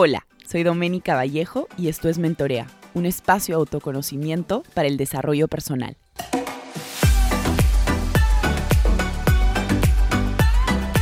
Hola, 0.00 0.28
soy 0.46 0.62
Doménica 0.62 1.16
Vallejo 1.16 1.66
y 1.76 1.88
esto 1.88 2.08
es 2.08 2.18
Mentorea, 2.18 2.68
un 2.94 3.04
espacio 3.04 3.56
de 3.56 3.58
autoconocimiento 3.58 4.62
para 4.72 4.86
el 4.86 4.96
desarrollo 4.96 5.48
personal. 5.48 5.96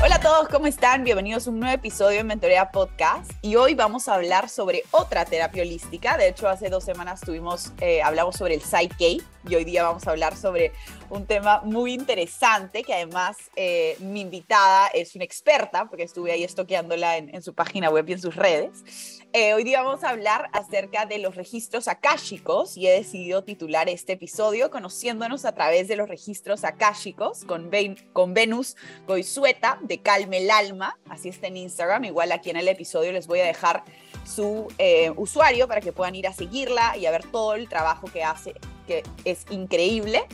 Hola 0.02 0.14
a 0.14 0.20
todos, 0.20 0.48
¿cómo 0.48 0.66
están? 0.66 1.04
Bienvenidos 1.04 1.46
a 1.46 1.50
un 1.50 1.60
nuevo 1.60 1.74
episodio 1.74 2.16
de 2.16 2.24
Mentorea 2.24 2.70
Podcast 2.70 3.30
y 3.42 3.56
hoy 3.56 3.74
vamos 3.74 4.08
a 4.08 4.14
hablar 4.14 4.48
sobre 4.48 4.84
otra 4.92 5.26
terapia 5.26 5.62
holística. 5.62 6.16
De 6.16 6.28
hecho, 6.28 6.48
hace 6.48 6.70
dos 6.70 6.82
semanas 6.82 7.20
tuvimos, 7.20 7.72
eh, 7.82 8.00
hablamos 8.00 8.36
sobre 8.36 8.54
el 8.54 8.62
Psyche 8.62 9.18
y 9.48 9.54
hoy 9.54 9.64
día 9.64 9.82
vamos 9.82 10.06
a 10.06 10.10
hablar 10.10 10.36
sobre 10.36 10.72
un 11.10 11.26
tema 11.26 11.60
muy 11.62 11.92
interesante 11.92 12.82
que 12.82 12.94
además 12.94 13.36
eh, 13.54 13.96
mi 14.00 14.20
invitada 14.20 14.88
es 14.88 15.14
una 15.14 15.24
experta 15.24 15.86
porque 15.88 16.04
estuve 16.04 16.32
ahí 16.32 16.44
estoqueándola 16.44 17.16
en, 17.16 17.42
su 17.42 17.54
página 17.54 17.90
web 17.90 18.08
y 18.08 18.12
en 18.14 18.20
sus 18.20 18.34
redes. 18.34 19.22
Eh, 19.32 19.54
hoy 19.54 19.64
día 19.64 19.82
vamos 19.82 20.02
a 20.04 20.10
hablar 20.10 20.48
acerca 20.52 21.06
de 21.06 21.18
los 21.18 21.34
registros 21.36 21.88
akáshicos 21.88 22.76
y 22.76 22.86
he 22.86 22.92
decidido 22.92 23.44
titular 23.44 23.88
este 23.88 24.14
episodio 24.14 24.70
conociéndonos 24.70 25.44
a 25.44 25.52
través 25.52 25.88
de 25.88 25.96
los 25.96 26.08
registros 26.08 26.64
akáshicos 26.64 27.44
con, 27.44 27.70
con 28.12 28.34
Venus 28.34 28.76
Goizueta 29.06 29.78
de 29.82 29.98
Calme 29.98 30.38
el 30.38 30.50
Alma, 30.50 30.98
así 31.08 31.28
está 31.28 31.46
en 31.48 31.58
Instagram, 31.58 32.04
igual 32.04 32.32
aquí 32.32 32.50
en 32.50 32.56
el 32.56 32.68
episodio 32.68 33.12
les 33.12 33.26
voy 33.26 33.40
a 33.40 33.46
dejar 33.46 33.84
su 34.24 34.68
eh, 34.78 35.12
usuario 35.16 35.68
para 35.68 35.80
que 35.80 35.92
puedan 35.92 36.14
ir 36.14 36.26
a 36.26 36.32
seguirla 36.32 36.96
y 36.96 37.06
a 37.06 37.10
ver 37.10 37.24
todo 37.30 37.54
el 37.54 37.68
trabajo 37.68 38.08
que 38.12 38.24
hace, 38.24 38.54
que 38.86 39.02
es 39.24 39.44
increíble. 39.50 40.26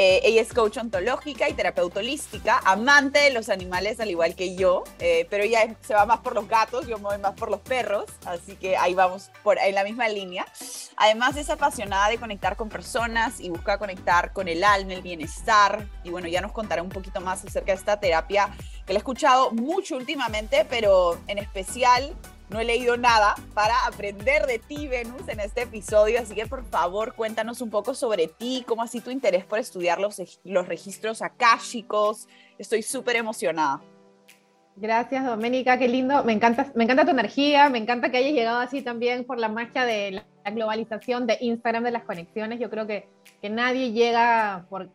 Eh, 0.00 0.20
ella 0.22 0.42
es 0.42 0.52
coach 0.52 0.76
ontológica 0.76 1.48
y 1.48 1.54
terapeuta 1.54 1.98
holística, 1.98 2.60
amante 2.64 3.18
de 3.18 3.30
los 3.30 3.48
animales 3.48 3.98
al 3.98 4.08
igual 4.08 4.36
que 4.36 4.54
yo, 4.54 4.84
eh, 5.00 5.26
pero 5.28 5.42
ella 5.42 5.74
se 5.80 5.92
va 5.92 6.06
más 6.06 6.20
por 6.20 6.36
los 6.36 6.46
gatos, 6.46 6.86
yo 6.86 6.98
me 6.98 7.04
voy 7.04 7.18
más 7.18 7.32
por 7.32 7.50
los 7.50 7.58
perros, 7.58 8.04
así 8.24 8.54
que 8.54 8.76
ahí 8.76 8.94
vamos 8.94 9.32
por, 9.42 9.58
en 9.58 9.74
la 9.74 9.82
misma 9.82 10.08
línea. 10.08 10.46
Además 10.96 11.36
es 11.36 11.50
apasionada 11.50 12.10
de 12.10 12.18
conectar 12.18 12.54
con 12.54 12.68
personas 12.68 13.40
y 13.40 13.50
busca 13.50 13.76
conectar 13.78 14.32
con 14.32 14.46
el 14.46 14.62
alma, 14.62 14.92
el 14.92 15.02
bienestar, 15.02 15.88
y 16.04 16.10
bueno, 16.10 16.28
ya 16.28 16.42
nos 16.42 16.52
contará 16.52 16.80
un 16.80 16.90
poquito 16.90 17.20
más 17.20 17.44
acerca 17.44 17.72
de 17.72 17.78
esta 17.78 17.98
terapia 17.98 18.54
que 18.86 18.92
la 18.92 18.98
he 18.98 19.00
escuchado 19.00 19.50
mucho 19.50 19.96
últimamente, 19.96 20.64
pero 20.70 21.18
en 21.26 21.38
especial 21.38 22.14
no 22.50 22.60
he 22.60 22.64
leído 22.64 22.96
nada 22.96 23.34
para 23.54 23.74
aprender 23.86 24.46
de 24.46 24.58
ti, 24.58 24.88
Venus, 24.88 25.28
en 25.28 25.40
este 25.40 25.62
episodio, 25.62 26.20
así 26.20 26.34
que 26.34 26.46
por 26.46 26.64
favor 26.64 27.14
cuéntanos 27.14 27.60
un 27.60 27.70
poco 27.70 27.94
sobre 27.94 28.28
ti, 28.28 28.64
cómo 28.66 28.82
así 28.82 29.00
tu 29.00 29.10
interés 29.10 29.44
por 29.44 29.58
estudiar 29.58 30.00
los, 30.00 30.40
los 30.44 30.66
registros 30.66 31.22
akáshicos. 31.22 32.26
Estoy 32.58 32.82
súper 32.82 33.16
emocionada. 33.16 33.82
Gracias, 34.76 35.26
Doménica, 35.26 35.76
qué 35.76 35.88
lindo. 35.88 36.22
Me 36.22 36.32
encanta, 36.32 36.70
me 36.74 36.84
encanta 36.84 37.04
tu 37.04 37.10
energía, 37.10 37.68
me 37.68 37.78
encanta 37.78 38.10
que 38.10 38.18
hayas 38.18 38.32
llegado 38.32 38.60
así 38.60 38.80
también 38.80 39.24
por 39.24 39.38
la 39.38 39.48
magia 39.48 39.84
de 39.84 40.12
la 40.12 40.50
globalización 40.50 41.26
de 41.26 41.36
Instagram, 41.40 41.82
de 41.82 41.90
las 41.90 42.04
conexiones. 42.04 42.60
Yo 42.60 42.70
creo 42.70 42.86
que, 42.86 43.08
que 43.42 43.50
nadie 43.50 43.90
llega 43.90 44.66
por 44.70 44.88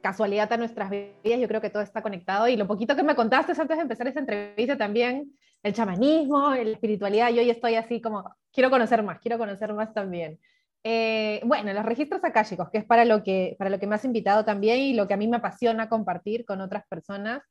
casualidad 0.00 0.50
a 0.52 0.56
nuestras 0.56 0.88
vidas, 0.88 1.40
yo 1.40 1.48
creo 1.48 1.60
que 1.60 1.68
todo 1.68 1.82
está 1.82 2.00
conectado. 2.00 2.48
Y 2.48 2.56
lo 2.56 2.66
poquito 2.66 2.96
que 2.96 3.02
me 3.02 3.14
contaste 3.14 3.52
antes 3.52 3.76
de 3.76 3.82
empezar 3.82 4.08
esta 4.08 4.20
entrevista 4.20 4.78
también, 4.78 5.32
el 5.66 5.74
chamanismo, 5.74 6.54
la 6.54 6.70
espiritualidad, 6.70 7.30
yo 7.30 7.42
hoy 7.42 7.50
estoy 7.50 7.74
así 7.74 8.00
como, 8.00 8.24
quiero 8.52 8.70
conocer 8.70 9.02
más, 9.02 9.18
quiero 9.18 9.36
conocer 9.36 9.74
más 9.74 9.92
también. 9.92 10.38
Eh, 10.84 11.40
bueno, 11.44 11.72
los 11.72 11.84
registros 11.84 12.22
akáshicos, 12.22 12.70
que 12.70 12.78
es 12.78 12.84
para 12.84 13.04
lo 13.04 13.24
que, 13.24 13.56
para 13.58 13.68
lo 13.70 13.80
que 13.80 13.88
me 13.88 13.96
has 13.96 14.04
invitado 14.04 14.44
también 14.44 14.78
y 14.78 14.94
lo 14.94 15.08
que 15.08 15.14
a 15.14 15.16
mí 15.16 15.26
me 15.26 15.38
apasiona 15.38 15.88
compartir 15.88 16.44
con 16.44 16.60
otras 16.60 16.84
personas, 16.88 17.42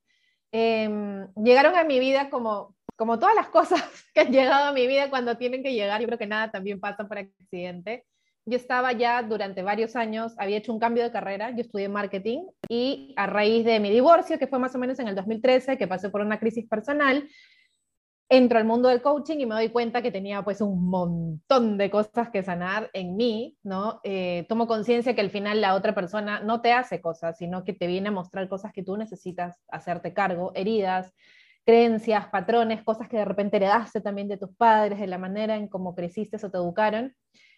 em, 0.53 1.27
llegaron 1.35 1.75
a 1.75 1.83
mi 1.83 1.99
vida 1.99 2.29
como, 2.29 2.73
como 2.95 3.19
todas 3.19 3.35
las 3.35 3.49
cosas 3.49 3.81
que 4.13 4.21
han 4.21 4.31
llegado 4.31 4.69
a 4.69 4.71
mi 4.71 4.87
vida 4.87 5.09
cuando 5.09 5.37
tienen 5.37 5.61
que 5.61 5.73
llegar, 5.73 5.99
yo 5.99 6.07
creo 6.07 6.19
que 6.19 6.27
nada 6.27 6.51
también 6.51 6.79
pasa 6.79 7.05
por 7.09 7.17
accidente. 7.17 8.05
Yo 8.45 8.55
estaba 8.55 8.93
ya 8.93 9.23
durante 9.23 9.61
varios 9.61 9.97
años, 9.97 10.35
había 10.37 10.57
hecho 10.57 10.71
un 10.71 10.79
cambio 10.79 11.03
de 11.03 11.11
carrera, 11.11 11.49
yo 11.51 11.61
estudié 11.61 11.89
marketing 11.89 12.45
y 12.69 13.13
a 13.17 13.27
raíz 13.27 13.65
de 13.65 13.81
mi 13.81 13.89
divorcio, 13.89 14.39
que 14.39 14.47
fue 14.47 14.59
más 14.59 14.73
o 14.75 14.79
menos 14.79 14.99
en 14.99 15.09
el 15.09 15.15
2013, 15.15 15.77
que 15.77 15.87
pasé 15.87 16.09
por 16.09 16.21
una 16.21 16.39
crisis 16.39 16.65
personal, 16.69 17.27
entro 18.29 18.57
al 18.57 18.65
mundo 18.65 18.89
del 18.89 19.01
coaching 19.01 19.37
y 19.39 19.45
me 19.45 19.55
doy 19.55 19.69
cuenta 19.69 20.01
que 20.01 20.11
tenía 20.11 20.41
pues 20.43 20.61
un 20.61 20.89
montón 20.89 21.77
de 21.77 21.89
cosas 21.91 22.29
que 22.31 22.43
sanar 22.43 22.89
en 22.93 23.15
mí, 23.15 23.57
¿no? 23.63 23.99
Eh, 24.03 24.45
tomo 24.49 24.67
conciencia 24.67 25.13
que 25.13 25.21
al 25.21 25.29
final 25.29 25.61
la 25.61 25.75
otra 25.75 25.93
persona 25.93 26.39
no 26.39 26.61
te 26.61 26.73
hace 26.73 27.01
cosas, 27.01 27.37
sino 27.37 27.63
que 27.63 27.73
te 27.73 27.87
viene 27.87 28.09
a 28.09 28.11
mostrar 28.11 28.49
cosas 28.49 28.73
que 28.73 28.83
tú 28.83 28.97
necesitas 28.97 29.57
hacerte 29.69 30.13
cargo, 30.13 30.51
heridas, 30.55 31.13
creencias, 31.65 32.27
patrones, 32.27 32.83
cosas 32.83 33.09
que 33.09 33.17
de 33.17 33.25
repente 33.25 33.57
heredaste 33.57 34.01
también 34.01 34.27
de 34.27 34.37
tus 34.37 34.55
padres, 34.55 34.99
de 34.99 35.07
la 35.07 35.17
manera 35.17 35.55
en 35.55 35.67
cómo 35.67 35.95
creciste 35.95 36.37
o 36.43 36.51
te 36.51 36.57
educaron. 36.57 37.15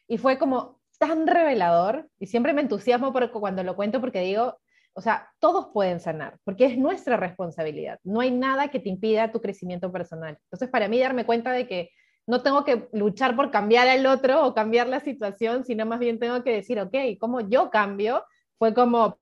Y 0.08 0.18
fue 0.18 0.38
como 0.38 0.80
tan 0.98 1.28
revelador, 1.28 2.10
y 2.20 2.28
siempre 2.28 2.54
me 2.54 2.62
entusiasmo 2.62 3.14
por, 3.14 3.32
cuando 3.32 3.64
lo 3.64 3.76
cuento 3.76 4.02
porque 4.02 4.22
digo, 4.22 4.58
o 4.98 5.02
sea, 5.02 5.30
todos 5.40 5.68
pueden 5.68 6.00
sanar, 6.00 6.40
porque 6.44 6.66
es 6.66 6.76
nuestra 6.76 7.18
responsabilidad. 7.18 8.00
No 8.04 8.20
hay 8.20 8.32
nada 8.32 8.70
que 8.70 8.80
te 8.80 8.90
impida 8.90 9.32
tu 9.32 9.40
crecimiento 9.40 9.92
personal. 9.92 10.40
Entonces, 10.46 10.70
para 10.70 10.88
mí 10.88 11.00
darme 11.00 11.24
cuenta 11.24 11.52
de 11.52 11.68
que 11.68 11.92
no 12.26 12.42
tengo 12.42 12.66
que 12.66 12.90
luchar 12.94 13.36
por 13.36 13.52
cambiar 13.52 13.88
al 13.88 14.08
otro 14.08 14.44
o 14.44 14.56
cambiar 14.56 14.88
la 14.88 15.00
situación, 15.00 15.64
sino 15.66 15.86
más 15.86 16.00
bien 16.00 16.18
tengo 16.18 16.44
que 16.44 16.52
decir, 16.52 16.80
ok, 16.80 16.96
¿cómo 17.20 17.42
yo 17.42 17.70
cambio? 17.70 18.26
Fue 18.58 18.74
como, 18.74 19.20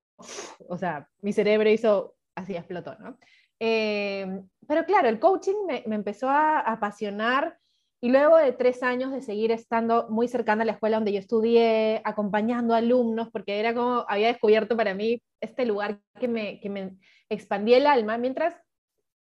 o 0.70 0.78
sea, 0.78 1.10
mi 1.22 1.34
cerebro 1.34 1.70
hizo, 1.70 2.16
así 2.36 2.56
explotó, 2.56 2.96
¿no? 2.96 3.18
Eh, 3.60 4.44
pero 4.66 4.86
claro, 4.86 5.10
el 5.10 5.20
coaching 5.20 5.66
me, 5.68 5.84
me 5.88 5.96
empezó 5.96 6.30
a 6.30 6.60
apasionar 6.62 7.58
y 8.02 8.10
luego 8.10 8.38
de 8.38 8.52
tres 8.52 8.84
años 8.84 9.12
de 9.12 9.22
seguir 9.22 9.52
estando 9.52 10.08
muy 10.10 10.28
cercana 10.28 10.64
a 10.64 10.66
la 10.66 10.74
escuela 10.74 10.98
donde 10.98 11.14
yo 11.14 11.20
estudié, 11.20 12.02
acompañando 12.04 12.76
alumnos, 12.76 13.30
porque 13.32 13.60
era 13.60 13.74
como, 13.74 14.06
había 14.08 14.28
descubierto 14.28 14.76
para 14.78 14.94
mí 14.94 15.22
este 15.42 15.66
lugar 15.66 16.00
que 16.20 16.28
me, 16.28 16.60
que 16.60 16.70
me 16.70 16.98
expandía 17.30 17.78
el 17.78 17.88
alma, 17.88 18.18
mientras, 18.18 18.56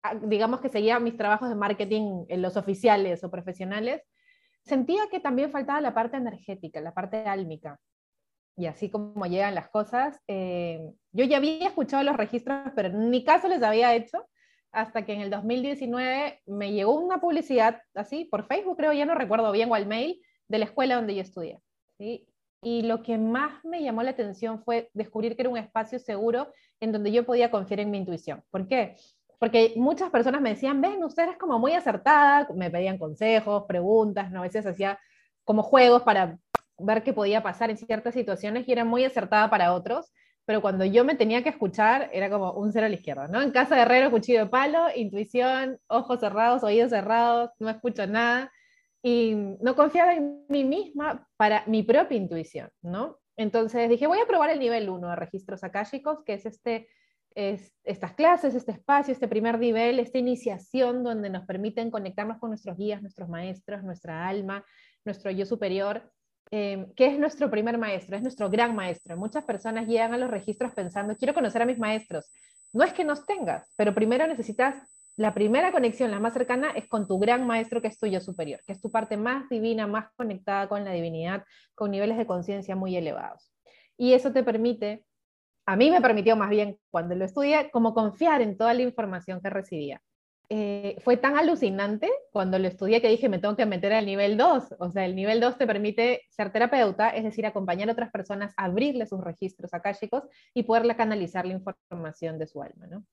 ah, 0.03 0.15
digamos 0.17 0.61
que 0.61 0.69
seguía 0.69 0.99
mis 0.99 1.17
trabajos 1.17 1.49
de 1.49 1.55
marketing 1.55 2.25
en 2.29 2.43
los 2.43 2.57
oficiales 2.57 3.23
o 3.25 3.31
profesionales, 3.31 4.03
sentía 4.63 5.09
que 5.11 5.21
también 5.21 5.53
faltaba 5.53 5.81
la 5.81 5.95
parte 5.95 6.17
energética, 6.17 6.81
la 6.81 6.93
parte 6.93 7.19
álmica. 7.19 7.79
Y 8.57 8.67
así 8.67 8.91
como 8.91 9.27
llegan 9.27 9.55
las 9.55 9.69
cosas, 9.69 10.19
eh, 10.29 10.81
yo 11.13 11.25
ya 11.25 11.37
había 11.37 11.69
escuchado 11.69 12.03
los 12.03 12.17
registros, 12.17 12.73
pero 12.75 12.89
en 12.89 13.11
mi 13.11 13.23
caso 13.23 13.49
les 13.49 13.63
había 13.63 13.95
hecho 13.95 14.27
hasta 14.77 15.07
que 15.07 15.15
en 15.15 15.23
el 15.23 15.31
2019 15.31 16.43
me 16.45 16.73
llegó 16.73 17.01
una 17.01 17.19
publicidad 17.19 17.81
así, 17.95 18.27
por 18.27 18.47
Facebook 18.47 18.77
creo, 18.77 18.93
ya 18.93 19.07
no 19.07 19.15
recuerdo 19.15 19.51
bien, 19.51 19.71
o 19.71 19.75
al 19.75 19.87
mail, 19.87 20.21
de 20.49 20.59
la 20.59 20.67
escuela 20.67 20.97
donde 20.97 21.15
yo 21.15 21.23
estudié. 21.23 21.59
Y 21.99 22.83
lo 22.83 23.03
que 23.03 23.17
más 23.17 23.65
me 23.65 23.83
llamó 23.83 24.03
la 24.03 24.11
atención 24.11 24.63
fue 24.63 24.91
descubrir 24.93 25.35
que 25.35 25.43
era 25.43 25.49
un 25.49 25.57
espacio 25.57 25.99
seguro 25.99 26.53
en 26.79 26.93
donde 26.93 27.11
yo 27.11 27.25
podía 27.25 27.51
confiar 27.51 27.81
en 27.81 27.91
mi 27.91 27.97
intuición. 27.97 28.45
¿Por 28.51 28.69
qué? 28.69 28.97
Porque 29.39 29.73
muchas 29.77 30.11
personas 30.11 30.43
me 30.43 30.51
decían, 30.51 30.83
ven, 30.83 31.03
usted 31.03 31.31
es 31.31 31.39
como 31.39 31.59
muy 31.59 31.73
acertada, 31.73 32.47
me 32.55 32.71
pedían 32.71 32.99
consejos, 32.99 33.65
preguntas, 33.67 34.31
¿no? 34.31 34.41
a 34.41 34.43
veces 34.43 34.67
hacía 34.67 34.99
como 35.45 35.63
juegos 35.63 36.03
para 36.03 36.39
ver 36.79 37.03
qué 37.03 37.15
podía 37.15 37.43
pasar 37.43 37.71
en 37.71 37.79
ciertas 37.79 38.13
situaciones 38.13 38.69
y 38.69 38.73
era 38.73 38.85
muy 38.85 39.05
acertada 39.05 39.49
para 39.49 39.73
otros 39.73 40.13
pero 40.47 40.63
cuando 40.63 40.85
yo 40.85 41.05
me 41.05 41.17
tenía 41.17 41.43
que 41.43 41.49
escuchar 41.49 42.09
era 42.13 42.31
como 42.31 42.53
un 42.53 42.73
cero 42.73 42.87
a 42.87 42.89
la 42.89 42.95
izquierda, 42.95 43.27
¿no? 43.27 43.43
En 43.43 43.51
casa 43.51 43.75
de 43.75 43.83
herrero, 43.83 44.13
cuchillo 44.13 44.39
de 44.39 44.47
palo, 44.47 44.87
intuición, 44.95 45.79
ojos 45.89 46.21
cerrados, 46.21 46.63
oídos 46.63 46.91
cerrados, 46.91 47.51
no 47.59 47.69
escucho 47.69 48.07
nada 48.07 48.53
y 49.03 49.35
no 49.61 49.75
confiaba 49.75 50.15
en 50.15 50.47
mí 50.49 50.63
misma 50.65 51.29
para 51.37 51.65
mi 51.67 51.83
propia 51.83 52.17
intuición, 52.17 52.71
¿no? 52.81 53.19
Entonces 53.37 53.91
dije, 53.91 54.07
voy 54.07 54.21
a 54.21 54.27
probar 54.27 54.51
el 54.51 54.61
nivel 54.61 54.89
1 54.89 55.11
de 55.11 55.17
registros 55.17 55.65
akáshicos, 55.65 56.23
que 56.25 56.35
es, 56.35 56.47
este, 56.47 56.89
es 57.35 57.75
estas 57.83 58.15
clases, 58.15 58.55
este 58.55 58.71
espacio, 58.73 59.13
este 59.13 59.29
primer 59.29 59.59
nivel, 59.59 59.99
esta 59.99 60.19
iniciación 60.19 61.03
donde 61.03 61.29
nos 61.29 61.45
permiten 61.45 61.91
conectarnos 61.91 62.39
con 62.39 62.51
nuestros 62.51 62.77
guías, 62.77 63.03
nuestros 63.03 63.29
maestros, 63.29 63.83
nuestra 63.83 64.29
alma, 64.29 64.65
nuestro 65.05 65.31
yo 65.33 65.45
superior 65.45 66.13
eh, 66.51 66.87
que 66.95 67.07
es 67.07 67.19
nuestro 67.19 67.51
primer 67.51 67.77
maestro, 67.79 68.17
es 68.17 68.23
nuestro 68.23 68.49
gran 68.49 68.75
maestro. 68.75 69.17
Muchas 69.17 69.45
personas 69.45 69.87
llegan 69.87 70.15
a 70.15 70.19
los 70.19 70.31
registros 70.31 70.73
pensando, 70.73 71.17
quiero 71.17 71.35
conocer 71.35 71.63
a 71.63 71.67
mis 71.67 71.79
maestros. 71.79 72.31
No 72.73 72.85
es 72.85 72.93
que 72.93 73.05
nos 73.05 73.25
tengas, 73.27 73.73
pero 73.77 73.95
primero 73.95 74.27
necesitas, 74.27 74.77
la 75.17 75.33
primera 75.33 75.73
conexión, 75.73 76.11
la 76.11 76.21
más 76.21 76.35
cercana, 76.35 76.71
es 76.73 76.87
con 76.89 77.09
tu 77.09 77.19
gran 77.19 77.47
maestro 77.47 77.81
que 77.81 77.89
es 77.89 77.99
tuyo 77.99 78.21
superior, 78.21 78.61
que 78.67 78.73
es 78.73 78.81
tu 78.81 78.91
parte 78.91 79.17
más 79.17 79.49
divina, 79.49 79.87
más 79.87 80.13
conectada 80.15 80.69
con 80.69 80.85
la 80.85 80.93
divinidad, 80.93 81.43
con 81.75 81.91
niveles 81.91 82.19
de 82.19 82.27
conciencia 82.27 82.77
muy 82.77 82.97
elevados. 82.97 83.51
Y 83.97 84.13
eso 84.13 84.31
te 84.33 84.45
permite, 84.45 85.05
a 85.65 85.75
mí 85.75 85.91
me 85.91 86.03
permitió 86.03 86.37
más 86.37 86.51
bien 86.51 86.79
cuando 86.91 87.15
lo 87.15 87.25
estudié, 87.25 87.71
como 87.71 87.95
confiar 87.95 88.43
en 88.43 88.59
toda 88.59 88.75
la 88.75 88.83
información 88.83 89.41
que 89.41 89.49
recibía. 89.49 90.03
Eh, 90.49 90.97
fue 91.03 91.17
tan 91.17 91.37
alucinante 91.37 92.09
cuando 92.31 92.59
lo 92.61 92.69
estudié 92.69 93.03
que 93.03 93.09
dije, 93.09 93.29
me 93.29 93.41
tengo 93.41 93.57
que 93.57 93.67
meter 93.67 93.93
al 93.93 94.07
nivel 94.07 94.37
2. 94.37 94.77
O 94.79 94.91
sea, 94.91 95.05
el 95.05 95.17
nivel 95.17 95.41
2 95.41 95.59
te 95.59 95.67
permite 95.67 96.23
ser 96.31 96.53
terapeuta, 96.53 97.11
es 97.11 97.25
decir, 97.25 97.47
acompañar 97.47 97.89
a 97.89 97.93
otras 97.93 98.13
personas, 98.13 98.55
abrirle 98.57 99.07
sus 99.07 99.21
registros 99.23 99.75
akáshicos 99.75 100.23
y 100.55 100.63
poderle 100.63 100.95
canalizar 100.95 101.47
la 101.47 101.55
información 101.55 102.39
de 102.39 102.47
su 102.47 102.63
alma. 102.63 102.87
¿no? 102.87 103.05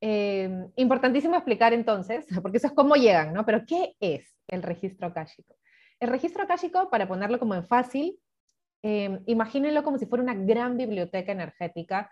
Eh, 0.00 0.50
importantísimo 0.74 1.36
explicar 1.36 1.72
entonces, 1.72 2.26
porque 2.42 2.58
eso 2.58 2.66
es 2.66 2.72
cómo 2.72 2.96
llegan, 2.96 3.32
¿no? 3.32 3.46
Pero 3.46 3.64
¿qué 3.64 3.94
es 4.00 4.34
el 4.48 4.62
registro 4.62 5.06
akáshico? 5.06 5.56
El 6.00 6.08
registro 6.08 6.42
akáshico, 6.42 6.90
para 6.90 7.06
ponerlo 7.06 7.38
como 7.38 7.54
en 7.54 7.64
fácil, 7.64 8.18
eh, 8.82 9.20
imagínenlo 9.26 9.84
como 9.84 9.98
si 9.98 10.06
fuera 10.06 10.24
una 10.24 10.34
gran 10.34 10.76
biblioteca 10.76 11.30
energética, 11.30 12.10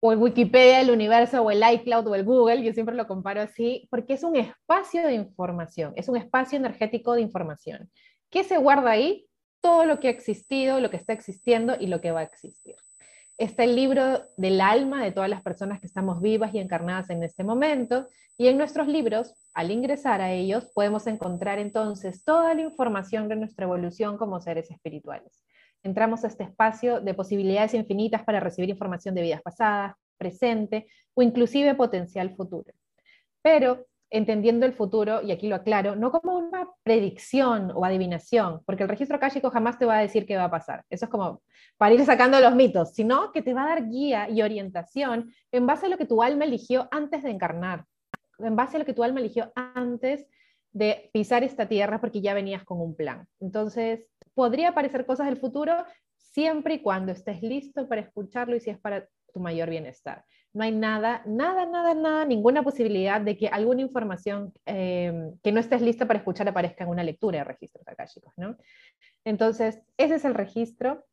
o 0.00 0.12
el 0.12 0.18
Wikipedia, 0.18 0.80
el 0.80 0.90
universo, 0.90 1.42
o 1.42 1.50
el 1.50 1.62
iCloud, 1.74 2.06
o 2.06 2.14
el 2.14 2.24
Google, 2.24 2.62
yo 2.62 2.72
siempre 2.72 2.94
lo 2.94 3.06
comparo 3.06 3.40
así, 3.40 3.88
porque 3.90 4.14
es 4.14 4.22
un 4.22 4.36
espacio 4.36 5.06
de 5.06 5.14
información, 5.14 5.92
es 5.96 6.08
un 6.08 6.16
espacio 6.16 6.56
energético 6.56 7.14
de 7.14 7.22
información. 7.22 7.90
¿Qué 8.30 8.44
se 8.44 8.58
guarda 8.58 8.90
ahí? 8.90 9.26
Todo 9.60 9.84
lo 9.84 9.98
que 9.98 10.08
ha 10.08 10.10
existido, 10.10 10.80
lo 10.80 10.90
que 10.90 10.96
está 10.96 11.12
existiendo 11.12 11.74
y 11.78 11.88
lo 11.88 12.00
que 12.00 12.12
va 12.12 12.20
a 12.20 12.24
existir 12.24 12.76
está 13.38 13.62
el 13.62 13.76
libro 13.76 14.24
del 14.36 14.60
alma 14.60 15.02
de 15.02 15.12
todas 15.12 15.30
las 15.30 15.42
personas 15.42 15.80
que 15.80 15.86
estamos 15.86 16.20
vivas 16.20 16.52
y 16.52 16.58
encarnadas 16.58 17.08
en 17.08 17.22
este 17.22 17.44
momento. 17.44 18.08
Y 18.36 18.48
en 18.48 18.58
nuestros 18.58 18.88
libros, 18.88 19.34
al 19.54 19.70
ingresar 19.70 20.20
a 20.20 20.32
ellos, 20.32 20.70
podemos 20.74 21.06
encontrar 21.06 21.58
entonces 21.58 22.24
toda 22.24 22.52
la 22.54 22.62
información 22.62 23.28
de 23.28 23.36
nuestra 23.36 23.64
evolución 23.64 24.18
como 24.18 24.40
seres 24.40 24.70
espirituales. 24.70 25.44
Entramos 25.82 26.24
a 26.24 26.28
este 26.28 26.44
espacio 26.44 27.00
de 27.00 27.14
posibilidades 27.14 27.74
infinitas 27.74 28.22
para 28.24 28.40
recibir 28.40 28.70
información 28.70 29.14
de 29.14 29.22
vidas 29.22 29.42
pasadas, 29.42 29.94
presente 30.16 30.88
o 31.14 31.22
inclusive 31.22 31.74
potencial 31.74 32.34
futuro. 32.34 32.72
Pero 33.42 33.86
entendiendo 34.10 34.64
el 34.64 34.72
futuro, 34.72 35.22
y 35.22 35.32
aquí 35.32 35.48
lo 35.48 35.56
aclaro, 35.56 35.94
no 35.94 36.10
como 36.10 36.36
una 36.36 36.68
predicción 36.82 37.70
o 37.74 37.84
adivinación, 37.84 38.62
porque 38.64 38.82
el 38.82 38.88
registro 38.88 39.16
akáshico 39.16 39.50
jamás 39.50 39.78
te 39.78 39.84
va 39.84 39.98
a 39.98 40.00
decir 40.00 40.26
qué 40.26 40.36
va 40.36 40.44
a 40.44 40.50
pasar. 40.50 40.84
Eso 40.88 41.04
es 41.04 41.10
como 41.10 41.42
para 41.76 41.94
ir 41.94 42.04
sacando 42.04 42.40
los 42.40 42.54
mitos, 42.54 42.94
sino 42.94 43.32
que 43.32 43.42
te 43.42 43.54
va 43.54 43.64
a 43.64 43.68
dar 43.68 43.88
guía 43.88 44.28
y 44.30 44.42
orientación 44.42 45.30
en 45.52 45.66
base 45.66 45.86
a 45.86 45.88
lo 45.90 45.98
que 45.98 46.06
tu 46.06 46.22
alma 46.22 46.44
eligió 46.44 46.88
antes 46.90 47.22
de 47.22 47.30
encarnar, 47.30 47.84
en 48.38 48.56
base 48.56 48.76
a 48.76 48.80
lo 48.80 48.86
que 48.86 48.94
tu 48.94 49.04
alma 49.04 49.20
eligió 49.20 49.52
antes 49.54 50.26
de 50.72 51.10
pisar 51.12 51.44
esta 51.44 51.68
tierra 51.68 52.00
porque 52.00 52.20
ya 52.20 52.34
venías 52.34 52.64
con 52.64 52.80
un 52.80 52.94
plan. 52.94 53.26
Entonces, 53.40 54.06
podría 54.38 54.68
aparecer 54.70 55.04
cosas 55.04 55.26
del 55.26 55.36
futuro 55.36 55.84
siempre 56.16 56.74
y 56.74 56.82
cuando 56.82 57.12
estés 57.12 57.42
listo 57.42 57.88
para 57.88 58.02
escucharlo 58.02 58.54
y 58.56 58.60
si 58.60 58.70
es 58.70 58.78
para 58.78 59.08
tu 59.32 59.40
mayor 59.40 59.68
bienestar 59.68 60.24
no 60.52 60.64
hay 60.64 60.72
nada, 60.72 61.22
nada, 61.26 61.66
nada, 61.66 61.94
nada, 61.94 62.24
ninguna 62.24 62.62
posibilidad 62.62 63.20
de 63.20 63.36
que 63.36 63.48
alguna 63.48 63.82
información 63.82 64.52
eh, 64.66 65.30
que 65.42 65.52
no 65.52 65.60
estés 65.60 65.82
lista 65.82 66.06
para 66.06 66.18
escuchar 66.18 66.48
aparezca 66.48 66.84
en 66.84 66.90
una 66.90 67.04
lectura 67.04 67.38
de 67.38 67.44
registros 67.44 67.86
akáshicos, 67.86 68.32
¿no? 68.36 68.56
Entonces, 69.24 69.80
ese 69.96 70.14
es 70.16 70.24
el 70.24 70.34
registro 70.34 71.04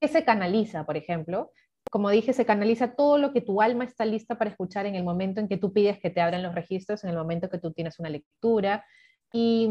que 0.00 0.08
se 0.08 0.24
canaliza, 0.24 0.86
por 0.86 0.96
ejemplo. 0.96 1.50
Como 1.90 2.10
dije, 2.10 2.32
se 2.32 2.46
canaliza 2.46 2.94
todo 2.94 3.18
lo 3.18 3.32
que 3.32 3.40
tu 3.40 3.60
alma 3.60 3.84
está 3.84 4.04
lista 4.04 4.38
para 4.38 4.50
escuchar 4.50 4.86
en 4.86 4.94
el 4.94 5.02
momento 5.02 5.40
en 5.40 5.48
que 5.48 5.58
tú 5.58 5.72
pides 5.72 5.98
que 5.98 6.10
te 6.10 6.20
abran 6.20 6.42
los 6.42 6.54
registros, 6.54 7.02
en 7.04 7.10
el 7.10 7.16
momento 7.16 7.50
que 7.50 7.58
tú 7.58 7.72
tienes 7.72 7.98
una 7.98 8.08
lectura. 8.08 8.86
Y 9.32 9.68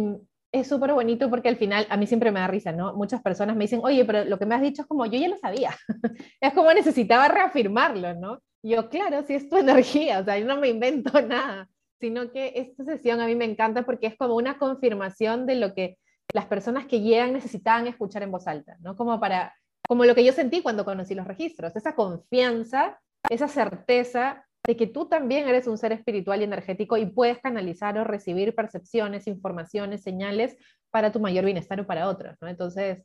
es 0.52 0.68
súper 0.68 0.94
bonito 0.94 1.30
porque 1.30 1.50
al 1.50 1.56
final 1.56 1.88
a 1.90 1.98
mí 1.98 2.06
siempre 2.08 2.32
me 2.32 2.40
da 2.40 2.48
risa, 2.48 2.72
¿no? 2.72 2.94
Muchas 2.94 3.22
personas 3.22 3.56
me 3.56 3.64
dicen, 3.64 3.82
oye, 3.84 4.04
pero 4.04 4.26
lo 4.26 4.38
que 4.38 4.46
me 4.46 4.56
has 4.56 4.62
dicho 4.62 4.82
es 4.82 4.88
como 4.88 5.06
yo 5.06 5.18
ya 5.18 5.30
lo 5.30 5.38
sabía. 5.38 5.76
es 6.42 6.54
como 6.54 6.74
necesitaba 6.74 7.28
reafirmarlo, 7.28 8.14
¿no? 8.16 8.40
Yo, 8.64 8.90
claro, 8.90 9.24
si 9.24 9.36
es 9.36 9.50
tu 9.50 9.58
energía, 9.58 10.20
o 10.20 10.24
sea, 10.24 10.38
yo 10.38 10.46
no 10.46 10.58
me 10.58 10.70
invento 10.70 11.22
nada, 11.22 11.70
sino 12.00 12.32
que 12.32 12.54
esta 12.56 12.84
sesión 12.84 13.22
a 13.22 13.28
mí 13.28 13.36
me 13.36 13.46
encanta 13.46 13.84
porque 13.84 14.08
es 14.08 14.18
como 14.18 14.36
una 14.36 14.58
confirmación 14.58 15.46
de 15.46 15.56
lo 15.56 15.74
que 15.74 15.98
las 16.34 16.46
personas 16.46 16.86
que 16.86 17.02
llegan 17.02 17.34
necesitaban 17.34 17.88
escuchar 17.88 18.24
en 18.24 18.32
voz 18.32 18.48
alta, 18.48 18.78
¿no? 18.82 18.96
Como 18.96 19.20
para, 19.20 19.54
como 19.88 20.06
lo 20.06 20.16
que 20.16 20.24
yo 20.24 20.34
sentí 20.34 20.62
cuando 20.62 20.86
conocí 20.86 21.16
los 21.16 21.28
registros, 21.28 21.76
esa 21.76 21.96
confianza, 21.96 23.00
esa 23.30 23.48
certeza 23.48 24.46
de 24.64 24.78
que 24.78 24.88
tú 24.88 25.08
también 25.08 25.48
eres 25.48 25.68
un 25.68 25.78
ser 25.78 25.92
espiritual 25.92 26.42
y 26.42 26.44
energético 26.44 26.98
y 26.98 27.06
puedes 27.06 27.40
canalizar 27.40 27.98
o 27.98 28.04
recibir 28.04 28.54
percepciones, 28.54 29.28
informaciones, 29.28 30.04
señales 30.04 30.56
para 30.92 31.12
tu 31.12 31.20
mayor 31.20 31.46
bienestar 31.46 31.80
o 31.80 31.88
para 31.88 32.08
otros, 32.08 32.36
¿no? 32.42 32.48
Entonces, 32.48 33.04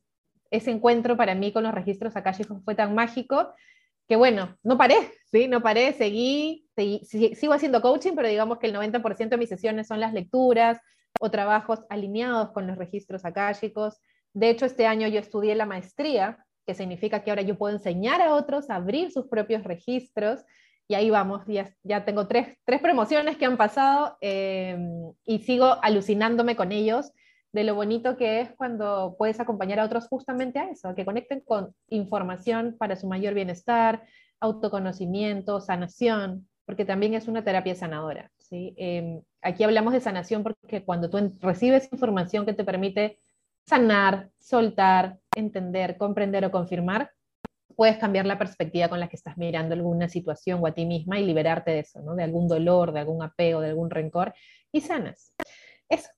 ese 0.51 0.71
encuentro 0.71 1.17
para 1.17 1.35
mí 1.35 1.53
con 1.53 1.65
los 1.65 1.75
registros 1.75 2.15
akashicos 2.17 2.63
fue 2.65 2.75
tan 2.75 2.95
mágico 2.95 3.53
que 4.09 4.17
bueno, 4.17 4.57
no 4.63 4.79
paré, 4.79 4.97
¿sí? 5.25 5.49
No 5.49 5.63
paré, 5.63 5.93
seguí, 5.93 6.69
sigo 7.03 7.53
haciendo 7.53 7.83
coaching, 7.83 8.13
pero 8.15 8.29
digamos 8.29 8.59
que 8.59 8.69
el 8.69 8.75
90% 8.75 9.31
de 9.31 9.37
mis 9.37 9.49
sesiones 9.49 9.89
son 9.89 9.99
las 9.99 10.13
lecturas 10.13 10.79
o 11.21 11.31
trabajos 11.31 11.81
alineados 11.89 12.53
con 12.53 12.67
los 12.67 12.77
registros 12.77 13.25
akáshicos. 13.25 13.99
De 14.33 14.51
hecho, 14.51 14.67
este 14.67 14.87
año 14.87 15.09
yo 15.09 15.19
estudié 15.19 15.55
la 15.55 15.67
maestría, 15.67 16.45
que 16.67 16.75
significa 16.75 17.25
que 17.25 17.31
ahora 17.31 17.43
yo 17.43 17.59
puedo 17.59 17.75
enseñar 17.75 18.21
a 18.21 18.35
otros 18.35 18.71
a 18.71 18.77
abrir 18.77 19.11
sus 19.11 19.27
propios 19.27 19.65
registros 19.65 20.45
y 20.89 20.95
ahí 20.95 21.11
vamos, 21.11 21.43
ya, 21.47 21.75
ya 21.83 22.05
tengo 22.05 22.29
tres, 22.29 22.57
tres, 22.65 22.81
promociones 22.81 23.37
que 23.37 23.45
han 23.45 23.57
pasado 23.57 24.17
eh, 24.21 24.79
y 25.25 25.41
sigo 25.41 25.77
alucinándome 25.83 26.55
con 26.55 26.73
ellos 26.73 27.13
de 27.53 27.65
lo 27.65 27.75
bonito 27.75 28.17
que 28.17 28.41
es 28.41 28.51
cuando 28.57 29.17
puedes 29.19 29.41
acompañar 29.41 29.81
a 29.81 29.85
otros 29.85 30.07
justamente 30.09 30.59
a 30.59 30.71
eso, 30.71 30.89
a 30.89 30.95
que 30.95 31.05
conecten 31.05 31.41
con 31.41 31.75
información 31.89 32.77
para 32.79 32.97
su 32.97 33.09
mayor 33.09 33.35
bienestar, 33.35 34.05
autoconocimiento, 34.41 35.61
sanación, 35.61 36.49
porque 36.67 36.85
también 36.85 37.15
es 37.15 37.29
una 37.29 37.43
terapia 37.43 37.75
sanadora. 37.75 38.31
¿sí? 38.39 38.75
Em, 38.77 39.23
aquí 39.41 39.65
hablamos 39.65 39.93
de 39.93 40.01
sanación 40.01 40.43
porque 40.43 40.85
cuando 40.85 41.09
tú 41.09 41.33
recibes 41.41 41.89
información 41.93 42.45
que 42.45 42.53
te 42.53 42.65
permite 42.65 43.19
sanar, 43.67 44.31
soltar, 44.39 45.19
entender, 45.35 45.97
comprender 45.97 46.45
o 46.45 46.51
confirmar, 46.51 47.11
puedes 47.77 47.99
cambiar 47.99 48.27
la 48.27 48.39
perspectiva 48.39 48.89
con 48.89 48.99
la 48.99 49.09
que 49.09 49.17
estás 49.17 49.37
mirando 49.37 49.75
alguna 49.75 50.09
situación 50.09 50.61
o 50.63 50.67
a 50.67 50.75
ti 50.75 50.87
misma 50.87 51.21
y 51.21 51.25
liberarte 51.25 51.71
de 51.71 51.81
eso, 51.81 52.01
¿no? 52.01 52.15
de 52.15 52.25
algún 52.25 52.49
dolor, 52.49 52.93
de 52.93 53.01
algún 53.01 53.23
apego, 53.23 53.61
de 53.61 53.69
algún 53.69 53.91
rencor, 53.91 54.35
y 54.73 54.81
sanas. 54.81 55.33
Eso. 55.89 56.09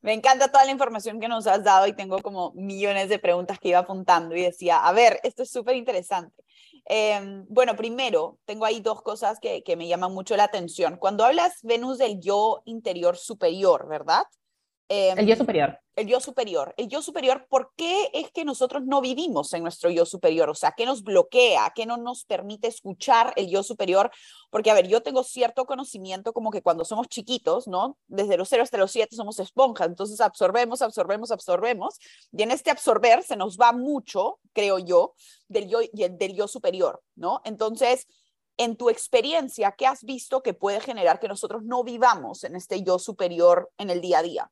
Me 0.00 0.12
encanta 0.12 0.50
toda 0.50 0.64
la 0.64 0.70
información 0.70 1.20
que 1.20 1.28
nos 1.28 1.46
has 1.46 1.64
dado 1.64 1.86
y 1.86 1.92
tengo 1.92 2.20
como 2.20 2.52
millones 2.54 3.08
de 3.08 3.18
preguntas 3.18 3.58
que 3.58 3.70
iba 3.70 3.80
apuntando 3.80 4.34
y 4.36 4.42
decía, 4.42 4.78
a 4.78 4.92
ver, 4.92 5.20
esto 5.22 5.42
es 5.42 5.50
súper 5.50 5.76
interesante. 5.76 6.44
Em, 6.84 7.44
bueno, 7.48 7.76
primero, 7.76 8.38
tengo 8.44 8.64
ahí 8.64 8.80
dos 8.80 9.02
cosas 9.02 9.38
que, 9.40 9.62
que 9.62 9.76
me 9.76 9.88
llaman 9.88 10.14
mucho 10.14 10.36
la 10.36 10.44
atención. 10.44 10.96
Cuando 10.96 11.24
hablas, 11.24 11.58
Venus, 11.62 11.98
del 11.98 12.20
yo 12.20 12.62
interior 12.64 13.16
superior, 13.16 13.88
¿verdad? 13.88 14.22
El 14.88 15.26
yo 15.26 15.32
em, 15.34 15.38
superior. 15.38 15.78
El 15.96 16.06
yo 16.06 16.20
superior. 16.20 16.74
El 16.76 16.88
yo 16.88 17.02
superior, 17.02 17.46
¿por 17.48 17.72
qué 17.76 18.08
es 18.14 18.30
que 18.30 18.44
nosotros 18.44 18.84
no 18.84 19.00
vivimos 19.00 19.52
en 19.52 19.62
nuestro 19.62 19.90
yo 19.90 20.06
superior? 20.06 20.48
O 20.48 20.54
sea, 20.54 20.72
¿qué 20.76 20.86
nos 20.86 21.02
bloquea? 21.02 21.72
¿Qué 21.74 21.84
no 21.84 21.96
nos 21.96 22.24
permite 22.24 22.68
escuchar 22.68 23.32
el 23.36 23.48
yo 23.48 23.62
superior? 23.62 24.10
Porque, 24.50 24.70
a 24.70 24.74
ver, 24.74 24.88
yo 24.88 25.02
tengo 25.02 25.24
cierto 25.24 25.66
conocimiento 25.66 26.32
como 26.32 26.50
que 26.50 26.62
cuando 26.62 26.84
somos 26.84 27.08
chiquitos, 27.08 27.68
¿no? 27.68 27.98
Desde 28.06 28.36
los 28.36 28.48
0 28.48 28.62
hasta 28.62 28.78
los 28.78 28.90
7 28.90 29.14
somos 29.14 29.38
esponjas, 29.40 29.88
entonces 29.88 30.20
absorbemos, 30.20 30.80
absorbemos, 30.80 31.30
absorbemos. 31.30 31.98
Y 32.32 32.42
en 32.42 32.50
este 32.50 32.70
absorber 32.70 33.22
se 33.22 33.36
nos 33.36 33.58
va 33.58 33.72
mucho, 33.72 34.38
creo 34.54 34.78
yo, 34.78 35.14
del 35.48 35.68
yo, 35.68 35.80
del 35.92 36.34
yo 36.34 36.48
superior, 36.48 37.02
¿no? 37.14 37.42
Entonces, 37.44 38.06
en 38.56 38.76
tu 38.76 38.88
experiencia, 38.88 39.72
¿qué 39.76 39.86
has 39.86 40.02
visto 40.02 40.42
que 40.42 40.54
puede 40.54 40.80
generar 40.80 41.20
que 41.20 41.28
nosotros 41.28 41.62
no 41.62 41.84
vivamos 41.84 42.42
en 42.44 42.56
este 42.56 42.82
yo 42.82 42.98
superior 42.98 43.70
en 43.78 43.90
el 43.90 44.00
día 44.00 44.18
a 44.18 44.22
día? 44.22 44.50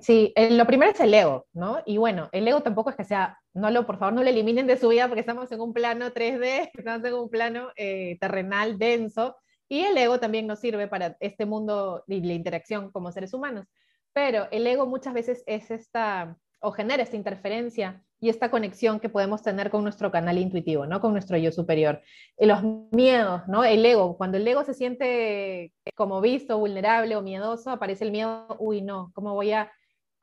Sí, 0.00 0.34
lo 0.36 0.66
primero 0.66 0.90
es 0.90 0.98
el 0.98 1.14
ego, 1.14 1.46
¿no? 1.52 1.80
Y 1.86 1.98
bueno, 1.98 2.28
el 2.32 2.48
ego 2.48 2.62
tampoco 2.62 2.90
es 2.90 2.96
que 2.96 3.04
sea, 3.04 3.38
no 3.52 3.70
lo, 3.70 3.86
por 3.86 3.98
favor, 3.98 4.12
no 4.12 4.24
lo 4.24 4.28
eliminen 4.28 4.66
de 4.66 4.76
su 4.76 4.88
vida 4.88 5.06
porque 5.06 5.20
estamos 5.20 5.50
en 5.52 5.60
un 5.60 5.72
plano 5.72 6.10
3D, 6.10 6.70
estamos 6.74 7.04
en 7.04 7.14
un 7.14 7.30
plano 7.30 7.68
eh, 7.76 8.18
terrenal 8.20 8.76
denso, 8.76 9.36
y 9.68 9.84
el 9.84 9.96
ego 9.96 10.18
también 10.18 10.46
nos 10.46 10.58
sirve 10.58 10.88
para 10.88 11.16
este 11.20 11.46
mundo 11.46 12.04
y 12.08 12.20
la 12.22 12.32
interacción 12.32 12.90
como 12.90 13.12
seres 13.12 13.32
humanos. 13.34 13.66
Pero 14.12 14.48
el 14.50 14.66
ego 14.66 14.86
muchas 14.86 15.14
veces 15.14 15.44
es 15.46 15.70
esta, 15.70 16.36
o 16.60 16.72
genera 16.72 17.02
esta 17.02 17.16
interferencia 17.16 18.02
y 18.20 18.30
esta 18.30 18.50
conexión 18.50 19.00
que 19.00 19.08
podemos 19.08 19.42
tener 19.42 19.70
con 19.70 19.84
nuestro 19.84 20.10
canal 20.10 20.38
intuitivo, 20.38 20.86
¿no? 20.86 21.00
Con 21.00 21.12
nuestro 21.12 21.36
yo 21.36 21.52
superior. 21.52 22.02
Y 22.38 22.46
los 22.46 22.62
miedos, 22.90 23.42
¿no? 23.48 23.64
El 23.64 23.84
ego, 23.84 24.16
cuando 24.16 24.38
el 24.38 24.46
ego 24.46 24.64
se 24.64 24.74
siente 24.74 25.72
como 25.94 26.20
visto, 26.20 26.58
vulnerable 26.58 27.16
o 27.16 27.22
miedoso, 27.22 27.70
aparece 27.70 28.04
el 28.04 28.12
miedo, 28.12 28.46
uy, 28.58 28.82
no, 28.82 29.12
¿cómo 29.14 29.34
voy 29.34 29.52
a 29.52 29.70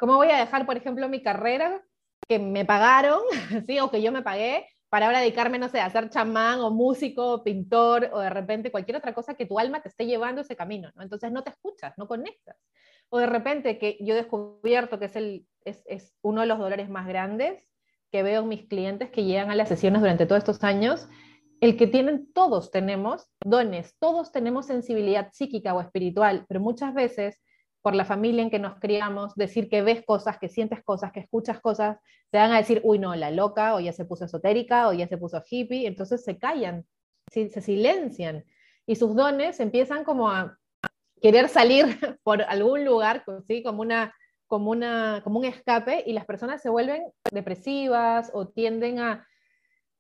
¿Cómo 0.02 0.16
voy 0.16 0.32
a 0.32 0.38
dejar, 0.38 0.66
por 0.66 0.78
ejemplo, 0.78 1.08
mi 1.08 1.22
carrera 1.22 1.80
que 2.28 2.40
me 2.40 2.66
pagaron, 2.66 3.22
¿sí? 3.68 3.80
o 3.80 3.92
que 3.92 4.02
yo 4.02 4.12
me 4.12 4.24
pagué, 4.24 4.66
para 4.90 5.06
ahora 5.06 5.20
dedicarme, 5.20 5.60
no 5.60 5.70
sé, 5.70 5.80
a 5.80 5.92
ser 5.92 6.10
chamán 6.10 6.60
o 6.60 6.72
músico, 6.72 7.34
o 7.34 7.44
pintor, 7.44 8.10
o 8.12 8.20
de 8.20 8.32
repente 8.32 8.72
cualquier 8.72 8.98
otra 8.98 9.14
cosa 9.14 9.36
que 9.36 9.46
tu 9.46 9.60
alma 9.60 9.84
te 9.84 9.90
esté 9.90 10.08
llevando 10.08 10.42
ese 10.42 10.56
camino, 10.56 10.90
¿no? 10.96 11.04
Entonces 11.04 11.32
no 11.32 11.44
te 11.44 11.52
escuchas, 11.52 11.94
no 12.00 12.08
conectas. 12.08 12.58
O 13.10 13.20
de 13.20 13.28
repente 13.28 13.78
que 13.78 14.00
yo 14.02 14.16
he 14.16 14.18
descubierto 14.18 14.98
que 14.98 15.06
es, 15.06 15.16
el, 15.16 15.46
es, 15.66 15.84
es 15.86 16.16
uno 16.24 16.42
de 16.42 16.48
los 16.48 16.58
dolores 16.58 16.90
más 16.90 17.08
grandes 17.08 17.64
que 18.12 18.24
veo 18.24 18.42
en 18.42 18.48
mis 18.48 18.68
clientes 18.68 19.12
que 19.12 19.24
llegan 19.24 19.52
a 19.52 19.56
las 19.56 19.70
sesiones 19.70 20.02
durante 20.02 20.26
todos 20.26 20.40
estos 20.40 20.64
años, 20.64 21.08
el 21.60 21.78
que 21.78 21.86
tienen, 21.86 22.34
todos 22.34 22.72
tenemos 22.72 23.30
dones, 23.46 23.96
todos 24.00 24.32
tenemos 24.32 24.66
sensibilidad 24.66 25.30
psíquica 25.32 25.76
o 25.76 25.80
espiritual, 25.80 26.44
pero 26.50 26.60
muchas 26.60 26.92
veces 26.96 27.40
por 27.82 27.96
la 27.96 28.06
familia 28.06 28.44
en 28.44 28.50
que 28.50 28.60
nos 28.60 28.80
criamos, 28.80 29.34
decir 29.36 29.68
que 29.70 29.82
ves 29.82 30.04
cosas, 30.06 30.38
que 30.38 30.50
sientes 30.50 30.84
cosas, 30.84 31.12
que 31.12 31.22
escuchas 31.22 31.60
cosas, 31.60 31.98
te 32.30 32.38
van 32.38 32.52
a 32.52 32.58
decir, 32.58 32.82
uy, 32.84 33.00
no, 33.00 33.16
la 33.16 33.32
loca, 33.32 33.76
o 33.76 33.80
ya 33.80 33.92
se 33.92 34.06
puso 34.06 34.26
esotérica, 34.26 34.88
o 34.88 34.94
ya 34.94 35.08
se 35.08 35.18
puso 35.18 35.44
hippie, 35.50 35.88
entonces 35.88 36.24
se 36.24 36.38
callan, 36.38 36.86
se 37.32 37.50
silencian. 37.50 38.46
y 38.86 38.96
sus 38.96 39.16
dones 39.16 39.60
empiezan 39.60 40.04
como 40.04 40.30
a 40.30 40.58
querer 41.22 41.50
salir 41.50 41.86
por 42.24 42.42
algún 42.44 42.86
lugar, 42.86 43.24
¿sí? 43.48 43.64
como, 43.64 43.82
una, 43.82 44.14
como, 44.48 44.72
una, 44.72 45.22
como 45.24 45.40
un 45.40 45.46
escape, 45.46 46.04
y 46.06 46.14
las 46.14 46.26
personas 46.26 46.62
se 46.62 46.70
vuelven 46.70 47.04
depresivas 47.32 48.30
o 48.34 48.48
tienden 48.48 49.00
a 49.00 49.26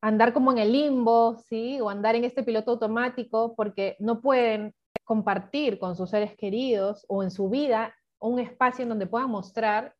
andar 0.01 0.33
como 0.33 0.51
en 0.51 0.59
el 0.59 0.71
limbo, 0.71 1.37
¿sí? 1.47 1.79
o 1.81 1.89
andar 1.89 2.15
en 2.15 2.25
este 2.25 2.43
piloto 2.43 2.71
automático 2.71 3.55
porque 3.55 3.95
no 3.99 4.21
pueden 4.21 4.73
compartir 5.11 5.77
con 5.77 5.97
sus 5.97 6.09
seres 6.09 6.37
queridos 6.37 7.05
o 7.09 7.21
en 7.21 7.31
su 7.31 7.49
vida 7.49 7.93
un 8.17 8.39
espacio 8.39 8.83
en 8.83 8.87
donde 8.87 9.07
puedan 9.07 9.29
mostrar 9.29 9.93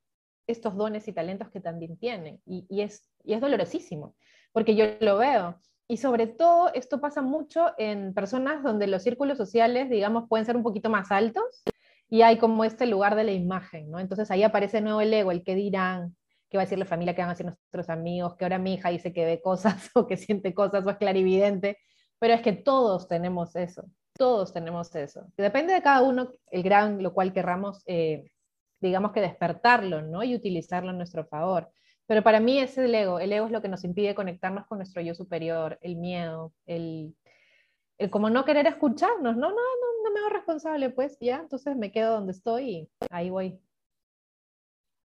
estos 0.48 0.74
dones 0.78 1.06
y 1.06 1.12
talentos 1.12 1.50
que 1.50 1.60
también 1.60 1.98
tienen. 1.98 2.42
Y, 2.46 2.80
es, 2.80 3.12
y 3.26 3.34
es 3.34 3.42
dolorosísimo, 3.42 4.16
porque 4.54 4.74
yo 4.74 4.86
lo 5.02 5.18
veo. 5.18 5.60
Y 5.90 5.98
sobre 5.98 6.28
todo 6.28 6.74
esto 6.74 7.02
pasa 7.02 7.22
mucho 7.22 7.74
en 7.78 8.14
personas 8.14 8.64
donde 8.64 8.88
los 8.88 9.04
círculos 9.04 9.38
sociales, 9.38 9.90
digamos, 9.90 10.30
pueden 10.30 10.46
ser 10.46 10.56
un 10.56 10.64
poquito 10.64 10.90
más 10.90 11.12
altos 11.12 11.62
y 12.08 12.22
hay 12.22 12.38
como 12.38 12.64
este 12.64 12.86
lugar 12.88 13.18
de 13.18 13.26
la 13.26 13.34
imagen, 13.34 13.92
¿no? 13.92 14.00
Entonces 14.00 14.32
ahí 14.32 14.44
aparece 14.44 14.80
nuevo 14.80 15.02
el 15.02 15.14
ego, 15.14 15.32
el 15.32 15.44
que 15.44 15.56
dirán, 15.56 16.16
qué 16.50 16.56
va 16.56 16.64
a 16.64 16.68
decir 16.68 16.80
la 16.80 16.86
familia, 16.86 17.14
qué 17.14 17.22
van 17.22 17.32
a 17.32 17.34
decir 17.34 17.48
nuestros 17.48 17.90
amigos, 17.90 18.38
que 18.38 18.46
ahora 18.46 18.60
mi 18.60 18.76
hija 18.76 18.88
dice 18.88 19.12
que 19.12 19.26
ve 19.26 19.42
cosas 19.42 19.90
o 19.94 20.08
que 20.08 20.16
siente 20.16 20.54
cosas 20.54 20.86
o 20.86 20.90
es 20.90 20.96
clarividente, 20.96 21.80
pero 22.18 22.34
es 22.34 22.42
que 22.42 22.54
todos 22.54 23.10
tenemos 23.10 23.58
eso, 23.58 23.84
todos 24.22 24.54
tenemos 24.54 24.94
eso. 24.94 25.26
Depende 25.36 25.74
de 25.74 25.82
cada 25.82 26.04
uno 26.04 26.30
el 26.52 26.62
gran, 26.62 27.02
lo 27.02 27.12
cual 27.12 27.34
querramos, 27.34 27.82
eh, 27.88 28.30
digamos 28.80 29.14
que 29.14 29.20
despertarlo, 29.20 30.04
¿no? 30.04 30.22
Y 30.22 30.36
utilizarlo 30.36 30.92
a 30.92 30.94
nuestro 30.94 31.26
favor. 31.26 31.72
Pero 32.06 32.22
para 32.22 32.40
mí 32.40 32.60
es 32.60 32.78
el 32.78 32.94
ego. 32.94 33.20
El 33.20 33.34
ego 33.34 33.48
es 33.48 33.52
lo 33.52 33.64
que 33.64 33.68
nos 33.68 33.84
impide 33.84 34.14
conectarnos 34.14 34.68
con 34.68 34.78
nuestro 34.78 35.02
yo 35.02 35.16
superior, 35.16 35.80
el 35.82 35.96
miedo, 35.96 36.54
el, 36.68 37.16
el 37.98 38.12
como 38.12 38.30
no 38.30 38.46
querer 38.46 38.68
escucharnos. 38.68 39.36
No, 39.36 39.50
no, 39.50 39.56
no, 39.56 40.04
no 40.04 40.12
me 40.14 40.20
hago 40.20 40.30
responsable, 40.30 40.92
pues 40.92 41.18
ya, 41.20 41.38
entonces 41.38 41.76
me 41.76 41.92
quedo 41.92 42.14
donde 42.14 42.34
estoy 42.34 42.70
y 42.70 42.90
ahí 43.10 43.32
voy. 43.32 43.60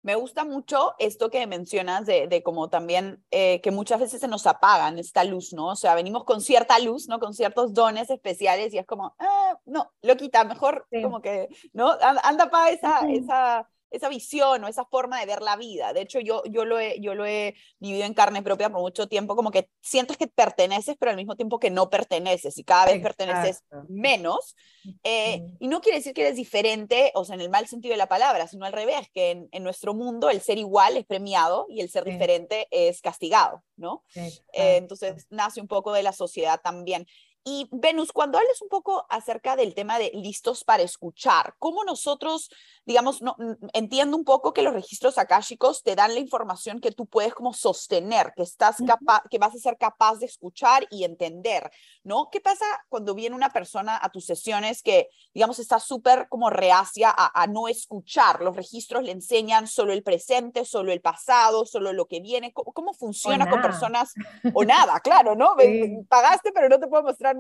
Me 0.06 0.14
gusta 0.14 0.46
mucho 0.46 0.94
esto 1.00 1.32
que 1.32 1.48
mencionas 1.48 2.06
de, 2.06 2.28
de 2.28 2.44
como 2.44 2.70
también 2.70 3.26
eh, 3.32 3.60
que 3.62 3.72
muchas 3.72 4.00
veces 4.00 4.22
se 4.22 4.28
nos 4.28 4.46
apagan 4.46 5.00
esta 5.00 5.24
luz, 5.24 5.52
¿no? 5.52 5.70
O 5.70 5.76
sea, 5.76 5.96
venimos 5.96 6.26
con 6.26 6.42
cierta 6.42 6.78
luz, 6.78 7.08
¿no? 7.08 7.20
Con 7.20 7.34
ciertos 7.34 7.74
dones 7.74 8.12
especiales 8.12 8.72
y 8.72 8.78
es 8.78 8.86
como, 8.86 9.16
ah, 9.18 9.58
no, 9.66 9.92
lo 10.04 10.16
quita, 10.16 10.44
mejor 10.44 10.86
como 11.02 11.22
que, 11.22 11.50
¿no? 11.74 11.92
Anda 12.22 12.52
para 12.52 12.70
esa, 12.70 13.00
esa 13.10 13.68
esa 13.92 14.10
visión 14.10 14.64
o 14.64 14.68
esa 14.68 14.86
forma 14.86 15.20
de 15.20 15.26
ver 15.26 15.42
la 15.42 15.56
vida. 15.56 15.94
De 15.94 16.02
hecho, 16.02 16.20
yo, 16.20 16.44
yo, 16.46 16.66
lo 16.66 16.80
he, 16.80 17.00
yo 17.00 17.16
lo 17.16 17.26
he 17.26 17.56
vivido 17.80 18.06
en 18.06 18.14
carne 18.14 18.42
propia 18.42 18.70
por 18.70 18.82
mucho 18.82 19.08
tiempo, 19.08 19.36
como 19.36 19.52
que 19.52 19.70
sientes 19.82 20.18
que 20.18 20.28
perteneces, 20.28 20.96
pero 21.00 21.12
al 21.12 21.18
mismo 21.18 21.36
tiempo 21.36 21.60
que 21.60 21.70
no 21.70 21.90
perteneces 21.90 22.58
y 22.58 22.64
cada 22.64 22.86
vez 22.86 23.02
perteneces 23.02 23.64
menos. 23.88 24.56
Eh, 25.04 25.42
y 25.60 25.68
no 25.68 25.82
quiere 25.82 26.00
decir 26.00 26.14
que 26.14 26.22
eres 26.22 26.36
diferente, 26.36 27.12
o 27.16 27.26
sea, 27.26 27.36
en 27.36 27.42
el 27.42 27.50
mal 27.50 27.68
sentido 27.68 27.92
de 27.94 27.98
la 27.98 28.08
palabra, 28.08 28.48
sino 28.48 28.66
al 28.66 28.74
revés, 28.74 29.10
que 29.14 29.32
en, 29.32 29.50
en 29.52 29.64
nuestro 29.64 29.94
mundo 29.94 30.30
el 30.30 30.42
ser 30.42 30.58
igual 30.58 30.98
es 30.98 31.06
premiado 31.06 31.66
y 31.70 31.82
el 31.82 31.90
ser 31.90 32.04
diferente 32.04 32.68
es 32.72 33.02
castigado, 33.02 33.64
¿no? 33.76 34.04
Eh, 34.16 34.78
entonces 34.78 35.28
nace 35.30 35.62
un 35.62 35.68
poco 35.68 35.94
de 35.94 36.04
la 36.04 36.12
sociedad 36.12 36.60
también. 36.64 37.06
Y 37.48 37.70
Venus, 37.72 38.12
cuando 38.12 38.40
hables 38.40 38.60
un 38.64 38.70
poco 38.70 39.06
acerca 39.08 39.56
del 39.56 39.76
tema 39.76 40.00
de 40.00 40.10
listos 40.16 40.64
para 40.64 40.82
escuchar, 40.82 41.54
¿cómo 41.60 41.84
nosotros, 41.84 42.50
digamos, 42.88 43.22
no, 43.22 43.38
entiendo 43.74 44.18
un 44.18 44.24
poco 44.24 44.52
que 44.52 44.64
los 44.64 44.74
registros 44.74 45.20
akáshicos 45.20 45.84
te 45.84 45.96
dan 45.96 46.16
la 46.16 46.20
información 46.20 46.82
que 46.82 46.92
tú 46.92 47.06
puedes 47.06 47.36
como 47.36 47.54
sostener, 47.54 48.34
que 48.36 48.42
estás 48.42 48.78
capaz, 48.88 49.22
que 49.30 49.38
vas 49.38 49.54
a 49.54 49.60
ser 49.60 49.78
capaz 49.78 50.16
de 50.16 50.26
escuchar 50.26 50.88
y 50.90 51.04
entender, 51.04 51.70
¿no? 52.04 52.30
¿Qué 52.32 52.42
pasa 52.42 52.66
cuando 52.90 53.14
viene 53.14 53.36
una 53.36 53.52
persona 53.52 54.00
a 54.02 54.10
tus 54.10 54.26
sesiones 54.26 54.82
que, 54.82 55.10
digamos, 55.32 55.60
está 55.60 55.80
súper 55.80 56.28
como 56.30 56.50
reacia 56.50 57.14
a, 57.16 57.46
no 57.46 57.68
escuchar? 57.68 58.42
Los 58.42 58.56
registros 58.56 59.04
le 59.04 59.12
enseñan 59.12 59.68
solo 59.68 59.94
el 59.94 60.02
presente, 60.02 60.66
solo 60.66 60.92
el 60.92 61.02
pasado, 61.02 61.64
solo 61.68 61.94
lo 61.94 62.08
que 62.08 62.22
viene. 62.22 62.54
¿Cómo, 62.54 62.94
funciona 62.96 63.48
con 63.48 63.62
personas? 63.62 64.16
O 64.56 64.64
nada, 64.64 65.00
claro, 65.02 65.36
¿no? 65.36 65.56
Pagaste, 66.10 66.52
pero 66.52 66.70
no 66.70 66.80
te 66.80 66.88
puedo 66.88 67.04
mostrar 67.04 67.35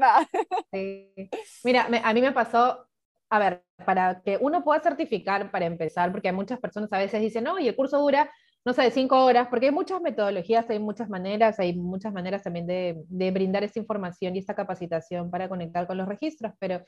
Mira, 1.63 1.87
a 2.03 2.13
mí 2.13 2.21
me 2.21 2.31
pasó, 2.31 2.85
a 3.29 3.39
ver, 3.39 3.63
para 3.85 4.21
que 4.21 4.37
uno 4.39 4.63
pueda 4.63 4.81
certificar, 4.81 5.51
para 5.51 5.65
empezar, 5.65 6.11
porque 6.11 6.31
muchas 6.31 6.59
personas 6.59 6.91
a 6.93 6.97
veces 6.97 7.21
dicen, 7.21 7.43
no, 7.43 7.59
y 7.59 7.67
el 7.67 7.75
curso 7.75 7.99
dura, 7.99 8.29
no 8.65 8.73
sé, 8.73 8.89
cinco 8.91 9.23
horas, 9.23 9.47
porque 9.49 9.67
hay 9.67 9.71
muchas 9.71 10.01
metodologías, 10.01 10.69
hay 10.69 10.79
muchas 10.79 11.09
maneras, 11.09 11.59
hay 11.59 11.75
muchas 11.75 12.13
maneras 12.13 12.43
también 12.43 12.67
de, 12.67 13.03
de 13.07 13.31
brindar 13.31 13.63
esta 13.63 13.79
información 13.79 14.35
y 14.35 14.39
esta 14.39 14.55
capacitación 14.55 15.29
para 15.31 15.49
conectar 15.49 15.87
con 15.87 15.97
los 15.97 16.07
registros, 16.07 16.53
pero 16.59 16.81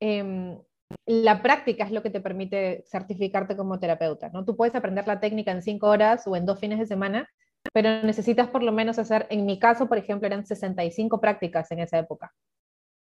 em, 0.00 0.58
la 1.06 1.42
práctica 1.42 1.84
es 1.84 1.90
lo 1.92 2.02
que 2.02 2.10
te 2.10 2.20
permite 2.20 2.84
certificarte 2.86 3.56
como 3.56 3.80
terapeuta, 3.80 4.30
¿no? 4.30 4.44
Tú 4.44 4.56
puedes 4.56 4.74
aprender 4.74 5.06
la 5.06 5.20
técnica 5.20 5.50
en 5.52 5.62
cinco 5.62 5.88
horas 5.88 6.26
o 6.26 6.36
en 6.36 6.46
dos 6.46 6.60
fines 6.60 6.78
de 6.78 6.86
semana, 6.86 7.28
pero 7.72 8.02
necesitas 8.02 8.48
por 8.48 8.62
lo 8.62 8.72
menos 8.72 8.98
hacer, 8.98 9.26
en 9.30 9.46
mi 9.46 9.58
caso, 9.58 9.88
por 9.88 9.98
ejemplo, 9.98 10.26
eran 10.26 10.46
65 10.46 11.20
prácticas 11.20 11.70
en 11.70 11.80
esa 11.80 11.98
época. 11.98 12.32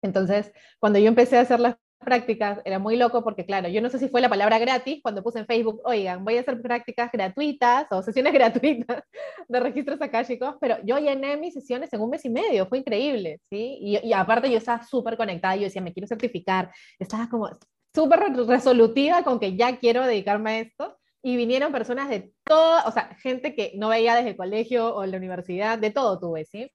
Entonces, 0.02 0.52
cuando 0.80 1.00
yo 1.00 1.08
empecé 1.08 1.38
a 1.38 1.42
hacer 1.42 1.60
las 1.60 1.76
prácticas, 2.00 2.62
era 2.64 2.80
muy 2.80 2.96
loco 2.96 3.24
porque, 3.24 3.46
claro, 3.46 3.68
yo 3.68 3.82
no 3.82 3.90
sé 3.90 4.00
si 4.00 4.08
fue 4.08 4.22
la 4.22 4.30
palabra 4.30 4.58
gratis 4.58 5.00
cuando 5.04 5.22
puse 5.22 5.40
en 5.40 5.46
Facebook, 5.46 5.82
oigan, 5.84 6.24
voy 6.24 6.38
a 6.38 6.42
hacer 6.42 6.62
prácticas 6.62 7.12
gratuitas 7.12 7.88
o 7.92 8.02
sesiones 8.02 8.34
gratuitas 8.34 9.04
de 9.48 9.60
registros 9.60 10.02
akáshicos, 10.02 10.56
pero 10.62 10.78
yo 10.84 10.98
llené 10.98 11.38
mis 11.38 11.54
sesiones 11.54 11.92
en 11.94 12.02
un 12.02 12.10
mes 12.10 12.24
y 12.26 12.30
medio, 12.30 12.68
fue 12.68 12.80
increíble, 12.80 13.42
¿sí? 13.50 13.78
Y, 13.82 14.08
y 14.08 14.14
aparte 14.14 14.50
yo 14.50 14.58
estaba 14.58 14.84
súper 14.84 15.18
conectada, 15.18 15.56
yo 15.56 15.64
decía, 15.64 15.82
me 15.82 15.94
quiero 15.94 16.08
certificar, 16.08 16.72
estaba 16.98 17.28
como 17.30 17.50
súper 17.94 18.20
resolutiva 18.48 19.24
con 19.24 19.40
que 19.40 19.56
ya 19.58 19.78
quiero 19.78 20.06
dedicarme 20.06 20.52
a 20.52 20.60
esto, 20.60 20.99
y 21.22 21.36
vinieron 21.36 21.72
personas 21.72 22.10
de 22.10 22.34
todo, 22.44 22.82
o 22.86 22.92
sea, 22.92 23.16
gente 23.22 23.56
que 23.56 23.74
no 23.76 23.90
veía 23.90 24.16
desde 24.16 24.30
el 24.30 24.38
colegio 24.38 24.96
o 24.96 25.06
la 25.06 25.18
universidad, 25.18 25.78
de 25.78 25.92
todo 25.92 26.20
tuve, 26.20 26.46
¿sí? 26.46 26.72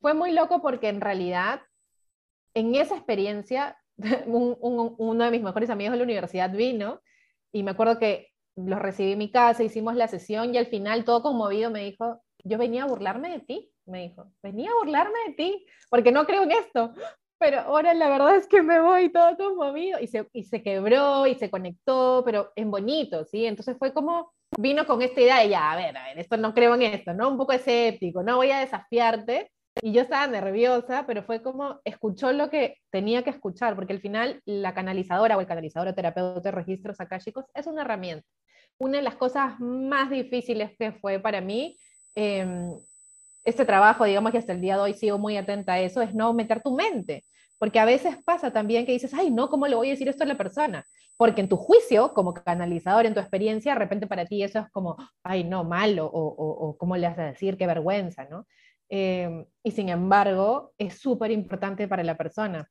Fue 0.00 0.14
muy 0.14 0.32
loco 0.32 0.60
porque 0.60 0.88
en 0.88 1.00
realidad 1.00 1.62
en 2.54 2.74
esa 2.74 2.96
experiencia, 2.96 3.76
uno 4.26 5.24
de 5.24 5.30
mis 5.30 5.42
mejores 5.42 5.70
amigos 5.70 5.92
de 5.92 5.98
la 5.98 6.04
universidad 6.04 6.50
vino 6.50 7.00
y 7.52 7.62
me 7.62 7.72
acuerdo 7.72 7.98
que 7.98 8.28
los 8.56 8.78
recibí 8.78 9.12
en 9.12 9.18
mi 9.18 9.30
casa, 9.30 9.62
hicimos 9.62 9.94
la 9.96 10.08
sesión 10.08 10.54
y 10.54 10.58
al 10.58 10.66
final 10.66 11.04
todo 11.04 11.22
conmovido 11.22 11.70
me 11.70 11.84
dijo, 11.84 12.22
yo 12.44 12.58
venía 12.58 12.84
a 12.84 12.86
burlarme 12.86 13.30
de 13.30 13.40
ti, 13.40 13.72
me 13.86 14.02
dijo, 14.02 14.32
venía 14.42 14.70
a 14.70 14.74
burlarme 14.74 15.18
de 15.28 15.34
ti, 15.34 15.66
porque 15.90 16.12
no 16.12 16.24
creo 16.26 16.42
en 16.44 16.52
esto, 16.52 16.94
pero 17.44 17.60
ahora 17.60 17.92
la 17.92 18.08
verdad 18.08 18.36
es 18.36 18.46
que 18.46 18.62
me 18.62 18.80
voy 18.80 19.12
todo 19.12 19.36
conmovido 19.36 20.00
y 20.00 20.06
se, 20.06 20.26
y 20.32 20.44
se 20.44 20.62
quebró 20.62 21.26
y 21.26 21.34
se 21.34 21.50
conectó, 21.50 22.22
pero 22.24 22.50
en 22.56 22.70
bonito, 22.70 23.26
¿sí? 23.26 23.44
Entonces 23.44 23.76
fue 23.78 23.92
como, 23.92 24.32
vino 24.56 24.86
con 24.86 25.02
esta 25.02 25.20
idea 25.20 25.40
de 25.40 25.50
ya, 25.50 25.72
a 25.72 25.76
ver, 25.76 25.94
a 25.94 26.04
ver, 26.04 26.18
esto 26.18 26.38
no 26.38 26.54
creo 26.54 26.74
en 26.74 26.80
esto, 26.80 27.12
¿no? 27.12 27.28
Un 27.28 27.36
poco 27.36 27.52
escéptico, 27.52 28.22
no 28.22 28.36
voy 28.36 28.50
a 28.50 28.60
desafiarte, 28.60 29.50
y 29.82 29.92
yo 29.92 30.00
estaba 30.00 30.26
nerviosa, 30.26 31.04
pero 31.06 31.22
fue 31.22 31.42
como 31.42 31.80
escuchó 31.84 32.32
lo 32.32 32.48
que 32.48 32.78
tenía 32.90 33.22
que 33.24 33.30
escuchar, 33.30 33.74
porque 33.74 33.92
al 33.92 34.00
final 34.00 34.40
la 34.46 34.72
canalizadora 34.72 35.36
o 35.36 35.40
el 35.40 35.46
canalizador 35.46 35.88
o 35.88 35.94
terapeuta 35.94 36.40
de 36.40 36.50
registros 36.50 36.96
chicos 37.18 37.44
es 37.52 37.66
una 37.66 37.82
herramienta. 37.82 38.26
Una 38.78 38.96
de 38.96 39.02
las 39.02 39.16
cosas 39.16 39.60
más 39.60 40.08
difíciles 40.08 40.70
que 40.78 40.92
fue 40.92 41.18
para 41.18 41.42
mí, 41.42 41.76
eh, 42.14 42.46
este 43.44 43.64
trabajo, 43.64 44.04
digamos 44.04 44.32
que 44.32 44.38
hasta 44.38 44.52
el 44.52 44.60
día 44.60 44.76
de 44.76 44.82
hoy 44.82 44.94
sigo 44.94 45.18
muy 45.18 45.36
atenta 45.36 45.74
a 45.74 45.80
eso, 45.80 46.02
es 46.02 46.14
no 46.14 46.32
meter 46.32 46.62
tu 46.62 46.74
mente. 46.74 47.24
Porque 47.58 47.78
a 47.78 47.84
veces 47.84 48.16
pasa 48.24 48.52
también 48.52 48.84
que 48.84 48.92
dices, 48.92 49.14
ay, 49.14 49.30
no, 49.30 49.48
¿cómo 49.48 49.66
le 49.66 49.76
voy 49.76 49.88
a 49.88 49.90
decir 49.92 50.08
esto 50.08 50.24
a 50.24 50.26
la 50.26 50.36
persona? 50.36 50.84
Porque 51.16 51.40
en 51.40 51.48
tu 51.48 51.56
juicio, 51.56 52.12
como 52.12 52.34
canalizador, 52.34 53.06
en 53.06 53.14
tu 53.14 53.20
experiencia, 53.20 53.72
de 53.74 53.78
repente 53.78 54.06
para 54.06 54.26
ti 54.26 54.42
eso 54.42 54.58
es 54.58 54.70
como, 54.70 54.96
ay, 55.22 55.44
no, 55.44 55.64
malo, 55.64 56.06
o, 56.06 56.20
o, 56.26 56.68
o 56.68 56.76
cómo 56.76 56.96
le 56.96 57.08
vas 57.08 57.18
a 57.18 57.26
decir, 57.26 57.56
qué 57.56 57.66
vergüenza, 57.66 58.24
¿no? 58.24 58.46
Em, 58.88 59.46
y 59.62 59.70
sin 59.70 59.88
embargo, 59.88 60.72
es 60.78 60.98
súper 61.00 61.30
importante 61.30 61.88
para 61.88 62.02
la 62.02 62.16
persona. 62.16 62.68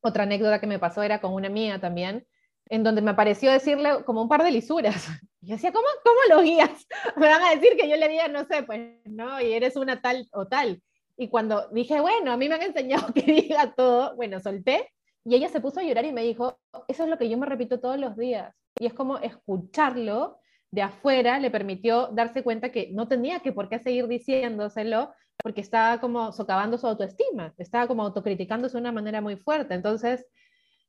Otra 0.00 0.24
anécdota 0.24 0.60
que 0.60 0.66
me 0.66 0.78
pasó 0.78 1.02
era 1.02 1.20
con 1.20 1.32
una 1.32 1.48
amiga 1.48 1.80
también, 1.80 2.26
en 2.68 2.82
donde 2.82 3.02
me 3.02 3.14
pareció 3.14 3.50
decirle 3.52 4.04
como 4.04 4.22
un 4.22 4.28
par 4.28 4.42
de 4.42 4.50
lisuras. 4.50 5.08
Yo 5.46 5.54
decía, 5.54 5.72
¿cómo, 5.72 5.86
cómo 6.02 6.18
lo 6.28 6.42
guías? 6.42 6.86
Me 7.16 7.28
van 7.28 7.42
a 7.42 7.54
decir 7.54 7.76
que 7.76 7.88
yo 7.88 7.96
le 7.96 8.08
diga, 8.08 8.26
no 8.26 8.44
sé, 8.46 8.64
pues, 8.64 8.80
no, 9.04 9.40
y 9.40 9.52
eres 9.52 9.76
una 9.76 10.00
tal 10.00 10.26
o 10.32 10.48
tal. 10.48 10.82
Y 11.16 11.28
cuando 11.28 11.68
dije, 11.68 12.00
bueno, 12.00 12.32
a 12.32 12.36
mí 12.36 12.48
me 12.48 12.56
han 12.56 12.62
enseñado 12.62 13.06
que 13.14 13.22
diga 13.22 13.72
todo, 13.74 14.16
bueno, 14.16 14.40
solté, 14.40 14.90
y 15.24 15.36
ella 15.36 15.48
se 15.48 15.60
puso 15.60 15.78
a 15.78 15.84
llorar 15.84 16.04
y 16.04 16.12
me 16.12 16.22
dijo, 16.22 16.58
eso 16.88 17.04
es 17.04 17.08
lo 17.08 17.16
que 17.16 17.28
yo 17.28 17.38
me 17.38 17.46
repito 17.46 17.78
todos 17.78 17.98
los 17.98 18.16
días. 18.16 18.52
Y 18.78 18.86
es 18.86 18.94
como 18.94 19.18
escucharlo 19.18 20.40
de 20.72 20.82
afuera 20.82 21.38
le 21.38 21.50
permitió 21.50 22.08
darse 22.08 22.42
cuenta 22.42 22.72
que 22.72 22.90
no 22.92 23.06
tenía 23.06 23.38
que 23.40 23.52
por 23.52 23.68
qué 23.68 23.78
seguir 23.78 24.08
diciéndoselo, 24.08 25.14
porque 25.42 25.60
estaba 25.60 26.00
como 26.00 26.32
socavando 26.32 26.76
su 26.76 26.88
autoestima, 26.88 27.54
estaba 27.56 27.86
como 27.86 28.02
autocriticándose 28.02 28.74
de 28.74 28.80
una 28.80 28.92
manera 28.92 29.20
muy 29.20 29.36
fuerte. 29.36 29.74
Entonces, 29.74 30.26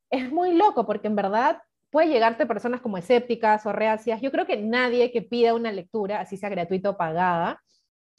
es 0.10 0.32
muy 0.32 0.54
loco 0.54 0.86
porque 0.86 1.08
en 1.08 1.16
verdad 1.16 1.60
puede 1.98 2.10
llegarte 2.10 2.46
personas 2.46 2.80
como 2.80 3.00
escépticas 3.00 3.66
o 3.66 3.74
reacias. 3.74 4.22
Yo 4.22 4.30
creo 4.30 4.46
que 4.46 4.56
nadie 4.56 5.12
que 5.12 5.24
pida 5.24 5.56
una 5.56 5.72
lectura, 5.72 6.20
así 6.20 6.38
sea 6.38 6.48
gratuita 6.48 6.92
o 6.92 6.96
pagada, 6.96 7.64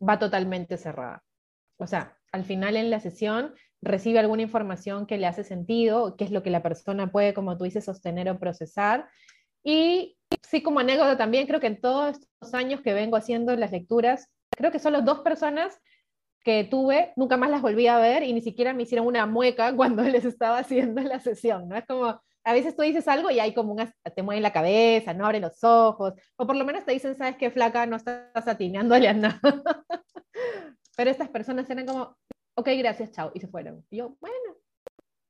va 0.03 0.19
totalmente 0.19 0.77
cerrada. 0.77 1.23
O 1.77 1.87
sea, 1.87 2.19
al 2.33 2.43
final 2.43 2.77
en 2.77 2.91
la 2.91 2.99
sesión 2.99 3.55
recibe 3.81 4.19
alguna 4.19 4.43
información 4.43 5.07
que 5.07 5.17
le 5.17 5.29
hace 5.29 5.45
sentido, 5.45 6.17
qué 6.17 6.25
es 6.25 6.33
lo 6.33 6.43
que 6.43 6.51
la 6.51 6.61
persona 6.61 7.13
puede, 7.13 7.35
como 7.35 7.57
tú 7.57 7.63
dices, 7.63 7.85
sostener 7.85 8.29
o 8.29 8.41
procesar. 8.41 9.09
Y 9.63 10.19
sí, 10.43 10.61
como 10.61 10.81
anécdota 10.81 11.17
también, 11.17 11.47
creo 11.47 11.61
que 11.61 11.69
en 11.69 11.81
todos 11.81 12.19
estos 12.19 12.55
años 12.55 12.81
que 12.81 12.95
vengo 12.95 13.17
haciendo 13.17 13.55
las 13.55 13.71
lecturas, 13.71 14.29
creo 14.51 14.73
que 14.73 14.81
solo 14.81 15.03
dos 15.03 15.21
personas 15.21 15.79
que 16.43 16.65
tuve, 16.65 17.13
nunca 17.15 17.37
más 17.37 17.49
las 17.49 17.63
volví 17.63 17.87
a 17.87 17.99
ver 17.99 18.25
y 18.25 18.33
ni 18.33 18.41
siquiera 18.41 18.73
me 18.73 18.83
hicieron 18.83 19.07
una 19.07 19.25
mueca 19.27 19.73
cuando 19.77 20.03
les 20.03 20.25
estaba 20.25 20.59
haciendo 20.59 21.01
la 21.01 21.21
sesión, 21.21 21.69
¿no? 21.69 21.77
Es 21.77 21.87
como, 21.87 22.21
a 22.49 22.55
veces 22.55 22.75
tú 22.75 22.81
dices 22.81 23.07
algo 23.09 23.31
y 23.31 23.41
hay 23.41 23.53
como 23.53 23.75
una, 23.75 23.93
te 24.17 24.23
mueven 24.23 24.43
la 24.43 24.55
cabeza, 24.55 25.13
no 25.13 25.27
abren 25.27 25.43
los 25.43 25.63
ojos, 25.63 26.15
o 26.35 26.47
por 26.47 26.57
lo 26.57 26.65
menos 26.65 26.83
te 26.87 26.93
dicen, 26.93 27.15
sabes 27.15 27.37
qué, 27.37 27.51
flaca, 27.51 27.85
no 27.85 27.97
estás 27.97 28.49
atineándole 28.49 29.07
a 29.07 29.13
nada. 29.13 29.39
Pero 30.97 31.11
estas 31.11 31.29
personas 31.29 31.69
eran 31.69 31.85
como, 31.85 32.17
ok, 32.55 32.69
gracias, 32.79 33.13
chao, 33.13 33.33
y 33.35 33.41
se 33.41 33.49
fueron. 33.49 33.85
Y 33.91 33.99
yo, 33.99 34.17
bueno, 34.19 34.57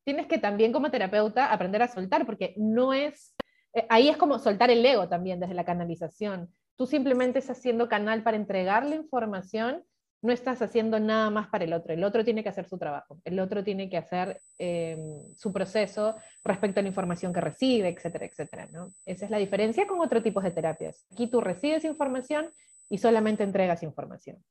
tienes 0.04 0.28
que 0.28 0.38
también 0.38 0.72
como 0.72 0.92
terapeuta 0.92 1.52
aprender 1.52 1.82
a 1.82 1.88
soltar, 1.88 2.24
porque 2.24 2.54
no 2.56 2.94
es, 2.94 3.34
eh, 3.74 3.84
ahí 3.88 4.08
es 4.08 4.16
como 4.16 4.38
soltar 4.38 4.70
el 4.70 4.86
ego 4.86 5.08
también 5.08 5.40
desde 5.40 5.54
la 5.54 5.64
canalización. 5.64 6.54
Tú 6.76 6.86
simplemente 6.86 7.40
estás 7.40 7.58
haciendo 7.58 7.88
canal 7.88 8.22
para 8.22 8.36
entregar 8.36 8.86
la 8.86 8.94
información 8.94 9.82
no 10.20 10.32
estás 10.32 10.60
haciendo 10.62 10.98
nada 10.98 11.30
más 11.30 11.48
para 11.48 11.64
el 11.64 11.72
otro. 11.72 11.92
El 11.92 12.02
otro 12.02 12.24
tiene 12.24 12.42
que 12.42 12.48
hacer 12.48 12.68
su 12.68 12.78
trabajo, 12.78 13.20
el 13.24 13.38
otro 13.38 13.62
tiene 13.62 13.88
que 13.88 13.96
hacer 13.96 14.40
em, 14.58 15.34
su 15.36 15.52
proceso 15.52 16.16
respecto 16.44 16.80
a 16.80 16.82
la 16.82 16.88
información 16.88 17.32
que 17.32 17.40
recibe, 17.40 17.88
etcétera, 17.88 18.26
etcétera. 18.26 18.66
¿no? 18.72 18.92
Esa 19.06 19.24
es 19.26 19.30
la 19.30 19.38
diferencia 19.38 19.86
con 19.86 20.00
otro 20.00 20.22
tipo 20.22 20.40
de 20.40 20.50
terapias. 20.50 21.06
Aquí 21.12 21.28
tú 21.28 21.40
recibes 21.40 21.84
información 21.84 22.50
y 22.88 22.98
solamente 22.98 23.44
entregas 23.44 23.82
información. 23.82 24.42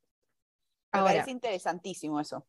Me 0.94 1.02
parece 1.02 1.32
interesantísimo 1.32 2.20
eso. 2.20 2.48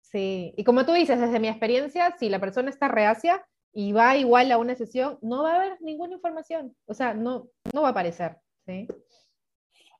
Sí, 0.00 0.52
y 0.56 0.64
como 0.64 0.84
tú 0.84 0.92
dices, 0.92 1.20
desde 1.20 1.40
mi 1.40 1.48
experiencia, 1.48 2.16
si 2.18 2.28
la 2.28 2.40
persona 2.40 2.70
está 2.70 2.88
reacia 2.88 3.44
y 3.72 3.92
va 3.92 4.16
igual 4.16 4.50
a 4.52 4.58
una 4.58 4.74
sesión, 4.74 5.18
no 5.20 5.42
va 5.42 5.52
a 5.52 5.56
haber 5.56 5.80
ninguna 5.80 6.14
información. 6.14 6.76
O 6.86 6.94
sea, 6.94 7.14
no, 7.14 7.48
no 7.72 7.82
va 7.82 7.88
a 7.88 7.90
aparecer. 7.90 8.36
¿sí? 8.66 8.88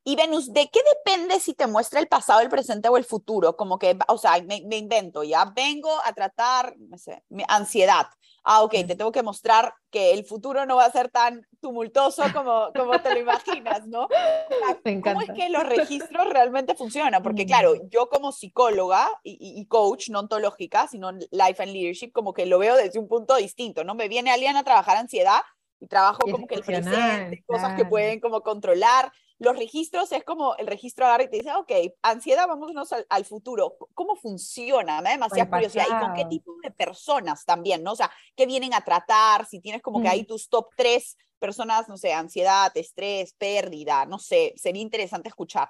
Y 0.09 0.15
Venus, 0.15 0.53
¿de 0.53 0.69
qué 0.69 0.79
depende 0.95 1.41
si 1.41 1.53
te 1.53 1.67
muestra 1.67 1.99
el 1.99 2.07
pasado, 2.07 2.39
el 2.39 2.49
presente 2.49 2.89
o 2.89 2.97
el 2.97 3.05
futuro? 3.05 3.57
Como 3.57 3.77
que, 3.77 3.99
o 4.07 4.17
sea, 4.17 4.41
me, 4.41 4.59
invento, 4.77 5.25
ya 5.25 5.47
vengo 5.47 5.91
a 6.05 6.13
tratar, 6.13 6.77
no 6.79 6.97
sé, 6.97 7.25
mi 7.29 7.43
ansiedad. 7.49 8.07
Ah, 8.45 8.63
ok, 8.63 8.71
te 8.87 8.95
tengo 8.95 9.11
que 9.11 9.25
mostrar 9.25 9.75
que 9.91 10.13
el 10.13 10.25
futuro 10.25 10.65
no 10.65 10.77
va 10.77 10.85
a 10.85 10.93
ser 10.93 11.11
tan 11.11 11.45
tumultuoso 11.61 12.23
como, 12.33 12.71
como 12.73 13.01
te 13.01 13.15
lo 13.15 13.19
imaginas, 13.19 13.85
¿no? 13.89 14.07
¿Cómo 15.03 15.23
es 15.23 15.31
que 15.35 15.49
los 15.49 15.65
registros 15.65 16.29
realmente 16.29 16.77
funcionan? 16.77 17.21
Porque 17.21 17.45
claro, 17.45 17.75
yo 17.91 18.09
como 18.09 18.31
psicóloga 18.31 19.09
y, 19.25 19.37
y, 19.61 19.67
coach, 19.67 20.11
no 20.11 20.21
ontológica, 20.21 20.87
sino 20.87 21.11
life 21.33 21.61
and 21.61 21.73
leadership, 21.73 22.13
como 22.13 22.33
que 22.33 22.47
lo 22.47 22.61
veo 22.61 22.77
desde 22.77 23.01
un 23.01 23.09
punto 23.09 23.35
distinto, 23.35 23.83
¿no? 23.83 23.97
Me 23.97 24.07
viene 24.07 24.31
alguien 24.31 24.57
a 24.57 24.63
trabajar 24.63 24.99
ansiedad 24.99 25.41
y 25.81 25.89
trabajo 25.89 26.21
como 26.31 26.47
que 26.47 26.55
el 26.55 26.63
presente, 26.63 27.43
cosas 27.45 27.75
que 27.77 27.85
pueden 27.85 28.21
como 28.21 28.43
controlar 28.43 29.11
los 29.39 29.57
registros 29.57 30.11
es 30.13 30.25
como 30.25 30.57
el 30.57 30.67
registro 30.67 31.05
agarra 31.05 31.25
y 31.25 31.29
te 31.29 31.37
dice, 31.37 31.53
ok, 31.53 31.71
ansiedad, 32.03 32.47
vámonos 32.49 32.91
al, 33.09 33.25
futuro. 33.25 33.77
¿Cómo 33.95 34.17
funciona? 34.17 34.99
Me 34.99 35.11
da 35.11 35.11
demasiada 35.13 35.51
curiosidad. 35.51 35.85
¿Y 35.87 36.05
con 36.05 36.15
qué 36.15 36.25
tipo 36.25 36.55
de 36.63 36.71
personas 36.71 37.45
también, 37.45 37.83
no? 37.83 37.93
O 37.93 37.97
sea, 37.97 38.11
¿qué 38.35 38.47
vienen 38.47 38.73
a 38.73 38.81
tratar? 38.81 39.45
Si 39.47 39.61
tienes 39.61 39.83
como 39.83 40.01
que 40.01 40.09
ahí 40.09 40.25
tus 40.25 40.49
top 40.49 40.69
tres 40.77 41.17
personas, 41.39 41.89
no 41.89 41.99
sé, 41.99 42.15
ansiedad, 42.15 42.73
estrés, 42.75 43.35
pérdida, 43.35 44.07
no 44.07 44.19
sé, 44.19 44.55
sería 44.57 44.81
interesante 44.81 45.29
escuchar. 45.29 45.69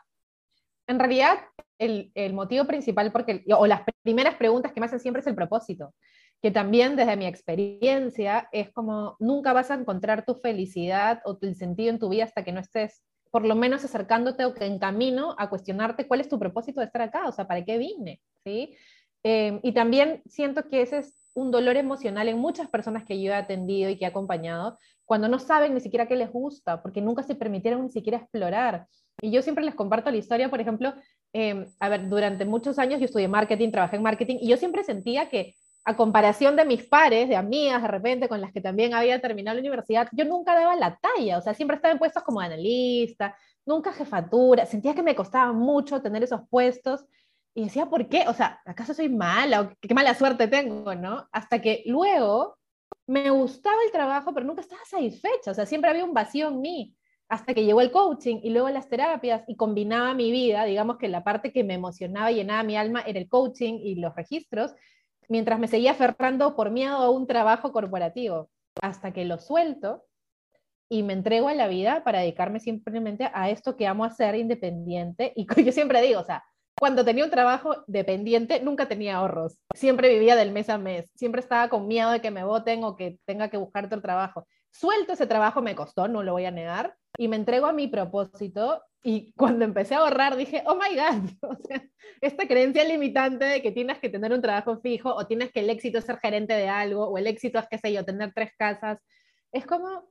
En 0.87 1.00
realidad, 1.00 1.38
el, 1.78 2.12
el 2.14 2.32
motivo 2.35 2.64
principal, 2.66 3.11
porque, 3.11 3.44
o 3.58 3.66
las 3.66 3.80
primeras 4.02 4.37
preguntas 4.37 4.73
que 4.73 4.78
me 4.78 4.87
hacen 4.87 5.00
siempre 5.00 5.20
es 5.20 5.26
el 5.26 5.35
propósito 5.35 5.92
que 6.42 6.50
también 6.50 6.96
desde 6.96 7.16
mi 7.16 7.26
experiencia 7.26 8.49
es 8.52 8.70
como 8.70 9.16
nunca 9.18 9.52
vas 9.52 9.70
a 9.70 9.75
encontrar 9.75 10.25
tu 10.25 10.35
felicidad 10.35 11.20
o 11.25 11.38
tu 11.38 11.52
sentido 11.54 11.90
en 11.90 11.99
tu 11.99 12.08
vida 12.08 12.25
hasta 12.25 12.44
que 12.44 12.52
no 12.52 12.61
estés 12.61 13.02
por 13.37 13.45
lo 13.45 13.55
menos 13.55 13.85
acercándote 13.85 14.47
o 14.47 14.55
en 14.61 14.78
camino 14.78 15.35
a 15.37 15.50
cuestionarte 15.50 16.07
cuál 16.07 16.23
es 16.23 16.28
tu 16.31 16.38
propósito 16.38 16.81
de 16.81 16.87
estar 16.87 17.03
acá, 17.03 17.29
o 17.29 17.33
sea, 17.33 17.46
¿para 17.46 17.62
qué 17.66 17.77
vine? 17.77 18.22
¿Sí? 18.42 18.75
Eh, 19.25 19.61
y 19.62 19.72
también 19.72 20.22
siento 20.25 20.66
que 20.70 20.81
ese 20.81 21.01
es 21.01 21.29
un 21.35 21.51
dolor 21.51 21.77
emocional 21.77 22.31
en 22.31 22.38
muchas 22.38 22.70
personas 22.70 23.05
que 23.05 23.20
yo 23.20 23.33
he 23.33 23.35
atendido 23.35 23.90
y 23.90 23.99
que 23.99 24.07
he 24.07 24.09
acompañado, 24.09 24.79
cuando 25.05 25.29
no 25.29 25.38
saben 25.38 25.75
ni 25.75 25.81
siquiera 25.81 26.09
qué 26.09 26.16
les 26.16 26.33
gusta, 26.33 26.81
porque 26.81 27.03
nunca 27.03 27.25
se 27.25 27.35
permitieron 27.35 27.83
ni 27.83 27.90
siquiera 27.90 28.16
explorar. 28.16 28.87
Y 29.20 29.31
yo 29.31 29.42
siempre 29.42 29.66
les 29.66 29.75
comparto 29.75 30.11
la 30.11 30.16
historia, 30.16 30.49
por 30.49 30.62
ejemplo, 30.62 30.94
eh, 31.35 31.66
a 31.79 31.90
ver, 31.90 32.09
durante 32.09 32.46
muchos 32.46 32.79
años 32.79 33.01
yo 33.01 33.05
estudié 33.05 33.29
marketing, 33.29 33.70
trabajé 33.70 33.96
en 33.96 34.03
marketing, 34.03 34.38
y 34.40 34.49
yo 34.49 34.57
siempre 34.57 34.83
sentía 34.83 35.29
que 35.29 35.57
a 35.87 35.96
comparación 35.96 36.57
de 36.57 36.64
mis 36.64 36.85
pares, 36.85 37.29
de 37.29 37.37
amigas 37.37 37.81
de 37.81 37.87
repente 37.87 38.29
con 38.29 38.40
las 38.40 38.53
que 38.53 38.61
también 38.61 38.92
había 38.92 39.20
terminado 39.20 39.55
la 39.55 39.61
universidad, 39.61 40.09
yo 40.11 40.25
nunca 40.25 40.53
daba 40.53 40.75
la 40.75 40.99
talla, 40.99 41.38
o 41.38 41.40
sea, 41.40 41.55
siempre 41.55 41.77
estaba 41.77 41.92
en 41.92 41.99
puestos 41.99 42.25
como 42.25 42.40
analista, 42.40 43.37
nunca 43.64 43.92
jefatura, 43.92 44.66
sentía 44.66 44.96
que 44.96 45.05
me 45.05 45.14
costaba 45.14 45.53
mucho 45.53 46.03
tener 46.03 46.25
esos 46.25 46.40
puestos 46.51 47.07
y 47.55 47.62
decía, 47.64 47.87
¿por 47.87 48.09
qué? 48.09 48.25
O 48.27 48.35
sea, 48.35 48.61
¿acaso 48.66 48.94
soy 48.94 49.09
mala 49.09 49.61
o 49.61 49.72
qué 49.81 49.94
mala 49.94 50.12
suerte 50.14 50.49
tengo, 50.49 50.92
no? 50.96 51.29
Hasta 51.31 51.62
que 51.62 51.85
luego 51.87 52.59
me 53.07 53.31
gustaba 53.31 53.77
el 53.87 53.92
trabajo, 53.92 54.35
pero 54.35 54.44
nunca 54.44 54.62
estaba 54.62 54.83
satisfecha, 54.85 55.53
o 55.53 55.55
sea, 55.55 55.66
siempre 55.66 55.90
había 55.90 56.05
un 56.05 56.14
vacío 56.14 56.49
en 56.49 56.61
mí, 56.61 56.96
hasta 57.29 57.55
que 57.55 57.64
llegó 57.64 57.81
el 57.81 57.92
coaching 57.92 58.40
y 58.42 58.51
luego 58.51 58.70
las 58.70 58.88
terapias 58.88 59.44
y 59.46 59.55
combinaba 59.55 60.14
mi 60.14 60.33
vida, 60.33 60.64
digamos 60.64 60.96
que 60.96 61.07
la 61.07 61.22
parte 61.22 61.53
que 61.53 61.62
me 61.62 61.75
emocionaba 61.75 62.33
y 62.33 62.37
llenaba 62.37 62.64
mi 62.64 62.77
alma 62.77 63.03
era 63.07 63.20
el 63.20 63.29
coaching 63.29 63.79
y 63.81 63.94
los 63.94 64.16
registros, 64.16 64.75
mientras 65.29 65.59
me 65.59 65.69
seguía 65.69 65.93
aferrando 65.93 66.57
por 66.57 66.71
miedo 66.71 66.97
a 66.97 67.11
un 67.11 67.27
trabajo 67.27 67.73
corporativo, 67.73 68.51
hasta 68.81 69.12
que 69.12 69.25
lo 69.25 69.39
suelto 69.39 70.05
y 70.89 71.03
me 71.03 71.15
entrego 71.15 71.49
a 71.49 71.55
la 71.55 71.69
vida 71.69 72.05
para 72.05 72.21
dedicarme 72.21 72.61
simplemente 72.61 73.29
a 73.33 73.51
esto 73.51 73.77
que 73.77 73.87
amo 73.87 74.05
hacer 74.05 74.35
independiente. 74.37 75.33
Y 75.37 75.65
yo 75.65 75.73
siempre 75.73 76.01
digo, 76.03 76.21
o 76.21 76.25
sea, 76.25 76.45
cuando 76.79 77.05
tenía 77.05 77.25
un 77.25 77.31
trabajo 77.31 77.85
dependiente, 77.87 78.61
nunca 78.61 78.87
tenía 78.87 79.17
ahorros. 79.17 79.59
Siempre 79.75 80.11
vivía 80.11 80.37
del 80.37 80.53
mes 80.53 80.69
a 80.69 80.79
mes. 80.79 81.11
Siempre 81.15 81.41
estaba 81.41 81.69
con 81.69 81.89
miedo 81.89 82.11
de 82.11 82.21
que 82.21 82.31
me 82.31 82.45
voten 82.45 82.85
o 82.85 82.97
que 82.97 83.19
tenga 83.25 83.49
que 83.49 83.57
buscar 83.57 83.87
otro 83.87 84.03
trabajo. 84.03 84.47
Suelto 84.71 85.15
ese 85.15 85.27
trabajo, 85.27 85.62
me 85.62 85.75
costó, 85.75 86.07
no 86.07 86.23
lo 86.23 86.33
voy 86.33 86.45
a 86.45 86.51
negar, 86.51 86.95
y 87.17 87.29
me 87.29 87.37
entrego 87.37 87.67
a 87.67 87.73
mi 87.73 87.89
propósito 87.89 88.83
y 89.09 89.33
cuando 89.37 89.64
empecé 89.64 89.95
a 89.95 89.99
ahorrar 89.99 90.37
dije, 90.37 90.64
oh 90.66 90.75
my 90.75 90.97
God, 90.97 91.51
esta 92.21 92.49
creencia 92.49 92.83
limitante 92.83 93.45
de 93.45 93.62
que 93.62 93.71
tienes 93.71 94.01
que 94.01 94.09
tener 94.09 94.33
un 94.33 94.42
trabajo 94.42 94.81
fijo 94.81 95.14
o 95.14 95.29
tienes 95.29 95.53
que 95.53 95.61
el 95.61 95.71
éxito 95.71 96.01
ser 96.01 96.19
gerente 96.19 96.55
de 96.55 96.69
algo 96.69 97.07
o 97.07 97.16
el 97.16 97.29
éxito 97.29 97.61
es, 97.61 97.69
qué 97.71 97.79
sé 97.79 97.92
yo, 97.92 98.05
tener 98.05 98.33
tres 98.35 98.51
casas, 98.59 98.99
es 99.53 99.64
como, 99.64 100.09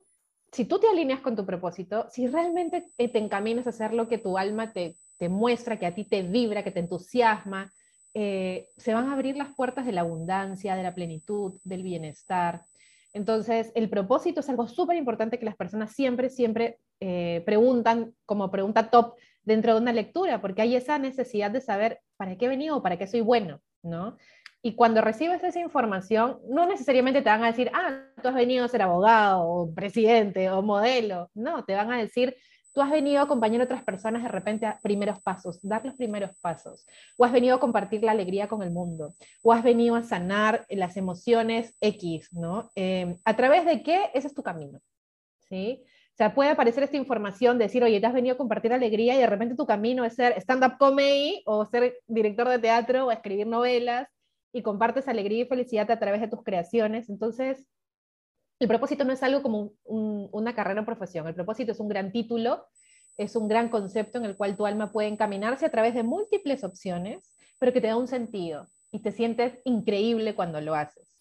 si 0.50 0.64
tú 0.64 0.78
te 0.78 0.88
alineas 0.88 1.20
con 1.20 1.36
tu 1.36 1.44
propósito, 1.44 2.06
si 2.10 2.26
realmente 2.26 2.86
te 2.96 3.18
encaminas 3.18 3.66
a 3.66 3.70
hacer 3.70 3.92
lo 3.92 4.08
que 4.08 4.16
tu 4.16 4.38
alma 4.38 4.72
te, 4.72 4.96
te 5.18 5.28
muestra, 5.28 5.78
que 5.78 5.84
a 5.84 5.94
ti 5.94 6.04
te 6.04 6.22
vibra, 6.22 6.64
que 6.64 6.70
te 6.70 6.80
entusiasma, 6.80 7.70
eh, 8.14 8.68
se 8.78 8.94
van 8.94 9.10
a 9.10 9.12
abrir 9.12 9.36
las 9.36 9.54
puertas 9.54 9.84
de 9.84 9.92
la 9.92 10.00
abundancia, 10.00 10.74
de 10.74 10.82
la 10.82 10.94
plenitud, 10.94 11.60
del 11.64 11.82
bienestar. 11.82 12.62
Entonces, 13.12 13.72
el 13.74 13.90
propósito 13.90 14.40
es 14.40 14.48
algo 14.48 14.66
súper 14.66 14.96
importante 14.96 15.38
que 15.38 15.44
las 15.44 15.56
personas 15.56 15.92
siempre, 15.92 16.30
siempre 16.30 16.78
eh, 17.00 17.42
preguntan 17.44 18.14
como 18.24 18.50
pregunta 18.50 18.90
top 18.90 19.14
dentro 19.42 19.74
de 19.74 19.80
una 19.80 19.92
lectura, 19.92 20.40
porque 20.40 20.62
hay 20.62 20.76
esa 20.76 20.98
necesidad 20.98 21.50
de 21.50 21.60
saber 21.60 22.00
para 22.16 22.36
qué 22.36 22.46
he 22.46 22.48
venido, 22.48 22.82
para 22.82 22.96
qué 22.96 23.06
soy 23.06 23.20
bueno, 23.20 23.60
¿no? 23.82 24.16
Y 24.62 24.74
cuando 24.74 25.00
recibes 25.00 25.44
esa 25.44 25.60
información, 25.60 26.40
no 26.48 26.66
necesariamente 26.66 27.22
te 27.22 27.28
van 27.28 27.44
a 27.44 27.48
decir, 27.48 27.70
ah, 27.72 28.00
tú 28.20 28.28
has 28.28 28.34
venido 28.34 28.64
a 28.64 28.68
ser 28.68 28.82
abogado, 28.82 29.42
o 29.46 29.72
presidente, 29.72 30.50
o 30.50 30.62
modelo. 30.62 31.30
No, 31.34 31.64
te 31.64 31.74
van 31.74 31.92
a 31.92 31.98
decir, 31.98 32.36
Tú 32.76 32.82
has 32.82 32.90
venido 32.90 33.20
a 33.20 33.22
acompañar 33.22 33.62
a 33.62 33.64
otras 33.64 33.82
personas 33.82 34.22
de 34.22 34.28
repente 34.28 34.66
a 34.66 34.78
primeros 34.82 35.18
pasos, 35.22 35.58
dar 35.62 35.82
los 35.86 35.94
primeros 35.94 36.36
pasos, 36.42 36.84
o 37.16 37.24
has 37.24 37.32
venido 37.32 37.56
a 37.56 37.58
compartir 37.58 38.02
la 38.02 38.12
alegría 38.12 38.48
con 38.48 38.62
el 38.62 38.70
mundo, 38.70 39.14
o 39.42 39.54
has 39.54 39.64
venido 39.64 39.94
a 39.94 40.02
sanar 40.02 40.66
las 40.68 40.98
emociones 40.98 41.74
X, 41.80 42.28
¿no? 42.32 42.70
Em, 42.74 43.16
¿A 43.24 43.34
través 43.34 43.64
de 43.64 43.82
qué? 43.82 44.10
Ese 44.12 44.26
es 44.26 44.34
tu 44.34 44.42
camino, 44.42 44.78
¿sí? 45.48 45.86
O 46.16 46.18
sea, 46.18 46.34
puede 46.34 46.48
aparecer 46.48 46.82
esta 46.82 46.96
información, 46.96 47.58
decir, 47.58 47.84
oye, 47.84 48.00
te 48.00 48.06
has 48.06 48.14
venido 48.14 48.36
a 48.36 48.38
compartir 48.38 48.72
alegría 48.72 49.14
y 49.14 49.18
de 49.18 49.26
repente 49.26 49.54
tu 49.54 49.66
camino 49.66 50.02
es 50.02 50.14
ser 50.14 50.32
stand-up 50.38 50.78
comedy 50.78 51.42
o 51.44 51.66
ser 51.66 51.98
director 52.06 52.48
de 52.48 52.58
teatro 52.58 53.04
o 53.04 53.10
escribir 53.10 53.46
novelas 53.46 54.08
y 54.50 54.62
compartes 54.62 55.08
alegría 55.08 55.42
y 55.42 55.46
felicidad 55.46 55.90
a 55.90 55.98
través 55.98 56.22
de 56.22 56.28
tus 56.28 56.42
creaciones. 56.42 57.10
Entonces, 57.10 57.68
el 58.58 58.66
propósito 58.66 59.04
no 59.04 59.12
es 59.12 59.22
algo 59.22 59.42
como 59.42 59.74
una 59.84 60.54
carrera 60.54 60.80
o 60.80 60.86
profesión, 60.86 61.28
el 61.28 61.34
propósito 61.34 61.72
es 61.72 61.80
un 61.80 61.88
gran 61.88 62.10
título, 62.12 62.64
es 63.18 63.36
un 63.36 63.46
gran 63.46 63.68
concepto 63.68 64.16
en 64.16 64.24
el 64.24 64.38
cual 64.38 64.56
tu 64.56 64.64
alma 64.64 64.92
puede 64.92 65.08
encaminarse 65.08 65.66
a 65.66 65.70
través 65.70 65.92
de 65.92 66.02
múltiples 66.02 66.64
opciones, 66.64 67.30
pero 67.58 67.74
que 67.74 67.82
te 67.82 67.88
da 67.88 67.96
un 67.98 68.08
sentido 68.08 68.68
y 68.90 69.00
te 69.00 69.12
sientes 69.12 69.58
increíble 69.66 70.34
cuando 70.34 70.62
lo 70.62 70.74
haces. 70.74 71.12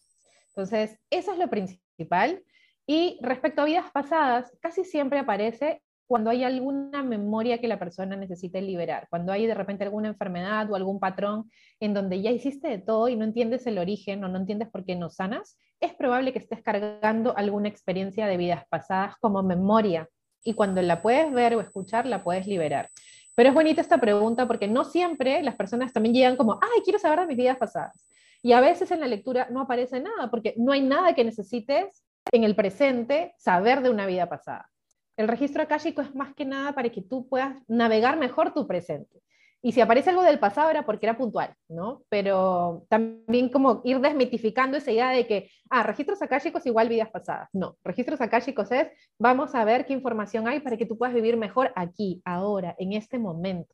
Entonces, 0.55 0.97
eso 1.09 1.33
es 1.33 1.37
lo 1.37 1.49
principal. 1.49 2.45
Y 2.87 3.17
respecto 3.21 3.61
a 3.61 3.65
vidas 3.65 3.91
pasadas, 3.91 4.51
casi 4.61 4.83
siempre 4.83 5.19
aparece 5.19 5.81
cuando 6.07 6.29
hay 6.29 6.43
alguna 6.43 7.01
memoria 7.01 7.57
que 7.57 7.67
la 7.67 7.79
persona 7.79 8.15
necesite 8.15 8.61
liberar, 8.61 9.07
cuando 9.09 9.31
hay 9.31 9.47
de 9.47 9.55
repente 9.55 9.83
alguna 9.83 10.09
enfermedad 10.09 10.69
o 10.69 10.75
algún 10.75 10.99
patrón 10.99 11.49
en 11.79 11.93
donde 11.93 12.21
ya 12.21 12.29
hiciste 12.29 12.67
de 12.67 12.77
todo 12.77 13.07
y 13.07 13.15
no 13.15 13.25
entiendes 13.25 13.65
el 13.65 13.79
origen 13.79 14.23
o 14.23 14.27
no 14.27 14.37
entiendes 14.37 14.69
por 14.69 14.85
qué 14.85 14.95
no 14.95 15.09
sanas, 15.09 15.57
es 15.79 15.93
probable 15.95 16.31
que 16.31 16.39
estés 16.39 16.61
cargando 16.61 17.35
alguna 17.35 17.69
experiencia 17.69 18.27
de 18.27 18.37
vidas 18.37 18.65
pasadas 18.69 19.15
como 19.17 19.41
memoria 19.41 20.07
y 20.43 20.53
cuando 20.53 20.81
la 20.83 21.01
puedes 21.01 21.31
ver 21.31 21.55
o 21.55 21.61
escuchar, 21.61 22.05
la 22.05 22.23
puedes 22.23 22.45
liberar. 22.45 22.91
Pero 23.33 23.49
es 23.49 23.55
bonita 23.55 23.81
esta 23.81 23.97
pregunta 23.97 24.47
porque 24.47 24.67
no 24.67 24.85
siempre 24.85 25.41
las 25.41 25.55
personas 25.55 25.91
también 25.91 26.13
llegan 26.13 26.37
como, 26.37 26.59
ay, 26.61 26.81
quiero 26.83 26.99
saber 26.99 27.21
de 27.21 27.27
mis 27.27 27.37
vidas 27.37 27.57
pasadas. 27.57 28.07
Y 28.43 28.53
a 28.53 28.61
veces 28.61 28.91
en 28.91 28.99
la 28.99 29.07
lectura 29.07 29.47
no 29.49 29.61
aparece 29.61 29.99
nada 29.99 30.29
porque 30.29 30.53
no 30.57 30.71
hay 30.71 30.83
nada 30.83 31.15
que 31.15 31.23
necesites 31.23 32.03
en 32.31 32.43
el 32.43 32.55
presente 32.55 33.33
saber 33.37 33.81
de 33.81 33.89
una 33.89 34.05
vida 34.05 34.27
pasada. 34.27 34.69
El 35.17 35.27
registro 35.27 35.63
akáshico 35.63 36.01
es 36.01 36.13
más 36.13 36.33
que 36.33 36.45
nada 36.45 36.73
para 36.73 36.89
que 36.89 37.01
tú 37.01 37.27
puedas 37.27 37.57
navegar 37.67 38.17
mejor 38.17 38.53
tu 38.53 38.67
presente. 38.67 39.21
Y 39.61 39.71
si 39.71 39.81
aparece 39.81 40.11
algo 40.11 40.21
del 40.21 40.37
pasado 40.37 40.69
era 40.69 40.85
porque 40.85 41.07
era 41.07 41.17
puntual, 41.17 41.55
¿no? 41.69 42.03
Pero 42.09 42.85
también 42.87 43.49
como 43.49 43.81
ir 43.83 43.99
desmitificando 43.99 44.77
esa 44.77 44.91
idea 44.91 45.09
de 45.09 45.25
que, 45.25 45.49
ah, 45.71 45.81
registros 45.81 46.21
akáshicos 46.21 46.65
igual 46.67 46.87
vidas 46.87 47.09
pasadas. 47.09 47.49
No, 47.51 47.75
registros 47.83 48.21
akáshicos 48.21 48.71
es, 48.71 48.89
vamos 49.17 49.55
a 49.55 49.65
ver 49.65 49.87
qué 49.87 49.93
información 49.93 50.47
hay 50.47 50.59
para 50.59 50.77
que 50.77 50.85
tú 50.85 50.99
puedas 50.99 51.15
vivir 51.15 51.35
mejor 51.35 51.71
aquí, 51.75 52.21
ahora, 52.25 52.75
en 52.77 52.93
este 52.93 53.17
momento. 53.17 53.73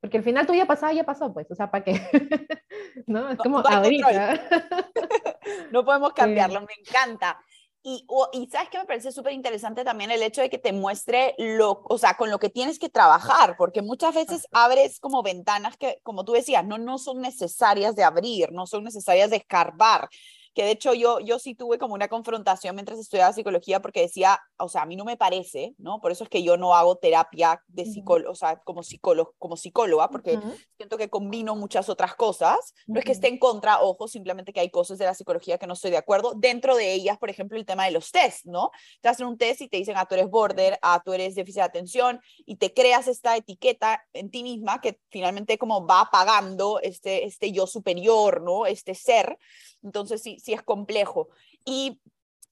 Porque 0.00 0.18
al 0.18 0.24
final 0.24 0.46
tu 0.46 0.52
vida 0.52 0.66
pasada 0.66 0.92
ya 0.92 1.04
pasó, 1.04 1.32
pues, 1.32 1.50
o 1.50 1.54
sea, 1.54 1.70
¿para 1.70 1.84
qué? 1.84 1.92
¿No? 3.06 3.30
Es 3.30 3.38
como 3.38 3.60
ahorita. 3.60 4.40
no 5.72 5.84
podemos 5.84 6.12
cambiarlo, 6.14 6.60
me 6.60 6.74
encanta. 6.78 7.38
Y, 7.82 8.06
y 8.32 8.46
sabes 8.48 8.68
que 8.68 8.78
me 8.78 8.84
parece 8.84 9.10
súper 9.10 9.32
interesante 9.32 9.84
también 9.84 10.10
el 10.10 10.22
hecho 10.22 10.42
de 10.42 10.50
que 10.50 10.58
te 10.58 10.72
muestre 10.72 11.34
lo, 11.38 11.82
o 11.88 11.96
sea, 11.96 12.14
con 12.14 12.30
lo 12.30 12.38
que 12.38 12.50
tienes 12.50 12.78
que 12.78 12.90
trabajar, 12.90 13.56
porque 13.56 13.80
muchas 13.80 14.14
veces 14.14 14.46
abres 14.52 15.00
como 15.00 15.22
ventanas 15.22 15.78
que, 15.78 15.98
como 16.02 16.24
tú 16.24 16.32
decías, 16.32 16.64
no, 16.66 16.76
no 16.76 16.98
son 16.98 17.22
necesarias 17.22 17.96
de 17.96 18.04
abrir, 18.04 18.52
no 18.52 18.66
son 18.66 18.84
necesarias 18.84 19.30
de 19.30 19.36
escarbar 19.36 20.10
que 20.54 20.64
de 20.64 20.70
hecho 20.72 20.94
yo, 20.94 21.20
yo 21.20 21.38
sí 21.38 21.54
tuve 21.54 21.78
como 21.78 21.94
una 21.94 22.08
confrontación 22.08 22.74
mientras 22.74 22.98
estudiaba 22.98 23.32
psicología 23.32 23.80
porque 23.80 24.00
decía, 24.00 24.40
o 24.58 24.68
sea, 24.68 24.82
a 24.82 24.86
mí 24.86 24.96
no 24.96 25.04
me 25.04 25.16
parece, 25.16 25.74
¿no? 25.78 26.00
Por 26.00 26.12
eso 26.12 26.24
es 26.24 26.30
que 26.30 26.42
yo 26.42 26.56
no 26.56 26.74
hago 26.74 26.96
terapia 26.96 27.62
de 27.68 27.84
psicólogo, 27.84 28.32
o 28.32 28.34
sea, 28.34 28.56
como, 28.64 28.82
psicólogo, 28.82 29.34
como 29.38 29.56
psicóloga, 29.56 30.08
porque 30.08 30.38
siento 30.76 30.96
que 30.98 31.08
combino 31.08 31.54
muchas 31.54 31.88
otras 31.88 32.14
cosas. 32.14 32.74
No 32.86 32.98
es 32.98 33.04
que 33.04 33.12
esté 33.12 33.28
en 33.28 33.38
contra, 33.38 33.80
ojo, 33.80 34.08
simplemente 34.08 34.52
que 34.52 34.60
hay 34.60 34.70
cosas 34.70 34.98
de 34.98 35.04
la 35.04 35.14
psicología 35.14 35.58
que 35.58 35.66
no 35.66 35.74
estoy 35.74 35.90
de 35.90 35.96
acuerdo. 35.96 36.34
Dentro 36.36 36.76
de 36.76 36.92
ellas, 36.92 37.18
por 37.18 37.30
ejemplo, 37.30 37.56
el 37.56 37.66
tema 37.66 37.84
de 37.84 37.92
los 37.92 38.10
test, 38.10 38.46
¿no? 38.46 38.70
Te 39.00 39.08
hacen 39.08 39.26
un 39.26 39.38
test 39.38 39.60
y 39.60 39.68
te 39.68 39.76
dicen, 39.76 39.96
ah, 39.96 40.06
tú 40.06 40.14
eres 40.14 40.28
border, 40.28 40.78
ah, 40.82 41.00
tú 41.04 41.12
eres 41.12 41.34
déficit 41.34 41.60
de 41.60 41.62
atención, 41.62 42.20
y 42.44 42.56
te 42.56 42.72
creas 42.72 43.08
esta 43.08 43.36
etiqueta 43.36 44.04
en 44.12 44.30
ti 44.30 44.42
misma 44.42 44.80
que 44.80 45.00
finalmente 45.10 45.58
como 45.58 45.86
va 45.86 46.02
apagando 46.02 46.80
este, 46.80 47.24
este 47.24 47.52
yo 47.52 47.66
superior, 47.66 48.42
¿no? 48.42 48.66
Este 48.66 48.94
ser. 48.94 49.38
Entonces 49.82 50.22
sí, 50.22 50.38
sí 50.40 50.49
es 50.54 50.62
complejo. 50.62 51.28
Y 51.64 52.00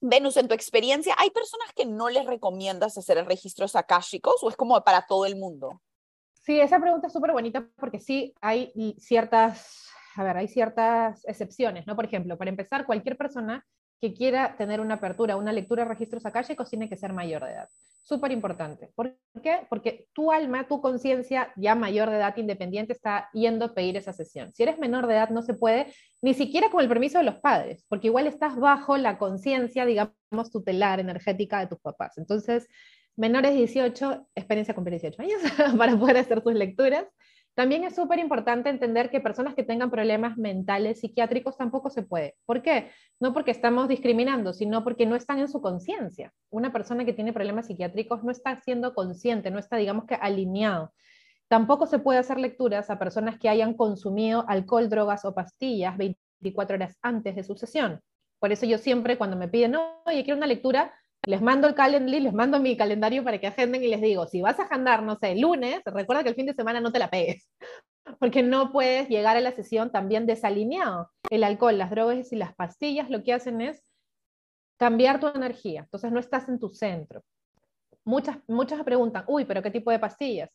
Venus, 0.01 0.37
en 0.37 0.47
tu 0.47 0.53
experiencia, 0.53 1.13
¿hay 1.17 1.29
personas 1.29 1.73
que 1.75 1.85
no 1.85 2.09
les 2.09 2.25
recomiendas 2.25 2.97
hacer 2.97 3.23
registros 3.25 3.75
akáshicos 3.75 4.41
o 4.41 4.49
es 4.49 4.55
como 4.55 4.81
para 4.83 5.05
todo 5.07 5.25
el 5.25 5.35
mundo? 5.35 5.81
Sí, 6.33 6.59
esa 6.59 6.79
pregunta 6.79 7.07
es 7.07 7.13
súper 7.13 7.31
bonita 7.31 7.67
porque 7.75 7.99
sí 7.99 8.33
hay 8.41 8.71
ciertas, 8.97 9.89
a 10.15 10.23
ver, 10.23 10.37
hay 10.37 10.47
ciertas 10.47 11.27
excepciones, 11.27 11.85
¿no? 11.85 11.95
Por 11.95 12.05
ejemplo, 12.05 12.37
para 12.37 12.49
empezar, 12.49 12.85
cualquier 12.85 13.17
persona 13.17 13.67
que 14.01 14.13
quiera 14.13 14.55
tener 14.57 14.79
una 14.81 14.95
apertura, 14.95 15.35
una 15.35 15.51
lectura 15.51 15.83
de 15.83 15.89
registros 15.89 16.25
akáshicos 16.25 16.69
tiene 16.69 16.87
que 16.87 16.95
ser 16.95 17.13
mayor 17.13 17.43
de 17.43 17.51
edad. 17.51 17.69
Súper 18.01 18.31
importante. 18.31 18.91
¿Por 18.95 19.15
qué? 19.43 19.67
Porque 19.69 20.07
tu 20.13 20.31
alma, 20.31 20.67
tu 20.67 20.81
conciencia 20.81 21.51
ya 21.55 21.75
mayor 21.75 22.09
de 22.09 22.15
edad 22.15 22.35
independiente 22.37 22.93
está 22.93 23.29
yendo 23.33 23.65
a 23.65 23.73
pedir 23.73 23.97
esa 23.97 24.13
sesión. 24.13 24.51
Si 24.53 24.63
eres 24.63 24.79
menor 24.79 25.05
de 25.05 25.13
edad 25.13 25.29
no 25.29 25.41
se 25.41 25.53
puede, 25.53 25.93
ni 26.21 26.33
siquiera 26.33 26.69
con 26.71 26.81
el 26.81 26.87
permiso 26.87 27.19
de 27.19 27.25
los 27.25 27.35
padres, 27.35 27.85
porque 27.87 28.07
igual 28.07 28.25
estás 28.25 28.55
bajo 28.55 28.97
la 28.97 29.17
conciencia, 29.17 29.85
digamos, 29.85 30.51
tutelar 30.51 30.99
energética 30.99 31.59
de 31.59 31.67
tus 31.67 31.79
papás. 31.79 32.17
Entonces, 32.17 32.67
menores 33.15 33.51
de 33.51 33.57
18, 33.57 34.27
experiencia 34.33 34.73
con 34.73 34.85
18 34.85 35.21
años 35.21 35.41
para 35.77 35.97
poder 35.97 36.17
hacer 36.17 36.41
tus 36.41 36.53
lecturas. 36.53 37.05
También 37.59 37.83
es 37.83 37.93
súper 37.93 38.19
importante 38.19 38.69
entender 38.69 39.09
que 39.09 39.19
personas 39.19 39.53
que 39.53 39.65
tengan 39.65 39.91
problemas 39.91 40.37
mentales, 40.37 41.01
psiquiátricos, 41.01 41.57
tampoco 41.57 41.89
se 41.89 42.03
puede. 42.03 42.37
¿Por 42.45 42.61
qué? 42.61 42.89
No 43.19 43.33
porque 43.33 43.51
estamos 43.51 43.89
discriminando, 43.89 44.53
sino 44.53 44.81
porque 44.81 45.05
no 45.05 45.17
están 45.17 45.39
en 45.39 45.49
su 45.49 45.59
conciencia. 45.59 46.31
Una 46.51 46.71
persona 46.71 47.03
que 47.03 47.11
tiene 47.11 47.33
problemas 47.33 47.67
psiquiátricos 47.67 48.23
no 48.23 48.31
está 48.31 48.61
siendo 48.61 48.93
consciente, 48.93 49.51
no 49.51 49.59
está, 49.59 49.75
digamos 49.75 50.05
que, 50.05 50.15
alineado. 50.15 50.93
Tampoco 51.49 51.85
se 51.85 51.99
puede 51.99 52.19
hacer 52.19 52.39
lecturas 52.39 52.89
a 52.89 52.97
personas 52.97 53.37
que 53.37 53.49
hayan 53.49 53.73
consumido 53.73 54.45
alcohol, 54.47 54.87
drogas 54.87 55.25
o 55.25 55.35
pastillas 55.35 55.97
24 55.97 56.75
horas 56.77 56.97
antes 57.01 57.35
de 57.35 57.43
su 57.43 57.57
sesión. 57.57 57.99
Por 58.39 58.53
eso 58.53 58.65
yo 58.67 58.77
siempre 58.77 59.17
cuando 59.17 59.35
me 59.35 59.49
piden, 59.49 59.75
oye, 60.05 60.23
quiero 60.23 60.37
una 60.37 60.47
lectura, 60.47 60.93
les 61.29 61.43
mando 61.43 61.67
el 61.67 61.75
calendario, 61.75 62.21
les 62.21 62.33
mando 62.33 62.59
mi 62.59 62.75
calendario 62.75 63.23
para 63.23 63.37
que 63.37 63.45
agenden 63.45 63.83
y 63.83 63.87
les 63.87 64.01
digo, 64.01 64.25
si 64.25 64.41
vas 64.41 64.59
a 64.59 64.63
agendar, 64.63 65.03
no 65.03 65.15
sé, 65.15 65.33
el 65.33 65.41
lunes, 65.41 65.79
recuerda 65.85 66.23
que 66.23 66.29
el 66.29 66.35
fin 66.35 66.47
de 66.47 66.55
semana 66.55 66.81
no 66.81 66.91
te 66.91 66.97
la 66.97 67.11
pegues, 67.11 67.47
porque 68.19 68.41
no 68.41 68.71
puedes 68.71 69.07
llegar 69.09 69.37
a 69.37 69.39
la 69.39 69.51
sesión 69.51 69.91
también 69.91 70.25
desalineado. 70.25 71.11
El 71.29 71.43
alcohol, 71.43 71.77
las 71.77 71.91
drogas 71.91 72.33
y 72.33 72.35
las 72.35 72.55
pastillas 72.55 73.11
lo 73.11 73.23
que 73.23 73.33
hacen 73.33 73.61
es 73.61 73.83
cambiar 74.77 75.19
tu 75.19 75.27
energía, 75.27 75.81
entonces 75.81 76.11
no 76.11 76.19
estás 76.19 76.49
en 76.49 76.57
tu 76.57 76.69
centro. 76.69 77.21
Muchas, 78.03 78.39
muchas 78.47 78.83
preguntan, 78.83 79.23
uy, 79.27 79.45
pero 79.45 79.61
¿qué 79.61 79.69
tipo 79.69 79.91
de 79.91 79.99
pastillas? 79.99 80.49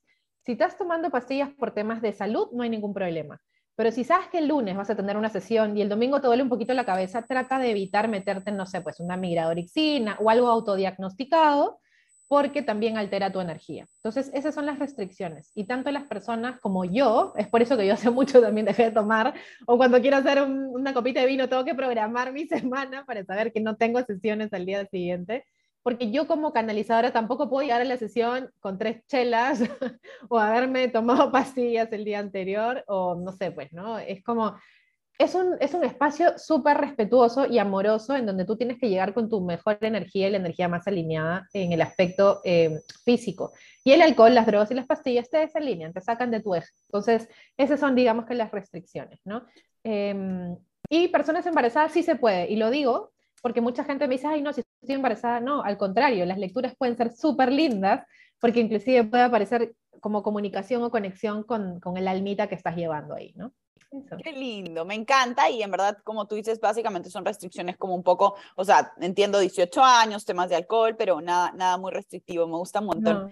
Si 0.45 0.53
estás 0.53 0.77
tomando 0.77 1.09
pastillas 1.09 1.51
por 1.51 1.71
temas 1.71 2.03
de 2.03 2.13
salud, 2.13 2.49
no 2.51 2.65
hay 2.65 2.71
ningún 2.71 2.93
problema. 2.93 3.41
Pero 3.77 3.91
si 3.91 4.05
sabes 4.05 4.29
que 4.29 4.39
el 4.39 4.49
lunes 4.49 4.77
vas 4.77 4.91
a 4.91 4.97
tener 4.97 5.17
una 5.17 5.31
sesión 5.31 5.77
y 5.77 5.83
el 5.83 5.89
domingo 5.89 6.21
te 6.21 6.29
duele 6.29 6.43
un 6.43 6.49
poquito 6.49 6.75
la 6.75 6.85
cabeza, 6.85 7.23
trata 7.23 7.59
de 7.59 7.71
evitar 7.71 8.09
meterte 8.09 8.51
en, 8.51 8.57
no 8.57 8.67
sé, 8.67 8.81
pues 8.81 9.01
una 9.01 9.17
migradorixina 9.17 10.17
o 10.21 10.31
algo 10.31 10.49
autodiagnosticado, 10.49 11.81
porque 12.29 12.63
también 12.63 12.97
altera 12.97 13.33
tu 13.33 13.41
energía. 13.41 13.87
Entonces, 13.97 14.31
esas 14.35 14.55
son 14.55 14.67
las 14.67 14.79
restricciones. 14.79 15.51
Y 15.55 15.67
tanto 15.67 15.91
las 15.91 16.05
personas 16.05 16.59
como 16.61 16.85
yo, 16.85 17.33
es 17.37 17.49
por 17.49 17.63
eso 17.63 17.77
que 17.77 17.87
yo 17.87 17.95
hace 17.95 18.11
mucho 18.11 18.41
también 18.41 18.67
dejé 18.67 18.85
de 18.85 18.91
tomar, 18.93 19.35
o 19.67 19.77
cuando 19.77 20.01
quiero 20.01 20.17
hacer 20.19 20.43
una 20.43 20.95
copita 20.95 21.21
de 21.21 21.27
vino, 21.27 21.49
tengo 21.49 21.65
que 21.65 21.75
programar 21.75 22.33
mi 22.33 22.47
semana 22.49 23.05
para 23.05 23.25
saber 23.25 23.53
que 23.53 23.61
no 23.61 23.77
tengo 23.77 24.03
sesiones 24.05 24.53
al 24.53 24.67
día 24.67 24.87
siguiente 24.87 25.45
porque 25.85 26.11
yo 26.11 26.27
como 26.27 26.53
canalizadora 26.53 27.13
tampoco 27.13 27.51
puedo 27.51 27.63
llegar 27.63 27.83
a 27.83 27.85
la 27.85 27.99
sesión 27.99 28.51
con 28.59 28.79
tres 28.79 29.07
chelas 29.07 29.61
o 30.31 30.39
haberme 30.39 30.89
tomado 30.89 31.31
pastillas 31.33 31.93
el 31.93 32.07
día 32.07 32.19
anterior 32.19 32.83
o 32.89 33.15
no 33.15 33.33
sé, 33.33 33.53
pues, 33.53 33.71
¿no? 33.73 33.99
Es 33.99 34.25
como, 34.25 34.57
es 35.19 35.35
un, 35.35 35.57
es 35.61 35.75
un 35.75 35.85
espacio 35.85 36.39
súper 36.39 36.79
respetuoso 36.79 37.45
y 37.47 37.59
amoroso 37.59 38.17
en 38.17 38.25
donde 38.25 38.47
tú 38.47 38.57
tienes 38.57 38.79
que 38.79 38.89
llegar 38.89 39.13
con 39.13 39.29
tu 39.29 39.43
mejor 39.43 39.77
energía 39.83 40.29
y 40.29 40.31
la 40.31 40.39
energía 40.39 40.69
más 40.69 40.89
alineada 40.89 41.47
en 41.53 41.73
el 41.73 41.83
aspecto 41.83 42.41
eh, 42.45 42.81
físico. 43.05 43.53
Y 43.85 43.93
el 43.93 44.01
alcohol, 44.01 44.35
las 44.35 44.47
drogas 44.47 44.71
y 44.71 44.75
las 44.75 44.87
pastillas 44.87 45.29
te 45.29 45.37
desalinean, 45.37 45.93
te 45.93 46.01
sacan 46.01 46.31
de 46.31 46.41
tu 46.41 46.55
eje. 46.55 46.71
Entonces, 46.89 47.29
esas 47.59 47.79
son, 47.79 47.95
digamos 47.95 48.25
que 48.25 48.35
las 48.35 48.51
restricciones, 48.51 49.21
¿no? 49.25 49.45
Em, 49.85 50.57
y 50.89 51.09
personas 51.09 51.45
embarazadas 51.45 51.93
sí 51.93 52.03
se 52.03 52.17
puede, 52.17 52.51
y 52.51 52.57
lo 52.57 52.71
digo 52.71 53.13
porque 53.45 53.61
mucha 53.61 53.85
gente 53.85 54.09
me 54.09 54.15
dice, 54.15 54.27
ay, 54.27 54.41
no, 54.41 54.55
si 54.55 54.63
estoy 54.85 54.95
embarazada, 54.97 55.41
no, 55.41 55.63
al 55.63 55.77
contrario, 55.77 56.25
las 56.27 56.39
lecturas 56.39 56.75
pueden 56.77 56.97
ser 56.97 57.15
súper 57.15 57.51
lindas, 57.51 58.07
porque 58.39 58.61
inclusive 58.61 59.05
puede 59.05 59.25
aparecer 59.25 59.75
como 60.01 60.23
comunicación 60.23 60.83
o 60.83 60.91
conexión 60.91 61.43
con, 61.43 61.81
con 61.81 61.97
el 61.97 62.07
almita 62.07 62.47
que 62.47 62.55
estás 62.55 62.77
llevando 62.77 63.15
ahí, 63.15 63.33
¿no? 63.37 63.53
Qué 64.23 64.33
lindo, 64.33 64.85
me 64.85 64.95
encanta 64.95 65.49
y 65.49 65.63
en 65.63 65.71
verdad, 65.71 65.99
como 66.03 66.27
tú 66.27 66.35
dices, 66.35 66.61
básicamente 66.61 67.11
son 67.11 67.25
restricciones 67.25 67.77
como 67.77 67.95
un 67.95 68.03
poco, 68.03 68.35
o 68.57 68.65
sea, 68.65 68.93
entiendo 69.01 69.39
18 69.39 69.83
años, 69.83 70.25
temas 70.25 70.49
de 70.49 70.57
alcohol, 70.57 70.97
pero 70.97 71.21
nada, 71.21 71.53
nada 71.53 71.77
muy 71.77 71.93
restrictivo, 71.93 72.47
me 72.47 72.57
gusta 72.57 72.81
un 72.81 72.87
montón. 72.87 73.31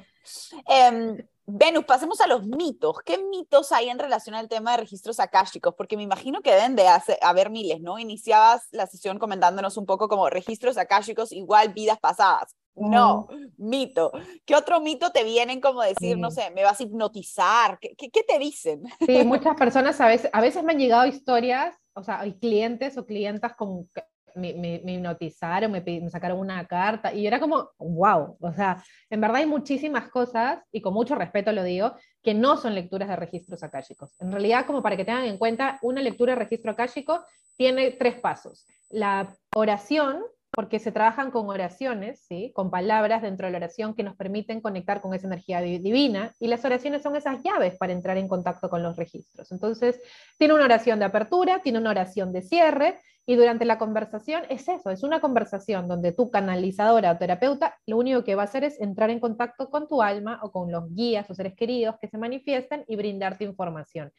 Em, 0.68 1.18
Venus, 1.46 1.84
pasemos 1.84 2.20
a 2.20 2.26
los 2.26 2.46
mitos. 2.46 2.96
¿Qué 3.04 3.18
mitos 3.18 3.72
hay 3.72 3.88
en 3.88 3.98
relación 3.98 4.34
al 4.34 4.48
tema 4.48 4.72
de 4.72 4.76
registros 4.78 5.18
akáshicos? 5.18 5.74
Porque 5.74 5.96
me 5.96 6.04
imagino 6.04 6.40
que 6.40 6.52
deben 6.52 6.76
de 6.76 6.86
haber 7.20 7.50
miles, 7.50 7.80
¿no? 7.80 7.98
Iniciabas 7.98 8.68
la 8.70 8.86
sesión 8.86 9.18
comentándonos 9.18 9.76
un 9.76 9.86
poco 9.86 10.08
como 10.08 10.30
registros 10.30 10.78
akáshicos 10.78 11.32
igual 11.32 11.72
vidas 11.72 11.98
pasadas. 11.98 12.56
No, 12.74 13.28
mito. 13.58 14.12
¿Qué 14.46 14.54
otro 14.54 14.80
mito 14.80 15.10
te 15.10 15.24
vienen 15.24 15.60
como 15.60 15.82
decir, 15.82 16.16
no 16.16 16.30
sé, 16.30 16.50
me 16.52 16.64
vas 16.64 16.80
a 16.80 16.82
hipnotizar? 16.84 17.78
¿Qué, 17.78 17.94
qué, 17.96 18.22
te 18.22 18.38
dicen? 18.38 18.84
Sí, 19.04 19.24
muchas 19.24 19.56
personas 19.56 20.00
a 20.00 20.06
veces, 20.06 20.30
a 20.32 20.40
veces 20.40 20.64
me 20.64 20.72
han 20.72 20.78
llegado 20.78 21.06
historias, 21.06 21.76
o 21.94 22.02
sea, 22.02 22.20
hay 22.20 22.38
clientes 22.38 22.96
o 22.96 23.04
clientas 23.04 23.54
con 23.56 23.90
me, 24.34 24.54
me, 24.54 24.92
hipnotizaron, 24.92 25.72
me, 25.72 26.10
sacaron 26.10 26.38
una 26.38 26.66
carta 26.66 27.12
y 27.12 27.26
era 27.26 27.40
como, 27.40 27.70
wow, 27.78 28.36
o 28.40 28.52
sea, 28.52 28.82
en 29.10 29.20
verdad 29.20 29.38
hay 29.38 29.46
muchísimas 29.46 30.08
cosas, 30.08 30.60
y 30.70 30.80
con 30.80 30.94
mucho 30.94 31.14
respeto 31.14 31.52
lo 31.52 31.62
digo, 31.62 31.94
que 32.22 32.34
no 32.34 32.56
son 32.56 32.74
lecturas 32.74 33.08
de 33.08 33.16
registros 33.16 33.62
akáshicos. 33.62 34.14
En 34.20 34.32
realidad, 34.32 34.66
como 34.66 34.82
para 34.82 34.96
que 34.96 35.04
tengan 35.04 35.24
en 35.24 35.38
cuenta, 35.38 35.78
una 35.82 36.00
lectura 36.00 36.34
de 36.34 36.40
registro 36.40 36.72
akáshico 36.72 37.24
tiene 37.56 37.92
tres 37.92 38.20
pasos. 38.20 38.66
La 38.88 39.36
oración, 39.54 40.22
porque 40.54 40.78
se 40.78 40.92
trabajan 40.92 41.30
con 41.30 41.48
oraciones, 41.48 42.24
¿sí? 42.28 42.52
con 42.54 42.70
palabras 42.70 43.22
dentro 43.22 43.46
de 43.46 43.52
la 43.52 43.58
oración 43.58 43.94
que 43.94 44.02
nos 44.02 44.16
permiten 44.16 44.60
conectar 44.60 45.00
con 45.00 45.14
esa 45.14 45.26
energía 45.26 45.62
divina, 45.62 46.34
y 46.38 46.48
las 46.48 46.64
oraciones 46.64 47.02
son 47.02 47.16
esas 47.16 47.42
llaves 47.42 47.76
para 47.78 47.92
entrar 47.92 48.18
en 48.18 48.28
contacto 48.28 48.68
con 48.68 48.82
los 48.82 48.96
registros. 48.96 49.50
Entonces, 49.50 50.00
tiene 50.36 50.52
una 50.52 50.64
oración 50.64 50.98
de 50.98 51.06
apertura, 51.06 51.60
tiene 51.62 51.78
una 51.78 51.90
oración 51.90 52.32
de 52.32 52.42
cierre, 52.42 52.98
y 53.24 53.36
durante 53.36 53.64
la 53.64 53.78
conversación 53.78 54.42
es 54.50 54.68
eso, 54.68 54.90
es 54.90 55.02
una 55.04 55.20
conversación 55.20 55.88
donde 55.88 56.12
tu 56.12 56.30
canalizadora 56.30 57.12
o 57.12 57.18
terapeuta 57.18 57.78
lo 57.86 57.96
único 57.96 58.24
que 58.24 58.34
va 58.34 58.42
a 58.42 58.46
hacer 58.46 58.64
es 58.64 58.80
entrar 58.80 59.10
en 59.10 59.20
contacto 59.20 59.70
con 59.70 59.86
tu 59.86 60.02
alma 60.02 60.40
o 60.42 60.50
con 60.50 60.72
los 60.72 60.92
guías 60.92 61.30
o 61.30 61.34
seres 61.34 61.54
queridos 61.54 61.94
que 62.00 62.08
se 62.08 62.18
manifiestan 62.18 62.84
y 62.88 62.96
brindarte 62.96 63.44
información 63.44 64.12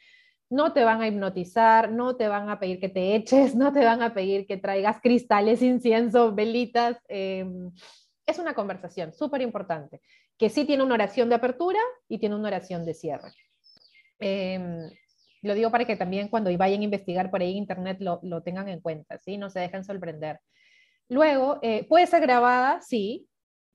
no 0.50 0.74
te 0.74 0.84
van 0.84 1.02
a 1.02 1.08
hipnotizar, 1.08 1.92
no 1.92 2.16
te 2.16 2.28
van 2.28 2.50
a 2.50 2.60
pedir 2.60 2.80
que 2.80 2.90
te 2.90 3.16
eches, 3.16 3.56
no 3.56 3.74
te 3.74 3.84
van 3.84 4.02
a 4.02 4.14
pedir 4.14 4.46
que 4.46 4.58
traigas 4.58 5.02
cristales, 5.02 5.62
incienso, 5.62 6.34
velitas. 6.34 6.98
Em, 7.08 7.72
es 8.26 8.40
una 8.40 8.54
conversación 8.54 9.14
súper 9.14 9.42
importante, 9.42 10.02
que 10.38 10.50
sí 10.50 10.66
tiene 10.66 10.84
una 10.84 10.94
oración 10.96 11.30
de 11.30 11.36
apertura 11.36 11.80
y 12.08 12.20
tiene 12.20 12.36
una 12.36 12.48
oración 12.48 12.86
de 12.86 12.94
cierre. 12.94 13.32
Em, 14.20 14.90
lo 15.42 15.54
digo 15.56 15.72
para 15.72 15.86
que 15.86 15.98
también 15.98 16.30
cuando 16.30 16.56
vayan 16.58 16.82
a 16.82 16.86
investigar 16.86 17.30
por 17.30 17.42
ahí 17.42 17.52
en 17.52 17.58
internet 17.58 17.98
lo, 18.00 18.44
tengan 18.44 18.70
en 18.70 18.80
cuenta, 18.80 19.18
¿sí? 19.20 19.38
No 19.38 19.50
se 19.50 19.60
dejen 19.60 19.84
sorprender. 19.84 20.40
Luego, 21.10 21.60
eh, 21.62 21.86
puede 21.86 22.08
ser 22.08 22.22
grabada, 22.22 22.80
sí, 22.82 23.28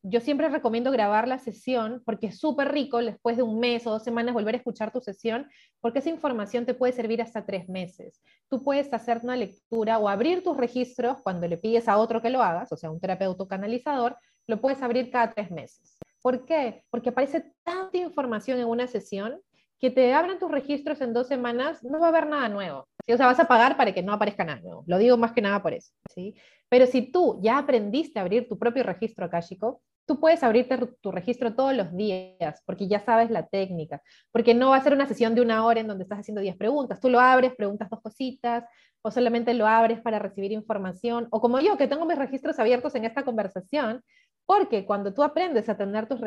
yo 0.02 0.20
siempre 0.20 0.48
recomiendo 0.48 0.90
grabar 0.90 1.26
la 1.26 1.38
sesión 1.38 2.02
porque 2.04 2.28
es 2.28 2.38
súper 2.38 2.72
rico 2.72 2.98
después 2.98 3.37
de 3.37 3.42
un 3.42 3.58
mes 3.58 3.87
o 3.87 3.90
dos 3.90 4.04
semanas 4.04 4.34
volver 4.34 4.54
a 4.54 4.58
escuchar 4.58 4.92
tu 4.92 5.00
sesión 5.00 5.48
porque 5.80 5.98
esa 5.98 6.11
información 6.11 6.66
te 6.66 6.74
puede 6.74 6.92
servir 6.92 7.20
hasta 7.20 7.44
tres 7.44 7.68
meses. 7.68 8.22
Tú 8.48 8.62
puedes 8.62 8.92
hacer 8.92 9.20
una 9.22 9.37
lectura 9.37 9.98
o 9.98 10.08
abrir 10.08 10.42
tus 10.42 10.56
registros 10.56 11.18
cuando 11.22 11.48
le 11.48 11.58
pides 11.58 11.88
a 11.88 11.98
otro 11.98 12.22
que 12.22 12.30
lo 12.30 12.42
hagas, 12.42 12.72
o 12.72 12.76
sea, 12.76 12.90
un 12.90 13.00
terapeuta 13.00 13.46
canalizador, 13.48 14.16
lo 14.46 14.61
puedes 14.61 14.82
abrir 14.82 15.11
cada 15.11 15.32
tres 15.32 15.50
meses. 15.50 15.98
¿Por 16.22 16.44
qué? 16.44 16.84
Porque 16.90 17.11
aparece 17.11 17.52
tanta 17.62 17.96
información 17.98 18.58
en 18.58 18.66
una 18.66 18.87
sesión 18.87 19.40
que 19.78 19.90
te 19.90 20.12
abran 20.12 20.38
tus 20.38 20.50
registros 20.50 21.00
en 21.00 21.12
dos 21.12 21.28
semanas, 21.28 21.84
no 21.84 22.00
va 22.00 22.06
a 22.06 22.08
haber 22.10 22.26
nada 22.26 22.48
nuevo. 22.48 22.88
O 23.08 23.16
sea, 23.16 23.26
vas 23.26 23.40
a 23.40 23.48
pagar 23.48 23.76
para 23.76 23.92
que 23.92 24.02
no 24.02 24.12
aparezca 24.12 24.44
nada 24.44 24.60
nuevo. 24.60 24.84
Lo 24.86 24.98
digo 24.98 25.16
más 25.16 25.32
que 25.32 25.40
nada 25.40 25.62
por 25.62 25.72
eso. 25.72 25.92
¿sí? 26.14 26.34
Pero 26.68 26.86
si 26.86 27.10
tú 27.10 27.38
ya 27.42 27.58
aprendiste 27.58 28.18
a 28.18 28.22
abrir 28.22 28.48
tu 28.48 28.58
propio 28.58 28.82
registro 28.82 29.24
akáshico, 29.24 29.80
tú 30.08 30.18
puedes 30.18 30.42
abrirte 30.42 30.78
tu 31.00 31.12
registro 31.12 31.54
todos 31.54 31.76
los 31.76 31.94
días, 31.94 32.62
porque 32.64 32.88
ya 32.88 32.98
sabes 33.00 33.30
la 33.30 33.46
técnica, 33.46 34.02
porque 34.32 34.54
no 34.54 34.70
va 34.70 34.76
a 34.76 34.82
ser 34.82 34.94
una 34.94 35.06
sesión 35.06 35.34
de 35.34 35.42
una 35.42 35.64
hora 35.64 35.80
en 35.80 35.86
donde 35.86 36.04
estás 36.04 36.20
haciendo 36.20 36.40
10 36.40 36.56
preguntas. 36.56 36.98
Tú 36.98 37.10
lo 37.10 37.20
abres, 37.20 37.54
preguntas 37.54 37.90
dos 37.90 38.00
cositas, 38.00 38.64
o 39.02 39.10
solamente 39.10 39.52
lo 39.52 39.66
abres 39.66 40.00
para 40.00 40.18
recibir 40.18 40.50
información, 40.52 41.28
o 41.30 41.40
como 41.40 41.60
yo, 41.60 41.76
que 41.76 41.88
tengo 41.88 42.06
mis 42.06 42.18
registros 42.18 42.58
abiertos 42.58 42.94
en 42.94 43.04
esta 43.04 43.22
conversación, 43.22 44.02
porque 44.48 44.87
cuando 44.87 45.12
tú 45.12 45.22
aprendes 45.22 45.68
a 45.68 45.76
tener 45.76 46.08
tus 46.08 46.20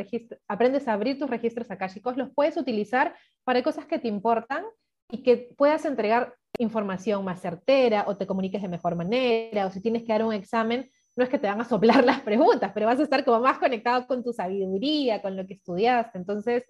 aprendes 0.48 0.88
a 0.88 0.94
abrir 0.94 1.18
tus 1.18 1.28
registros 1.28 1.72
akáshicos, 1.72 2.18
los 2.18 2.30
puedes 2.30 2.56
utilizar 2.56 3.16
para 3.44 3.64
cosas 3.64 3.88
que 3.88 3.98
te 3.98 4.08
importan 4.08 4.64
y 5.10 5.24
que 5.24 5.50
puedas 5.58 5.86
entregar 5.86 6.36
información 6.60 7.26
más 7.26 7.42
certera 7.42 8.06
o 8.06 8.18
te 8.18 8.28
comuniques 8.28 8.62
de 8.62 8.68
mejor 8.68 8.96
manera, 8.96 9.66
o 9.66 9.72
si 9.72 9.82
tienes 9.82 10.04
que 10.04 10.12
dar 10.12 10.24
un 10.24 10.34
examen, 10.34 10.88
no 11.16 11.24
es 11.24 11.32
que 11.32 11.40
te 11.40 11.48
van 11.48 11.62
a 11.62 11.66
soplar 11.66 12.04
las 12.06 12.22
preguntas, 12.22 12.72
pero 12.76 12.86
vas 12.86 13.00
a 13.00 13.04
estar 13.04 13.26
como 13.26 13.40
más 13.40 13.58
conectado 13.58 14.06
con 14.06 14.24
tu 14.24 14.34
sabiduría, 14.34 15.24
con 15.24 15.36
lo 15.36 15.48
que 15.48 15.56
estudiaste. 15.56 16.20
Entonces, 16.20 16.64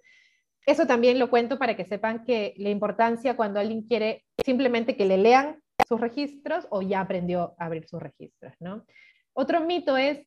eso 0.64 0.86
también 0.86 1.18
lo 1.18 1.28
cuento 1.28 1.58
para 1.58 1.76
que 1.76 1.84
sepan 1.84 2.24
que 2.24 2.54
la 2.56 2.70
importancia 2.70 3.36
cuando 3.36 3.60
alguien 3.60 3.82
quiere 3.82 4.24
simplemente 4.42 4.96
que 4.96 5.04
le 5.04 5.18
lean 5.18 5.60
sus 5.86 6.00
registros 6.00 6.66
o 6.70 6.80
ya 6.80 7.00
aprendió 7.02 7.54
a 7.58 7.66
abrir 7.66 7.86
sus 7.86 8.00
registros, 8.00 8.54
¿no? 8.58 8.86
Otro 9.34 9.60
mito 9.60 9.98
es, 9.98 10.26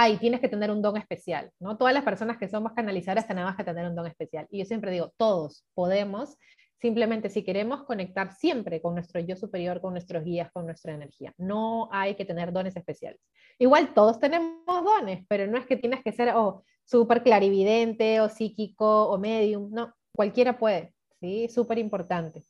ay, 0.00 0.16
tienes 0.18 0.40
que 0.40 0.48
tener 0.48 0.70
un 0.70 0.80
don 0.80 0.96
especial, 0.96 1.50
¿no? 1.58 1.76
Todas 1.76 1.92
las 1.92 2.04
personas 2.04 2.38
que 2.38 2.48
somos 2.48 2.72
canalizadoras 2.72 3.26
tenemos 3.26 3.56
que 3.56 3.64
tener 3.64 3.86
un 3.86 3.96
don 3.96 4.06
especial. 4.06 4.46
Y 4.50 4.60
yo 4.60 4.64
siempre 4.64 4.92
digo, 4.92 5.12
todos 5.16 5.64
podemos, 5.74 6.36
Simplemente 6.80 7.28
si 7.28 7.42
queremos 7.42 7.82
conectar 7.82 8.32
siempre 8.32 8.80
con 8.80 8.94
nuestro 8.94 9.20
yo 9.20 9.34
superior, 9.34 9.80
con 9.80 9.94
nuestros 9.94 10.22
guías, 10.22 10.52
con 10.52 10.64
nuestra 10.64 10.94
energía. 10.94 11.34
No 11.36 11.88
hay 11.90 12.14
que 12.14 12.24
tener 12.24 12.52
dones 12.52 12.76
especiales. 12.76 13.20
Igual 13.58 13.94
todos 13.94 14.20
tenemos 14.20 14.62
dones, 14.66 15.24
pero 15.28 15.48
no 15.48 15.58
es 15.58 15.66
que 15.66 15.76
tienes 15.76 16.04
que 16.04 16.12
ser 16.12 16.32
oh, 16.36 16.62
súper 16.84 17.24
clarividente 17.24 18.20
o 18.20 18.28
psíquico 18.28 19.08
o 19.08 19.18
medium. 19.18 19.72
No, 19.72 19.92
cualquiera 20.14 20.56
puede. 20.56 20.94
¿sí? 21.20 21.48
Súper 21.48 21.78
importante. 21.78 22.44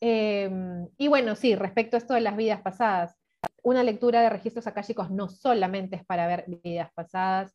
Em, 0.00 0.86
y 0.96 1.08
bueno, 1.08 1.34
sí, 1.34 1.56
respecto 1.56 1.96
a 1.96 1.98
esto 1.98 2.14
de 2.14 2.20
las 2.20 2.36
vidas 2.36 2.60
pasadas, 2.62 3.16
una 3.66 3.82
lectura 3.82 4.22
de 4.22 4.30
registros 4.30 4.68
akáshicos 4.68 5.10
no 5.10 5.28
solamente 5.28 5.96
es 5.96 6.06
para 6.06 6.28
ver 6.28 6.44
vidas 6.62 6.88
pasadas. 6.94 7.52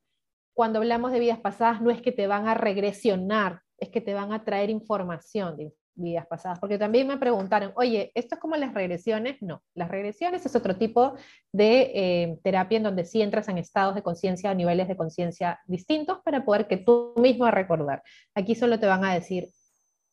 Cuando 0.54 0.80
hablamos 0.80 1.14
de 1.14 1.22
vidas 1.22 1.40
pasadas, 1.40 1.82
no 1.82 1.90
es 1.90 2.02
que 2.02 2.12
te 2.12 2.28
van 2.28 2.50
a 2.50 2.54
regresionar, 2.54 3.62
es 3.78 3.88
que 3.88 4.02
te 4.02 4.14
van 4.14 4.34
a 4.34 4.44
traer 4.44 4.70
información, 4.70 5.56
vidas 5.96 6.28
pasadas, 6.28 6.60
porque 6.60 6.78
también 6.78 7.08
me 7.08 7.16
preguntaron, 7.16 7.72
oye, 7.78 8.12
¿esto 8.14 8.36
es 8.36 8.42
como 8.42 8.58
las 8.58 8.74
regresiones? 8.74 9.42
No, 9.42 9.64
las 9.74 9.88
regresiones 9.88 10.46
es 10.46 10.54
otro 10.54 10.76
tipo 10.76 11.14
de 11.54 11.92
eh, 11.96 12.40
terapia 12.44 12.76
en 12.76 12.84
donde 12.84 13.06
sí 13.06 13.22
entras 13.22 13.48
en 13.48 13.58
estados 13.58 13.96
de 13.96 14.04
conciencia 14.04 14.52
o 14.52 14.54
niveles 14.54 14.90
de 14.90 14.98
conciencia 14.98 15.62
distintos 15.66 16.20
para 16.26 16.44
poder 16.44 16.68
que 16.68 16.76
tú 16.76 17.14
mismo 17.16 17.50
recordar. 17.50 18.04
Aquí 18.36 18.56
solo 18.56 18.82
te 18.82 18.86
van 18.86 19.06
a 19.06 19.14
decir 19.14 19.48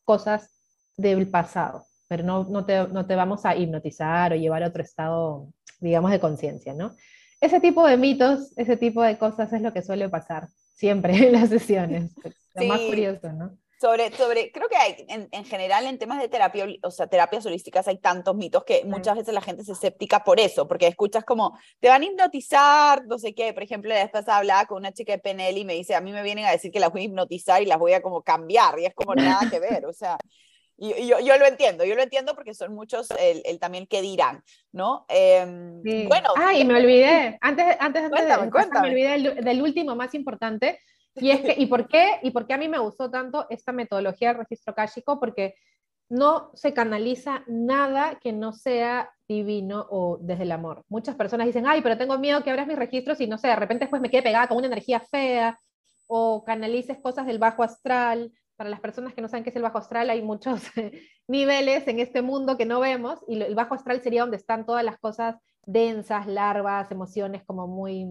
cosas 0.05 0.49
del 0.97 1.29
pasado, 1.29 1.87
pero 2.09 2.25
no, 2.25 2.45
no, 2.45 2.65
te, 2.65 2.89
no 2.89 3.07
te 3.07 3.15
vamos 3.15 3.45
a 3.45 3.55
hipnotizar 3.55 4.33
o 4.33 4.37
llevar 4.37 4.63
a 4.63 4.69
otro 4.69 4.83
estado, 4.83 5.49
digamos, 5.81 6.11
de 6.11 6.21
conciencia, 6.21 6.75
¿no? 6.75 6.97
Ese 7.41 7.61
tipo 7.61 7.87
de 7.87 7.97
mitos, 7.97 8.57
ese 8.57 8.77
tipo 8.77 9.03
de 9.03 9.17
cosas 9.17 9.53
es 9.53 9.61
lo 9.61 9.73
que 9.73 9.83
suele 9.83 10.09
pasar 10.09 10.49
siempre 10.75 11.15
en 11.15 11.33
las 11.33 11.51
sesiones. 11.51 12.11
Lo 12.55 12.65
más 12.65 12.81
curioso, 12.81 13.33
¿no? 13.33 13.57
Sobre, 13.81 14.11
sobre, 14.17 14.51
creo 14.51 14.69
que 14.69 14.77
hay, 14.77 15.07
en, 15.09 15.29
en, 15.31 15.45
general 15.45 15.87
en 15.87 15.99
temas 15.99 16.21
de 16.21 16.29
terapia, 16.29 16.67
o 16.83 16.91
sea, 16.91 17.07
terapias 17.07 17.47
holísticas 17.47 17.87
hay 17.87 17.99
tantos 17.99 18.35
mitos 18.35 18.65
que 18.65 18.85
muchas 18.85 19.17
veces 19.17 19.33
la 19.33 19.41
gente 19.41 19.63
se 19.63 19.71
escéptica 19.71 20.25
por 20.25 20.41
eso, 20.41 20.67
porque 20.67 20.89
escuchas 20.89 21.25
como, 21.25 21.57
te 21.79 21.89
van 21.89 22.03
a 22.03 22.07
hipnotizar, 22.07 23.07
no 23.07 23.19
sé 23.19 23.37
qué, 23.37 23.53
por 23.53 23.63
ejemplo, 23.63 23.91
la 23.91 24.03
vez 24.03 24.11
pasada 24.11 24.39
hablaba 24.39 24.67
con 24.67 24.79
una 24.79 24.91
chica 24.91 25.13
de 25.13 25.21
PNL 25.21 25.59
y 25.59 25.65
me 25.65 25.75
dice, 25.75 25.95
a 25.95 26.01
mí 26.01 26.11
me 26.11 26.25
vienen 26.25 26.47
a 26.47 26.51
decir 26.51 26.73
que 26.73 26.81
las 26.81 26.91
voy 26.91 27.03
a 27.03 27.05
hipnotizar 27.05 27.63
y 27.63 27.67
las 27.67 27.79
voy 27.79 27.93
a 27.93 28.03
como 28.03 28.23
cambiar, 28.23 28.81
y 28.81 28.87
es 28.87 28.95
como 28.95 29.15
nada 29.15 29.49
que 29.49 29.61
ver, 29.61 29.87
o 29.87 29.93
sea, 29.93 30.19
y, 30.79 31.09
yo, 31.09 31.19
yo, 31.21 31.37
lo 31.39 31.47
entiendo, 31.47 31.85
yo 31.85 31.95
lo 31.97 32.03
entiendo 32.03 32.35
porque 32.35 32.55
son 32.55 32.75
muchos 32.75 33.11
el, 33.11 33.43
el 33.45 33.59
también 33.59 33.87
que 33.87 34.01
dirán, 34.01 34.43
¿no? 34.73 35.05
Eh, 35.09 35.45
Bueno. 36.07 36.31
Ah, 36.37 36.55
y 36.55 36.65
me 36.65 36.77
olvidé, 36.77 37.37
antes, 37.41 37.77
antes, 37.81 38.05
antes 38.05 38.29
de, 38.29 38.51
cuéntame. 38.51 38.81
me 38.81 38.89
olvidé 38.89 39.09
del, 39.11 39.45
del 39.45 39.63
último 39.63 39.97
más 39.97 40.15
importante, 40.15 40.79
y, 41.17 41.31
es 41.31 41.41
que, 41.41 41.55
¿y, 41.59 41.67
por 41.67 41.89
qué, 41.89 42.21
¿Y 42.23 42.31
por 42.31 42.47
qué 42.47 42.55
a 42.55 42.59
mí 42.59 42.69
me 42.69 42.79
gustó 42.79 43.11
tanto 43.11 43.47
esta 43.51 43.73
metodología 43.73 44.29
del 44.29 44.39
registro 44.39 44.75
káshico? 44.75 45.19
Porque 45.19 45.55
no 46.09 46.51
se 46.55 46.73
canaliza 46.73 47.45
nada 47.47 48.19
que 48.19 48.33
no 48.33 48.53
sea 48.53 49.11
divino 49.29 49.87
o 49.91 50.19
desde 50.21 50.45
el 50.45 50.53
amor. 50.53 50.85
Muchas 50.89 51.17
personas 51.17 51.47
dicen, 51.47 51.67
ay, 51.67 51.83
pero 51.83 51.99
tengo 51.99 52.19
miedo 52.19 52.43
que 52.43 52.51
abras 52.51 52.67
mis 52.67 52.79
registros 52.79 53.21
y 53.21 53.27
no 53.27 53.37
sé, 53.37 53.49
de 53.49 53.57
repente 53.57 53.85
después 53.85 54.01
me 54.01 54.11
quede 54.11 54.23
pegada 54.23 54.49
con 54.49 54.57
una 54.57 54.69
energía 54.69 55.01
fea 55.01 55.59
o 56.07 56.45
canalices 56.45 56.99
cosas 57.03 57.27
del 57.27 57.39
bajo 57.39 57.63
astral. 57.63 58.33
Para 58.59 58.71
las 58.71 58.81
personas 58.81 59.15
que 59.15 59.23
no 59.23 59.29
saben 59.29 59.45
qué 59.45 59.51
es 59.51 59.57
el 59.57 59.63
bajo 59.63 59.79
astral, 59.79 60.11
hay 60.11 60.21
muchos 60.21 60.61
niveles 61.29 61.89
en 61.89 62.01
este 62.01 62.21
mundo 62.21 62.59
que 62.59 62.67
no 62.67 62.81
vemos 62.81 63.21
y 63.27 63.41
el 63.41 63.55
bajo 63.55 63.75
astral 63.75 64.03
sería 64.03 64.23
donde 64.23 64.37
están 64.37 64.67
todas 64.67 64.85
las 64.85 64.99
cosas 64.99 65.37
densas, 65.65 66.27
larvas, 66.27 66.91
emociones 66.91 67.45
como 67.47 67.67
muy, 67.67 68.05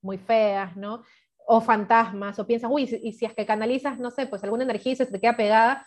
muy 0.00 0.18
feas, 0.18 0.76
¿no? 0.76 1.02
o 1.52 1.60
fantasmas, 1.60 2.38
o 2.38 2.46
piensas, 2.46 2.70
uy, 2.72 2.84
y 3.02 3.12
si 3.12 3.26
es 3.26 3.34
que 3.34 3.44
canalizas, 3.44 3.98
no 3.98 4.12
sé, 4.12 4.26
pues 4.28 4.44
alguna 4.44 4.62
energía 4.62 4.92
y 4.92 4.96
se 4.96 5.06
te 5.06 5.20
queda 5.20 5.36
pegada, 5.36 5.84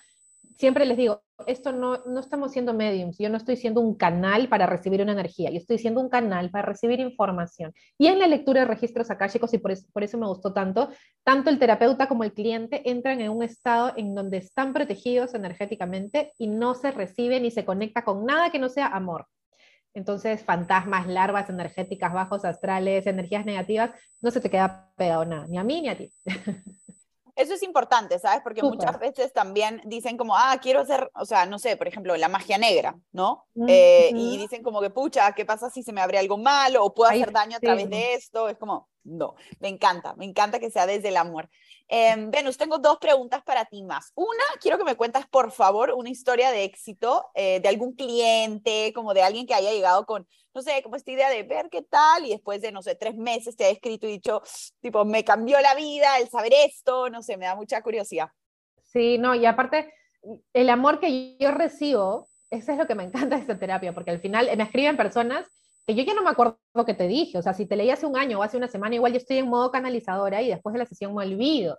siempre 0.58 0.86
les 0.86 0.98
digo, 0.98 1.24
esto 1.48 1.72
no, 1.72 2.04
no 2.06 2.20
estamos 2.20 2.52
siendo 2.52 2.74
mediums, 2.74 3.18
yo 3.18 3.30
no 3.30 3.38
estoy 3.38 3.58
siendo 3.58 3.82
un 3.82 3.96
canal 3.96 4.48
para 4.50 4.66
recibir 4.66 5.02
una 5.02 5.12
energía, 5.12 5.50
yo 5.50 5.58
estoy 5.58 5.78
siendo 5.78 6.02
un 6.02 6.10
canal 6.10 6.50
para 6.50 6.68
recibir 6.68 7.00
información. 7.00 7.74
Y 7.98 8.08
en 8.08 8.20
la 8.20 8.28
lectura 8.28 8.62
de 8.62 8.68
registros 8.68 9.12
akáshicos, 9.12 9.54
y 9.54 9.58
por 9.58 9.72
eso, 9.72 9.88
por 9.94 10.04
eso 10.04 10.18
me 10.18 10.28
gustó 10.28 10.54
tanto, 10.54 10.89
tanto 11.24 11.50
el 11.50 11.60
terapeuta 11.60 12.08
como 12.08 12.24
el 12.24 12.34
cliente 12.34 12.89
entran 12.89 13.22
en 13.22 13.32
un 13.32 13.44
estado 13.44 13.94
en 13.96 14.16
donde 14.16 14.38
están 14.38 14.74
protegidos 14.74 15.34
energéticamente 15.34 16.34
y 16.38 16.48
no 16.48 16.76
se 16.76 16.92
recibe 16.92 17.39
ni 17.39 17.52
se 17.52 17.66
conecta 17.66 18.04
con 18.04 18.26
nada 18.26 18.52
que 18.52 18.60
no 18.60 18.70
sea 18.70 18.88
amor. 18.88 19.28
Entonces, 19.96 20.44
fantasmas, 20.44 21.08
larvas 21.08 21.50
energéticas, 21.50 22.13
bajos 22.13 22.46
astrales, 22.46 23.06
energías 23.06 23.46
negativas, 23.46 23.92
no 24.22 24.32
se 24.32 24.42
te 24.42 24.50
queda 24.50 24.92
pegado 24.98 25.24
nada, 25.26 25.46
ni 25.48 25.58
a 25.58 25.63
mí 25.63 25.82
ni 25.82 25.89
a 25.89 25.98
ti. 25.98 26.12
Eso 27.36 27.54
es 27.56 27.63
importante, 27.63 28.19
¿sabes? 28.19 28.41
Porque 28.43 28.62
muchas 28.62 29.00
veces 29.00 29.34
también 29.34 29.82
dicen 29.86 30.17
como, 30.17 30.36
ah, 30.38 30.58
quiero 30.62 30.82
hacer, 30.82 31.10
o 31.15 31.26
sea, 31.26 31.46
no 31.46 31.58
sé, 31.58 31.78
por 31.78 31.88
ejemplo, 31.88 32.15
la 32.15 32.30
magia 32.30 32.58
negra, 32.58 32.96
¿no? 33.12 33.46
Eh, 33.67 34.12
y 34.13 34.38
dicen 34.38 34.62
como 34.62 34.82
que, 34.82 34.91
pucha, 34.91 35.32
¿qué 35.34 35.46
pasa 35.46 35.69
si 35.69 35.82
se 35.82 35.93
me 35.93 36.02
abre 36.02 36.19
algo 36.19 36.38
malo 36.38 36.84
o 36.84 36.93
puedo 36.93 37.10
hacer 37.10 37.32
daño 37.32 37.58
a 37.58 37.60
través 37.60 37.89
de 37.89 38.13
esto? 38.13 38.50
Es 38.50 38.58
como, 38.58 38.88
no. 39.04 39.36
Me 39.60 39.68
encanta, 39.68 40.13
me 40.16 40.26
encanta 40.26 40.60
que 40.60 40.72
sea 40.72 40.86
desde 40.86 41.10
el 41.10 41.18
amor. 41.18 41.50
Eh, 41.89 42.16
Venus, 42.30 42.58
tengo 42.58 42.80
dos 42.80 42.98
preguntas 42.98 43.44
para 43.44 43.66
ti 43.66 43.84
más. 43.84 44.12
Una, 44.16 44.44
quiero 44.62 44.78
que 44.78 44.84
me 44.84 44.96
cuentas, 44.96 45.28
por 45.28 45.52
favor, 45.52 45.92
una 45.96 46.10
historia 46.10 46.52
de 46.52 46.63
éxito 46.63 47.30
eh, 47.36 47.60
de 47.60 47.70
algún 47.70 47.94
cliente, 47.94 48.92
como 48.94 49.13
de 49.13 49.22
alguien 49.22 49.46
que 49.46 49.54
haya 49.54 49.72
llegado 49.72 50.06
con, 50.06 50.28
no 50.54 50.62
sé, 50.62 50.82
como 50.82 50.96
esta 50.96 51.12
idea 51.12 51.30
de 51.30 51.44
ver 51.44 51.70
qué 51.70 51.82
tal 51.82 52.26
y 52.26 52.30
después 52.30 52.62
de, 52.62 52.72
no 52.72 52.82
sé, 52.82 52.96
tres 52.96 53.16
meses 53.16 53.56
te 53.56 53.66
ha 53.66 53.70
escrito 53.70 54.08
y 54.08 54.13
dicho, 54.13 54.42
tipo, 54.80 55.06
me 55.06 55.24
cambió 55.24 55.60
la 55.62 55.76
vida 55.76 56.18
el 56.20 56.30
saber 56.30 56.54
esto, 56.66 57.10
no 57.10 57.22
sé, 57.22 57.38
me 57.38 57.46
da 57.46 57.56
mucha 57.56 57.82
curiosidad. 57.82 58.30
Sí, 58.82 59.18
no, 59.18 59.36
y 59.36 59.46
aparte, 59.46 59.94
el 60.54 60.70
amor 60.70 61.00
que 61.00 61.38
yo 61.38 61.52
recibo, 61.52 62.30
eso 62.50 62.72
es 62.72 62.78
lo 62.78 62.88
que 62.88 62.96
me 62.96 63.04
encanta 63.04 63.36
de 63.36 63.42
esta 63.42 63.60
terapia, 63.60 63.94
porque 63.94 64.12
al 64.12 64.20
final 64.20 64.50
me 64.56 64.63
escriben 64.63 64.96
personas 64.96 65.62
que 65.86 65.96
yo 65.96 66.04
ya 66.04 66.13
no 66.13 66.24
me 66.24 66.30
acuerdo 66.30 66.58
que 66.86 66.93
te 66.93 67.08
dije, 67.08 67.38
o 67.38 67.41
sea, 67.41 67.54
si 67.54 67.65
te 67.65 67.76
leí 67.76 67.89
hace 67.89 68.06
un 68.06 68.17
año 68.17 68.39
o 68.39 68.43
hace 68.43 68.58
una 68.58 68.67
semana, 68.67 68.96
igual 68.96 69.12
yo 69.13 69.17
estoy 69.17 69.38
en 69.38 69.50
modo 69.50 69.72
canalizadora 69.72 70.41
y 70.41 70.50
después 70.50 70.74
de 70.74 70.80
la 70.80 70.86
sesión 70.86 71.13
me 71.13 71.26
olvido. 71.26 71.78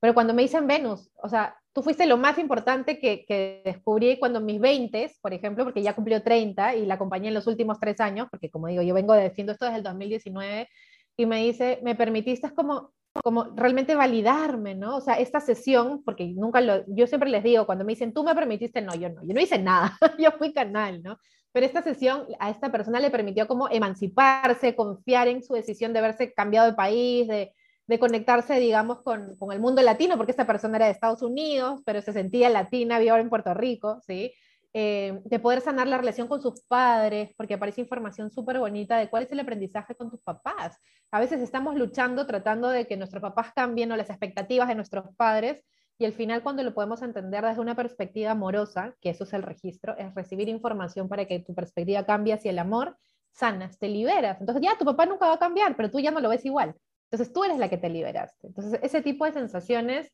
Pero 0.00 0.14
cuando 0.14 0.34
me 0.34 0.42
dicen 0.42 0.66
Venus, 0.66 1.10
o 1.22 1.28
sea, 1.28 1.56
tú 1.72 1.82
fuiste 1.82 2.06
lo 2.06 2.16
más 2.16 2.38
importante 2.38 2.98
que, 2.98 3.24
que 3.26 3.62
descubrí 3.64 4.18
cuando 4.18 4.40
mis 4.40 4.60
20, 4.60 5.12
por 5.20 5.34
ejemplo, 5.34 5.64
porque 5.64 5.82
ya 5.82 5.94
cumplió 5.94 6.22
30 6.22 6.76
y 6.76 6.86
la 6.86 6.94
acompañé 6.94 7.28
en 7.28 7.34
los 7.34 7.46
últimos 7.46 7.78
tres 7.78 8.00
años, 8.00 8.28
porque 8.30 8.50
como 8.50 8.66
digo, 8.68 8.82
yo 8.82 8.94
vengo 8.94 9.14
diciendo 9.14 9.52
esto 9.52 9.66
desde 9.66 9.78
el 9.78 9.84
2019, 9.84 10.68
y 11.16 11.26
me 11.26 11.44
dice, 11.44 11.80
me 11.82 11.94
permitiste 11.94 12.50
como, 12.54 12.92
como 13.22 13.44
realmente 13.54 13.94
validarme, 13.94 14.74
¿no? 14.74 14.96
O 14.96 15.00
sea, 15.00 15.14
esta 15.14 15.40
sesión, 15.40 16.02
porque 16.02 16.28
nunca 16.28 16.60
lo, 16.60 16.84
yo 16.88 17.06
siempre 17.06 17.28
les 17.30 17.42
digo, 17.44 17.66
cuando 17.66 17.84
me 17.84 17.92
dicen, 17.92 18.14
tú 18.14 18.24
me 18.24 18.34
permitiste, 18.34 18.80
no, 18.80 18.94
yo 18.94 19.10
no, 19.10 19.22
yo 19.22 19.34
no 19.34 19.40
hice 19.40 19.58
nada, 19.58 19.98
yo 20.18 20.30
fui 20.32 20.52
canal, 20.52 21.02
¿no? 21.02 21.18
Pero 21.52 21.66
esta 21.66 21.82
sesión 21.82 22.26
a 22.38 22.50
esta 22.50 22.70
persona 22.70 23.00
le 23.00 23.10
permitió 23.10 23.48
como 23.48 23.68
emanciparse, 23.70 24.76
confiar 24.76 25.28
en 25.28 25.42
su 25.42 25.54
decisión 25.54 25.92
de 25.92 25.98
haberse 25.98 26.32
cambiado 26.32 26.70
de 26.70 26.76
país, 26.76 27.26
de, 27.28 27.52
de 27.86 27.98
conectarse, 27.98 28.54
digamos, 28.60 29.02
con, 29.02 29.36
con, 29.36 29.52
el 29.52 29.60
mundo 29.60 29.82
latino, 29.82 30.16
porque 30.16 30.32
esta 30.32 30.46
persona 30.46 30.76
era 30.76 30.86
de 30.86 30.92
Estados 30.92 31.22
Unidos, 31.22 31.82
pero 31.84 32.02
se 32.02 32.12
sentía 32.12 32.48
latina, 32.48 32.98
vivía 32.98 33.12
ahora 33.12 33.22
en 33.22 33.30
Puerto 33.30 33.52
Rico, 33.54 34.00
¿sí? 34.06 34.32
Eh, 34.72 35.20
de 35.24 35.40
poder 35.40 35.60
sanar 35.60 35.88
la 35.88 35.98
relación 35.98 36.28
con 36.28 36.40
sus 36.40 36.62
padres, 36.62 37.34
porque 37.36 37.54
aparece 37.54 37.80
información 37.80 38.30
súper 38.30 38.60
bonita 38.60 38.98
de 38.98 39.10
cuál 39.10 39.24
es 39.24 39.32
el 39.32 39.40
aprendizaje 39.40 39.96
con 39.96 40.10
tus 40.10 40.20
papás. 40.20 40.78
A 41.10 41.18
veces 41.18 41.40
estamos 41.40 41.74
luchando, 41.74 42.24
tratando 42.24 42.68
de 42.68 42.86
que 42.86 42.96
nuestros 42.96 43.20
papás 43.20 43.52
cambien 43.52 43.90
o 43.90 43.96
las 43.96 44.10
expectativas 44.10 44.68
de 44.68 44.76
nuestros 44.76 45.06
padres, 45.16 45.64
y 46.00 46.06
al 46.06 46.14
final 46.14 46.42
cuando 46.42 46.62
lo 46.62 46.72
podemos 46.72 47.02
entender 47.02 47.44
desde 47.44 47.60
una 47.60 47.76
perspectiva 47.76 48.30
amorosa, 48.30 48.96
que 49.02 49.10
eso 49.10 49.24
es 49.24 49.34
el 49.34 49.42
registro, 49.42 49.94
es 49.98 50.14
recibir 50.14 50.48
información 50.48 51.10
para 51.10 51.26
que 51.26 51.40
tu 51.40 51.54
perspectiva 51.54 52.06
cambie 52.06 52.32
hacia 52.32 52.52
el 52.52 52.58
amor, 52.58 52.96
sanas, 53.32 53.78
te 53.78 53.86
liberas. 53.86 54.40
Entonces 54.40 54.62
ya 54.62 54.78
tu 54.78 54.86
papá 54.86 55.04
nunca 55.04 55.26
va 55.26 55.34
a 55.34 55.38
cambiar, 55.38 55.76
pero 55.76 55.90
tú 55.90 56.00
ya 56.00 56.10
no 56.10 56.20
lo 56.20 56.30
ves 56.30 56.46
igual. 56.46 56.74
Entonces 57.10 57.34
tú 57.34 57.44
eres 57.44 57.58
la 57.58 57.68
que 57.68 57.76
te 57.76 57.90
liberaste. 57.90 58.46
Entonces 58.46 58.80
ese 58.82 59.02
tipo 59.02 59.26
de 59.26 59.32
sensaciones 59.32 60.10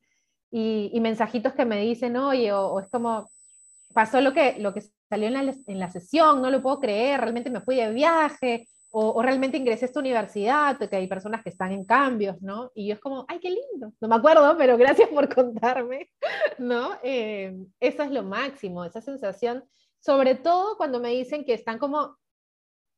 y, 0.50 0.90
y 0.92 0.98
mensajitos 0.98 1.52
que 1.52 1.64
me 1.64 1.80
dicen, 1.80 2.16
oye, 2.16 2.52
o, 2.52 2.66
o, 2.66 2.80
es 2.80 2.88
como, 2.88 3.30
pasó 3.94 4.20
lo 4.20 4.32
que, 4.32 4.56
lo 4.58 4.74
que 4.74 4.82
salió 5.08 5.28
en 5.28 5.34
la, 5.34 5.54
en 5.68 5.78
la 5.78 5.92
sesión, 5.92 6.42
no 6.42 6.50
lo 6.50 6.62
puedo 6.62 6.80
creer, 6.80 7.20
realmente 7.20 7.48
me 7.48 7.60
fui 7.60 7.76
de 7.76 7.92
viaje, 7.92 8.66
o, 8.98 9.10
o, 9.10 9.22
realmente 9.22 9.58
ingresé 9.58 9.84
a 9.84 9.88
esta 9.88 10.00
universidad, 10.00 10.78
que 10.78 10.96
hay 10.96 11.06
personas 11.06 11.42
que 11.42 11.50
están 11.50 11.70
en 11.70 11.84
cambios, 11.84 12.40
¿no? 12.40 12.72
Y 12.74 12.86
yo 12.88 12.94
es 12.94 13.00
como, 13.00 13.26
ay, 13.28 13.38
qué 13.40 13.50
lindo, 13.50 13.92
no 14.00 14.08
me 14.08 14.14
acuerdo, 14.14 14.56
pero 14.56 14.78
gracias 14.78 15.10
por 15.10 15.32
contarme, 15.34 16.08
¿no? 16.58 16.92
Eh, 17.02 17.54
eso 17.78 18.02
es 18.02 18.10
lo 18.10 18.22
máximo, 18.22 18.86
esa 18.86 19.02
sensación, 19.02 19.64
sobre 20.00 20.34
todo 20.34 20.78
cuando 20.78 20.98
me 20.98 21.10
dicen 21.10 21.44
que 21.44 21.52
están 21.52 21.78
como 21.78 22.16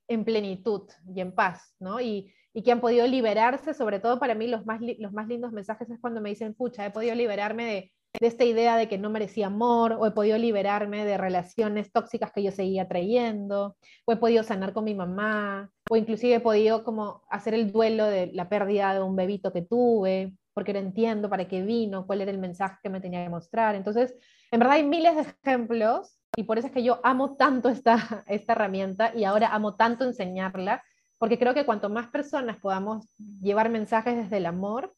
en 0.07 0.23
plenitud 0.23 0.83
y 1.13 1.19
en 1.19 1.35
paz, 1.35 1.75
¿no? 1.79 1.99
Y, 1.99 2.33
y 2.53 2.63
que 2.63 2.71
han 2.71 2.79
podido 2.79 3.05
liberarse, 3.05 3.73
sobre 3.73 3.99
todo 3.99 4.19
para 4.19 4.35
mí 4.35 4.47
los 4.47 4.65
más, 4.65 4.79
los 4.99 5.11
más 5.11 5.27
lindos 5.27 5.51
mensajes 5.51 5.89
es 5.89 5.99
cuando 5.99 6.21
me 6.21 6.29
dicen, 6.29 6.53
pucha, 6.53 6.85
he 6.85 6.91
podido 6.91 7.13
liberarme 7.13 7.65
de, 7.65 7.91
de 8.19 8.27
esta 8.27 8.43
idea 8.43 8.75
de 8.75 8.87
que 8.87 8.97
no 8.97 9.09
merecía 9.09 9.47
amor, 9.47 9.93
o 9.93 10.05
he 10.05 10.11
podido 10.11 10.37
liberarme 10.37 11.05
de 11.05 11.17
relaciones 11.17 11.91
tóxicas 11.91 12.31
que 12.31 12.43
yo 12.43 12.51
seguía 12.51 12.87
trayendo, 12.87 13.77
o 14.05 14.11
he 14.11 14.17
podido 14.17 14.43
sanar 14.43 14.73
con 14.73 14.83
mi 14.83 14.95
mamá, 14.95 15.69
o 15.91 15.97
inclusive 15.97 16.35
he 16.35 16.39
podido 16.39 16.83
como 16.83 17.23
hacer 17.31 17.55
el 17.55 17.71
duelo 17.71 18.05
de 18.05 18.27
la 18.33 18.47
pérdida 18.47 18.93
de 18.93 19.01
un 19.01 19.15
bebito 19.15 19.51
que 19.51 19.63
tuve, 19.63 20.37
porque 20.53 20.71
no 20.71 20.79
entiendo 20.79 21.29
para 21.29 21.47
qué 21.47 21.63
vino, 21.63 22.05
cuál 22.05 22.21
era 22.21 22.29
el 22.29 22.37
mensaje 22.37 22.77
que 22.83 22.89
me 22.89 23.01
tenía 23.01 23.23
que 23.23 23.29
mostrar. 23.29 23.73
Entonces, 23.73 24.15
en 24.51 24.59
verdad 24.59 24.75
hay 24.75 24.83
miles 24.83 25.15
de 25.15 25.21
ejemplos 25.43 26.19
y 26.37 26.43
por 26.43 26.59
eso 26.59 26.67
es 26.67 26.73
que 26.73 26.83
yo 26.83 26.99
amo 27.03 27.35
tanto 27.37 27.69
esta, 27.69 28.23
esta 28.27 28.53
herramienta 28.53 29.13
y 29.15 29.23
ahora 29.23 29.49
amo 29.49 29.75
tanto 29.75 30.05
enseñarla, 30.05 30.83
porque 31.17 31.39
creo 31.39 31.55
que 31.55 31.65
cuanto 31.65 31.89
más 31.89 32.07
personas 32.09 32.57
podamos 32.57 33.07
llevar 33.41 33.69
mensajes 33.69 34.15
desde 34.15 34.37
el 34.37 34.45
amor, 34.45 34.93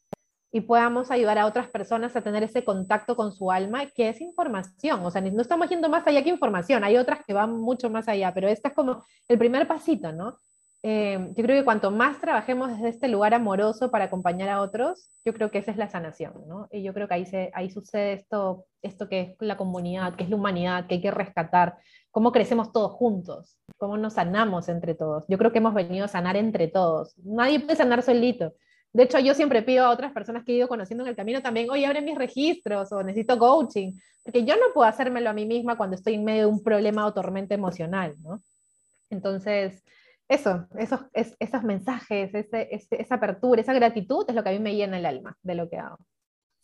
y 0.52 0.60
podamos 0.60 1.12
ayudar 1.12 1.38
a 1.38 1.46
otras 1.46 1.70
personas 1.70 2.14
a 2.16 2.22
tener 2.22 2.44
ese 2.44 2.66
contacto 2.66 3.16
con 3.16 3.32
su 3.32 3.52
alma, 3.52 3.86
que 3.86 4.10
es 4.10 4.20
información. 4.20 5.00
O 5.06 5.10
sea, 5.10 5.22
no 5.22 5.42
estamos 5.42 5.70
yendo 5.70 5.88
más 5.88 6.06
allá 6.06 6.22
que 6.22 6.30
información, 6.30 6.84
hay 6.84 6.98
otras 6.98 7.24
que 7.26 7.34
van 7.34 7.58
mucho 7.58 7.90
más 7.90 8.10
allá, 8.10 8.34
pero 8.34 8.50
esta 8.50 8.68
es 8.68 8.76
como 8.76 9.02
el 9.30 9.38
primer 9.38 9.66
pasito, 9.66 10.12
¿no? 10.12 10.36
Eh, 10.84 11.32
yo 11.36 11.44
creo 11.44 11.60
que 11.60 11.63
cuanto 11.63 11.91
más 11.91 12.20
trabajemos 12.20 12.72
desde 12.72 12.89
este 12.89 13.08
lugar 13.08 13.36
amoroso 13.36 13.91
para 13.91 14.06
acompañar 14.06 14.50
a 14.50 14.62
otros, 14.62 15.10
yo 15.24 15.34
creo 15.34 15.52
que 15.52 15.60
esa 15.60 15.70
es 15.70 15.78
la 15.78 15.89
sanación, 15.89 16.34
¿no? 16.48 16.67
Y 16.72 16.82
yo 16.82 16.94
creo 16.94 17.08
que 17.08 17.13
ahí, 17.13 17.26
se, 17.26 17.52
ahí 17.54 17.70
sucede 17.70 18.13
esto, 18.13 18.65
esto 18.82 19.08
que 19.08 19.22
es 19.22 19.36
la 19.39 19.58
comunidad, 19.58 20.15
que 20.15 20.24
es 20.24 20.30
la 20.32 20.38
humanidad, 20.38 20.88
que 20.88 20.96
hay 20.96 21.02
que 21.02 21.12
rescatar, 21.12 21.78
cómo 22.10 22.32
crecemos 22.32 22.72
todos 22.72 22.94
juntos, 22.94 23.60
cómo 23.78 23.96
nos 23.98 24.13
sanamos 24.13 24.70
entre 24.70 24.96
todos. 24.96 25.26
Yo 25.28 25.38
creo 25.38 25.52
que 25.52 25.60
hemos 25.60 25.76
venido 25.76 26.06
a 26.06 26.08
sanar 26.08 26.36
entre 26.36 26.67
todos. 26.67 27.15
Nadie 27.24 27.60
puede 27.60 27.76
sanar 27.76 28.02
solito. 28.02 28.54
De 28.91 29.04
hecho, 29.04 29.20
yo 29.20 29.36
siempre 29.36 29.62
pido 29.62 29.86
a 29.86 29.91
otras 29.91 30.12
personas 30.12 30.44
que 30.44 30.52
he 30.52 30.56
ido 30.56 30.67
conociendo 30.67 31.04
en 31.04 31.10
el 31.10 31.15
camino 31.15 31.41
también, 31.41 31.70
oye, 31.70 31.86
abre 31.86 32.02
mis 32.02 32.17
registros 32.17 32.91
o 32.91 33.04
necesito 33.04 33.38
coaching, 33.38 33.94
porque 34.24 34.44
yo 34.44 34.56
no 34.56 34.74
puedo 34.74 34.88
hacérmelo 34.89 35.30
a 35.30 35.34
mí 35.34 35.46
misma 35.46 35.78
cuando 35.78 35.96
estoy 35.96 36.15
en 36.15 36.26
medio 36.26 36.41
de 36.41 36.48
un 36.48 36.63
problema 36.63 37.06
o 37.06 37.13
tormenta 37.13 37.56
emocional, 37.56 38.15
¿no? 38.22 38.41
Entonces, 39.10 39.84
eso, 40.28 40.68
esos, 40.78 41.02
es, 41.14 41.36
esos 41.40 41.64
mensajes, 41.64 42.34
ese, 42.34 42.68
ese, 42.72 43.02
esa 43.02 43.16
apertura, 43.16 43.62
esa 43.62 43.74
gratitud 43.74 44.26
es 44.28 44.36
lo 44.36 44.44
que 44.44 44.50
a 44.50 44.54
mí 44.54 44.60
me 44.60 44.76
llena 44.76 44.98
el 44.98 45.06
alma 45.06 45.38
de 45.42 45.56
lo 45.56 45.70
que 45.70 45.78
hago. 45.78 45.98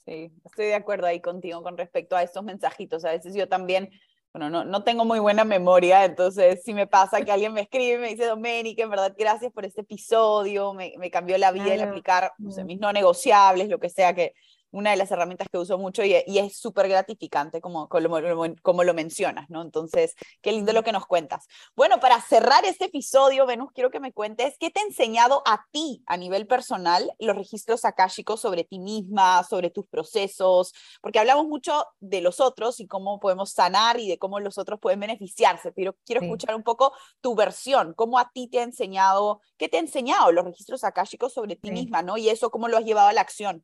Sí, 0.05 0.31
estoy 0.45 0.67
de 0.67 0.75
acuerdo 0.75 1.07
ahí 1.07 1.19
contigo 1.19 1.61
con 1.61 1.77
respecto 1.77 2.15
a 2.15 2.23
estos 2.23 2.43
mensajitos. 2.43 3.03
A 3.03 3.11
veces 3.11 3.35
yo 3.35 3.49
también 3.49 3.89
bueno, 4.33 4.49
no, 4.49 4.65
no 4.65 4.83
tengo 4.83 5.03
muy 5.03 5.19
buena 5.19 5.45
memoria, 5.45 6.05
entonces 6.05 6.61
si 6.63 6.73
me 6.73 6.85
pasa 6.85 7.21
que 7.21 7.31
alguien 7.31 7.53
me 7.53 7.61
escribe 7.61 7.95
y 7.95 7.97
me 7.97 8.09
dice, 8.09 8.25
Doménica, 8.25 8.83
en 8.83 8.89
verdad, 8.89 9.15
gracias 9.17 9.51
por 9.51 9.65
este 9.65 9.81
episodio, 9.81 10.73
me, 10.73 10.93
me 10.99 11.09
cambió 11.09 11.37
la 11.37 11.51
vida 11.51 11.65
claro. 11.65 11.81
el 11.81 11.89
aplicar 11.89 12.31
no 12.37 12.51
sé, 12.51 12.63
mis 12.63 12.79
no 12.79 12.93
negociables, 12.93 13.67
lo 13.69 13.79
que 13.79 13.89
sea 13.89 14.13
que, 14.13 14.33
una 14.71 14.91
de 14.91 14.97
las 14.97 15.11
herramientas 15.11 15.47
que 15.51 15.57
uso 15.57 15.77
mucho 15.77 16.03
y, 16.03 16.15
y 16.25 16.39
es 16.39 16.57
súper 16.57 16.87
gratificante 16.87 17.61
como, 17.61 17.87
como, 17.89 18.17
como, 18.61 18.83
lo 18.83 18.93
mencionas, 18.93 19.49
¿no? 19.49 19.61
Entonces, 19.61 20.15
qué 20.41 20.51
lindo 20.51 20.73
lo 20.73 20.83
que 20.83 20.91
nos 20.91 21.05
cuentas. 21.05 21.47
Bueno, 21.75 21.99
para 21.99 22.21
cerrar 22.21 22.65
este 22.65 22.85
episodio, 22.85 23.45
Venus, 23.45 23.71
quiero 23.73 23.91
que 23.91 23.99
me 23.99 24.13
cuentes 24.13 24.55
qué 24.59 24.69
te 24.69 24.79
ha 24.79 24.83
enseñado 24.83 25.41
a 25.45 25.65
ti 25.71 26.03
a 26.05 26.17
nivel 26.17 26.47
personal 26.47 27.11
los 27.19 27.35
registros 27.35 27.85
akáshicos 27.85 28.41
sobre 28.41 28.63
ti 28.63 28.79
misma, 28.79 29.43
sobre 29.43 29.69
tus 29.69 29.87
procesos, 29.87 30.73
porque 31.01 31.19
hablamos 31.19 31.47
mucho 31.47 31.85
de 31.99 32.21
los 32.21 32.39
otros 32.39 32.79
y 32.79 32.87
cómo 32.87 33.19
podemos 33.19 33.51
sanar 33.51 33.99
y 33.99 34.07
de 34.07 34.17
cómo 34.17 34.39
los 34.39 34.57
otros 34.57 34.79
pueden 34.79 34.99
beneficiarse, 34.99 35.71
pero 35.71 35.95
quiero 36.05 36.21
sí. 36.21 36.27
escuchar 36.27 36.55
un 36.55 36.63
poco 36.63 36.93
tu 37.21 37.35
versión, 37.35 37.93
cómo 37.93 38.19
a 38.19 38.29
ti 38.33 38.47
te 38.47 38.59
ha 38.59 38.63
enseñado, 38.63 39.41
qué 39.57 39.69
te 39.69 39.77
ha 39.77 39.79
enseñado 39.79 40.31
los 40.31 40.45
registros 40.45 40.83
akáshicos 40.83 41.33
sobre 41.33 41.55
ti 41.55 41.69
sí. 41.69 41.73
misma, 41.73 42.01
¿no? 42.01 42.17
Y 42.17 42.29
eso, 42.29 42.51
cómo 42.51 42.67
lo 42.67 42.77
has 42.77 42.83
llevado 42.83 43.07
a 43.09 43.13
la 43.13 43.21
acción. 43.21 43.63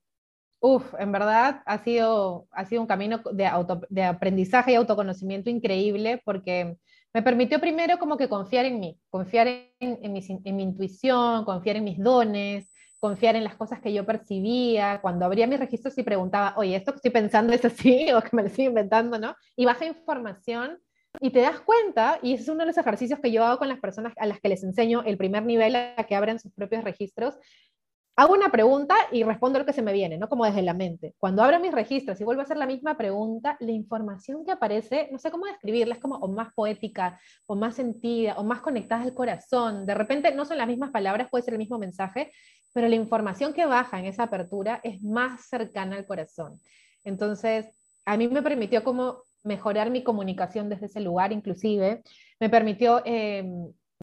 Uf, 0.65 0.93
en 0.97 1.11
verdad 1.11 1.61
ha 1.65 1.83
sido, 1.83 2.47
ha 2.51 2.63
sido 2.63 2.79
un 2.79 2.87
camino 2.87 3.21
de, 3.33 3.45
auto, 3.45 3.81
de 3.89 4.05
aprendizaje 4.05 4.71
y 4.71 4.75
autoconocimiento 4.75 5.49
increíble 5.49 6.21
porque 6.23 6.77
me 7.13 7.21
permitió 7.21 7.59
primero 7.59 7.99
como 7.99 8.15
que 8.15 8.29
confiar 8.29 8.63
en 8.63 8.79
mí, 8.79 8.97
confiar 9.09 9.47
en, 9.47 10.13
mi, 10.13 10.63
intuición, 10.63 11.43
confiar 11.43 11.75
en 11.75 11.83
mis 11.83 11.99
dones, 11.99 12.71
confiar 13.01 13.35
en 13.35 13.43
las 13.43 13.57
cosas 13.57 13.81
que 13.81 13.91
yo 13.91 14.05
percibía. 14.05 15.01
Cuando 15.01 15.25
abría 15.25 15.47
mis 15.47 15.59
registros 15.59 15.97
y 15.97 16.03
preguntaba, 16.03 16.53
oye, 16.55 16.77
¿esto 16.77 16.93
que 16.93 16.99
estoy 16.99 17.11
pensando 17.11 17.51
es 17.51 17.65
así 17.65 18.09
o 18.13 18.21
que 18.21 18.33
me 18.33 18.43
lo 18.43 18.47
estoy 18.47 18.67
inventando, 18.67 19.19
no? 19.19 19.35
Y 19.57 19.65
baja 19.65 19.85
información 19.85 20.79
y 21.19 21.31
te 21.31 21.41
das 21.41 21.59
cuenta, 21.59 22.19
y 22.23 22.33
ese 22.33 22.43
es 22.43 22.49
uno 22.49 22.61
de 22.61 22.67
los 22.67 22.77
ejercicios 22.77 23.19
que 23.19 23.33
yo 23.33 23.43
hago 23.43 23.59
con 23.59 23.67
las 23.67 23.81
personas 23.81 24.13
a 24.17 24.25
las 24.25 24.39
que 24.39 24.47
les 24.47 24.63
enseño 24.63 25.03
el 25.03 25.17
primer 25.17 25.43
nivel 25.43 25.75
a 25.75 26.05
que 26.07 26.15
abran 26.15 26.39
sus 26.39 26.53
propios 26.53 26.85
registros, 26.85 27.35
hago 28.15 28.33
una 28.33 28.49
pregunta 28.49 28.95
y 29.11 29.23
respondo 29.23 29.59
lo 29.59 29.65
que 29.65 29.73
se 29.73 29.81
me 29.81 29.91
viene, 29.91 30.17
¿no? 30.17 30.29
Como 30.29 30.45
desde 30.45 30.61
la 30.61 30.73
mente. 30.73 31.15
Cuando 31.17 31.41
abro 31.41 31.59
mis 31.59 31.71
registros 31.71 32.19
y 32.21 32.23
vuelvo 32.23 32.41
a 32.41 32.43
hacer 32.43 32.57
la 32.57 32.67
misma 32.67 32.95
pregunta, 32.95 33.57
la 33.59 33.71
información 33.71 34.45
que 34.45 34.51
aparece, 34.51 35.09
no 35.11 35.17
sé 35.17 35.31
cómo 35.31 35.45
describirla, 35.45 35.95
es 35.95 36.01
como 36.01 36.15
o 36.17 36.27
más 36.27 36.53
poética, 36.53 37.19
o 37.47 37.55
más 37.55 37.75
sentida, 37.75 38.35
o 38.37 38.43
más 38.43 38.61
conectada 38.61 39.01
al 39.01 39.15
corazón. 39.15 39.85
De 39.85 39.95
repente 39.95 40.33
no 40.33 40.45
son 40.45 40.57
las 40.57 40.67
mismas 40.67 40.91
palabras, 40.91 41.29
puede 41.29 41.43
ser 41.43 41.55
el 41.55 41.59
mismo 41.59 41.79
mensaje, 41.79 42.31
pero 42.73 42.87
la 42.87 42.95
información 42.95 43.53
que 43.53 43.65
baja 43.65 43.99
en 43.99 44.05
esa 44.05 44.23
apertura 44.23 44.79
es 44.83 45.01
más 45.01 45.47
cercana 45.47 45.95
al 45.95 46.05
corazón. 46.05 46.59
Entonces, 47.03 47.65
a 48.05 48.15
mí 48.17 48.27
me 48.27 48.43
permitió 48.43 48.83
como 48.83 49.23
mejorar 49.43 49.89
mi 49.89 50.03
comunicación 50.03 50.69
desde 50.69 50.85
ese 50.85 51.01
lugar, 51.01 51.31
inclusive, 51.31 52.03
me 52.39 52.49
permitió 52.49 53.01
eh, 53.05 53.43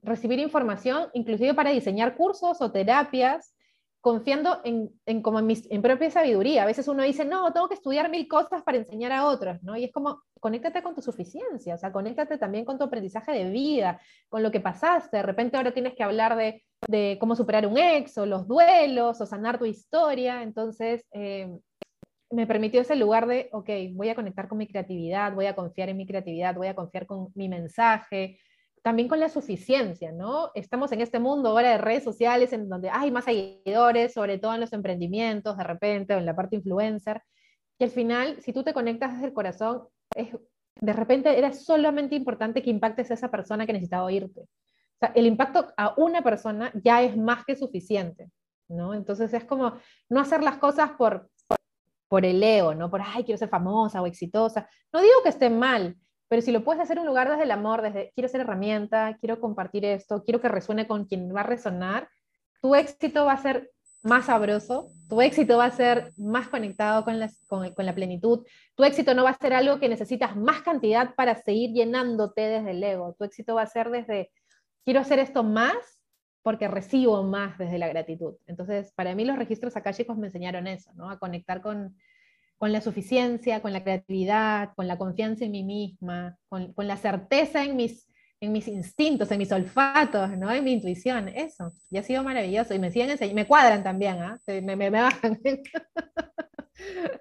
recibir 0.02 0.38
información, 0.40 1.08
inclusive 1.14 1.54
para 1.54 1.70
diseñar 1.70 2.16
cursos 2.16 2.60
o 2.60 2.72
terapias 2.72 3.54
confiando 4.00 4.60
en, 4.64 4.90
en 5.06 5.22
como 5.22 5.40
en 5.40 5.82
propia 5.82 6.10
sabiduría. 6.10 6.62
A 6.62 6.66
veces 6.66 6.88
uno 6.88 7.02
dice, 7.02 7.24
no, 7.24 7.52
tengo 7.52 7.68
que 7.68 7.74
estudiar 7.74 8.10
mil 8.10 8.26
cosas 8.28 8.62
para 8.62 8.78
enseñar 8.78 9.12
a 9.12 9.26
otros, 9.26 9.62
¿no? 9.62 9.76
Y 9.76 9.84
es 9.84 9.92
como, 9.92 10.22
conéctate 10.40 10.82
con 10.82 10.94
tu 10.94 11.02
suficiencia, 11.02 11.74
o 11.74 11.78
sea, 11.78 11.92
conéctate 11.92 12.38
también 12.38 12.64
con 12.64 12.78
tu 12.78 12.84
aprendizaje 12.84 13.32
de 13.32 13.50
vida, 13.50 14.00
con 14.28 14.42
lo 14.42 14.50
que 14.50 14.60
pasaste. 14.60 15.18
De 15.18 15.22
repente 15.22 15.56
ahora 15.56 15.72
tienes 15.72 15.94
que 15.94 16.02
hablar 16.02 16.36
de, 16.36 16.64
de 16.88 17.18
cómo 17.20 17.36
superar 17.36 17.66
un 17.66 17.76
ex, 17.76 18.16
o 18.16 18.26
los 18.26 18.48
duelos, 18.48 19.20
o 19.20 19.26
sanar 19.26 19.58
tu 19.58 19.66
historia. 19.66 20.42
Entonces, 20.42 21.04
eh, 21.12 21.50
me 22.30 22.46
permitió 22.46 22.80
ese 22.80 22.96
lugar 22.96 23.26
de, 23.26 23.50
ok, 23.52 23.68
voy 23.92 24.08
a 24.08 24.14
conectar 24.14 24.48
con 24.48 24.58
mi 24.58 24.66
creatividad, 24.66 25.34
voy 25.34 25.46
a 25.46 25.54
confiar 25.54 25.88
en 25.88 25.96
mi 25.96 26.06
creatividad, 26.06 26.54
voy 26.54 26.68
a 26.68 26.74
confiar 26.74 27.04
con 27.04 27.28
mi 27.34 27.48
mensaje, 27.48 28.38
también 28.82 29.08
con 29.08 29.20
la 29.20 29.28
suficiencia, 29.28 30.12
¿no? 30.12 30.50
Estamos 30.54 30.92
en 30.92 31.00
este 31.00 31.18
mundo 31.18 31.50
ahora 31.50 31.70
de 31.70 31.78
redes 31.78 32.04
sociales 32.04 32.52
en 32.52 32.68
donde 32.68 32.90
hay 32.90 33.10
más 33.10 33.24
seguidores, 33.24 34.12
sobre 34.14 34.38
todo 34.38 34.54
en 34.54 34.60
los 34.60 34.72
emprendimientos, 34.72 35.56
de 35.56 35.64
repente, 35.64 36.14
o 36.14 36.18
en 36.18 36.26
la 36.26 36.36
parte 36.36 36.56
influencer, 36.56 37.22
y 37.80 37.84
al 37.84 37.90
final, 37.90 38.36
si 38.42 38.52
tú 38.52 38.62
te 38.62 38.74
conectas 38.74 39.14
desde 39.14 39.28
el 39.28 39.32
corazón, 39.32 39.88
es, 40.14 40.28
de 40.80 40.92
repente 40.92 41.36
era 41.38 41.50
solamente 41.54 42.14
importante 42.14 42.62
que 42.62 42.68
impactes 42.68 43.10
a 43.10 43.14
esa 43.14 43.30
persona 43.30 43.64
que 43.64 43.72
necesitaba 43.72 44.04
oírte. 44.04 44.42
O 44.42 44.98
sea, 45.00 45.12
el 45.14 45.26
impacto 45.26 45.72
a 45.78 45.94
una 45.96 46.20
persona 46.20 46.70
ya 46.74 47.02
es 47.02 47.16
más 47.16 47.42
que 47.46 47.56
suficiente, 47.56 48.30
¿no? 48.68 48.92
Entonces 48.92 49.32
es 49.32 49.44
como 49.44 49.78
no 50.10 50.20
hacer 50.20 50.42
las 50.42 50.58
cosas 50.58 50.90
por, 50.90 51.30
por, 52.06 52.26
el 52.26 52.42
ego, 52.42 52.74
¿no? 52.74 52.90
Por, 52.90 53.00
ay, 53.00 53.24
quiero 53.24 53.38
ser 53.38 53.48
famosa 53.48 54.02
o 54.02 54.06
exitosa. 54.06 54.68
No 54.92 55.00
digo 55.00 55.22
que 55.22 55.30
esté 55.30 55.48
mal, 55.48 55.96
pero 56.30 56.42
si 56.42 56.52
lo 56.52 56.62
puedes 56.62 56.80
hacer 56.80 57.00
un 57.00 57.06
lugar 57.06 57.28
desde 57.28 57.42
el 57.42 57.50
amor, 57.50 57.82
desde 57.82 58.12
quiero 58.14 58.28
ser 58.28 58.42
herramienta, 58.42 59.16
quiero 59.18 59.40
compartir 59.40 59.84
esto, 59.84 60.22
quiero 60.22 60.40
que 60.40 60.46
resuene 60.46 60.86
con 60.86 61.04
quien 61.04 61.34
va 61.34 61.40
a 61.40 61.42
resonar, 61.42 62.08
tu 62.62 62.76
éxito 62.76 63.24
va 63.24 63.32
a 63.32 63.42
ser 63.42 63.72
más 64.02 64.26
sabroso, 64.26 64.92
tu 65.08 65.20
éxito 65.20 65.58
va 65.58 65.64
a 65.64 65.72
ser 65.72 66.12
más 66.16 66.46
conectado 66.46 67.04
con, 67.04 67.18
con, 67.48 67.74
con, 67.74 67.84
la 67.84 67.96
plenitud, 67.96 68.46
tu 68.76 68.84
éxito 68.84 69.12
no 69.12 69.24
va 69.24 69.30
a 69.30 69.38
ser 69.38 69.52
algo 69.54 69.80
que 69.80 69.88
necesitas 69.88 70.36
más 70.36 70.62
cantidad 70.62 71.16
para 71.16 71.34
seguir 71.34 71.72
llenándote 71.72 72.42
desde 72.42 72.70
el 72.70 72.84
ego, 72.84 73.16
tu 73.18 73.24
éxito 73.24 73.56
va 73.56 73.62
a 73.62 73.66
ser 73.66 73.90
desde 73.90 74.30
quiero 74.84 75.00
hacer 75.00 75.18
esto 75.18 75.42
más 75.42 75.74
porque 76.42 76.68
recibo 76.68 77.24
más 77.24 77.58
desde 77.58 77.78
la 77.78 77.88
gratitud. 77.88 78.36
Entonces, 78.46 78.92
para 78.92 79.16
mí 79.16 79.24
los 79.24 79.36
registros 79.36 79.74
chicos 79.92 80.16
me 80.16 80.28
enseñaron 80.28 80.68
eso, 80.68 80.92
¿no? 80.94 81.10
A 81.10 81.18
conectar 81.18 81.60
con, 81.60 81.96
con 82.60 82.72
la 82.72 82.82
suficiencia, 82.82 83.62
con 83.62 83.72
la 83.72 83.82
creatividad, 83.82 84.74
con 84.76 84.86
la 84.86 84.98
confianza 84.98 85.46
en 85.46 85.52
mí 85.52 85.62
misma, 85.62 86.36
con, 86.50 86.74
con, 86.74 86.86
la 86.86 86.98
certeza 86.98 87.64
en 87.64 87.74
mis, 87.74 88.06
en 88.38 88.52
mis 88.52 88.68
instintos, 88.68 89.30
en 89.30 89.38
mis 89.38 89.50
olfatos, 89.50 90.36
¿no? 90.36 90.52
en 90.52 90.62
mi 90.62 90.72
intuición, 90.72 91.28
eso. 91.28 91.72
Y 91.90 91.96
ha 91.96 92.02
sido 92.02 92.22
maravilloso. 92.22 92.74
Y 92.74 92.78
me 92.78 92.90
siguen 92.90 93.16
me 93.34 93.46
cuadran 93.46 93.82
también, 93.82 94.18
me, 94.46 94.76
me, 94.76 94.90
me 94.90 95.00
bajan. 95.00 95.40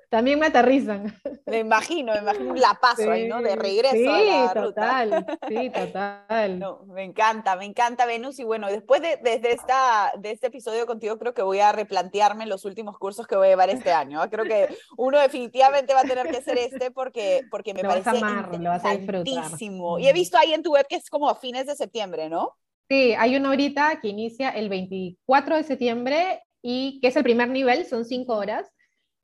También 0.09 0.39
me 0.39 0.47
aterrizan. 0.47 1.15
Me 1.45 1.59
imagino, 1.59 2.13
me 2.13 2.19
imagino 2.19 2.51
un 2.51 2.59
lapazo 2.61 3.11
ahí, 3.11 3.27
¿no? 3.27 3.41
De 3.41 3.55
regreso. 3.55 3.95
Sí, 3.95 4.29
a 4.29 4.45
la 4.45 4.53
total, 4.53 5.11
ruta. 5.11 5.39
sí, 5.47 5.69
total. 5.73 6.59
No, 6.59 6.83
me 6.85 7.03
encanta, 7.03 7.55
me 7.55 7.65
encanta 7.65 8.05
Venus. 8.05 8.39
Y 8.39 8.43
bueno, 8.43 8.67
después 8.67 9.01
de, 9.01 9.17
de, 9.17 9.51
esta, 9.51 10.11
de 10.17 10.31
este 10.31 10.47
episodio 10.47 10.85
contigo, 10.85 11.17
creo 11.17 11.33
que 11.33 11.41
voy 11.41 11.59
a 11.59 11.71
replantearme 11.71 12.45
los 12.45 12.65
últimos 12.65 12.97
cursos 12.97 13.27
que 13.27 13.35
voy 13.35 13.47
a 13.47 13.51
llevar 13.51 13.69
este 13.69 13.91
año. 13.91 14.21
Creo 14.29 14.45
que 14.45 14.69
uno 14.97 15.19
definitivamente 15.19 15.93
va 15.93 16.01
a 16.01 16.03
tener 16.03 16.27
que 16.27 16.41
ser 16.41 16.57
este 16.57 16.91
porque, 16.91 17.41
porque 17.51 17.73
me 17.73 17.83
lo 17.83 17.89
parece 17.89 18.09
vas 18.09 18.23
a 18.23 18.27
amar, 18.27 18.59
lo 18.59 18.69
vas 18.69 18.85
a 18.85 18.91
disfrutar. 18.91 19.27
interesantísimo. 19.27 19.99
Y 19.99 20.07
he 20.07 20.13
visto 20.13 20.37
ahí 20.37 20.53
en 20.53 20.63
tu 20.63 20.73
web 20.73 20.85
que 20.87 20.95
es 20.95 21.09
como 21.09 21.29
a 21.29 21.35
fines 21.35 21.67
de 21.67 21.75
septiembre, 21.75 22.29
¿no? 22.29 22.55
Sí, 22.89 23.13
hay 23.17 23.35
una 23.35 23.49
ahorita 23.49 23.99
que 24.01 24.07
inicia 24.07 24.49
el 24.49 24.67
24 24.67 25.57
de 25.57 25.63
septiembre 25.63 26.41
y 26.61 26.99
que 27.01 27.09
es 27.09 27.15
el 27.15 27.23
primer 27.23 27.49
nivel, 27.49 27.85
son 27.85 28.03
cinco 28.03 28.35
horas. 28.35 28.67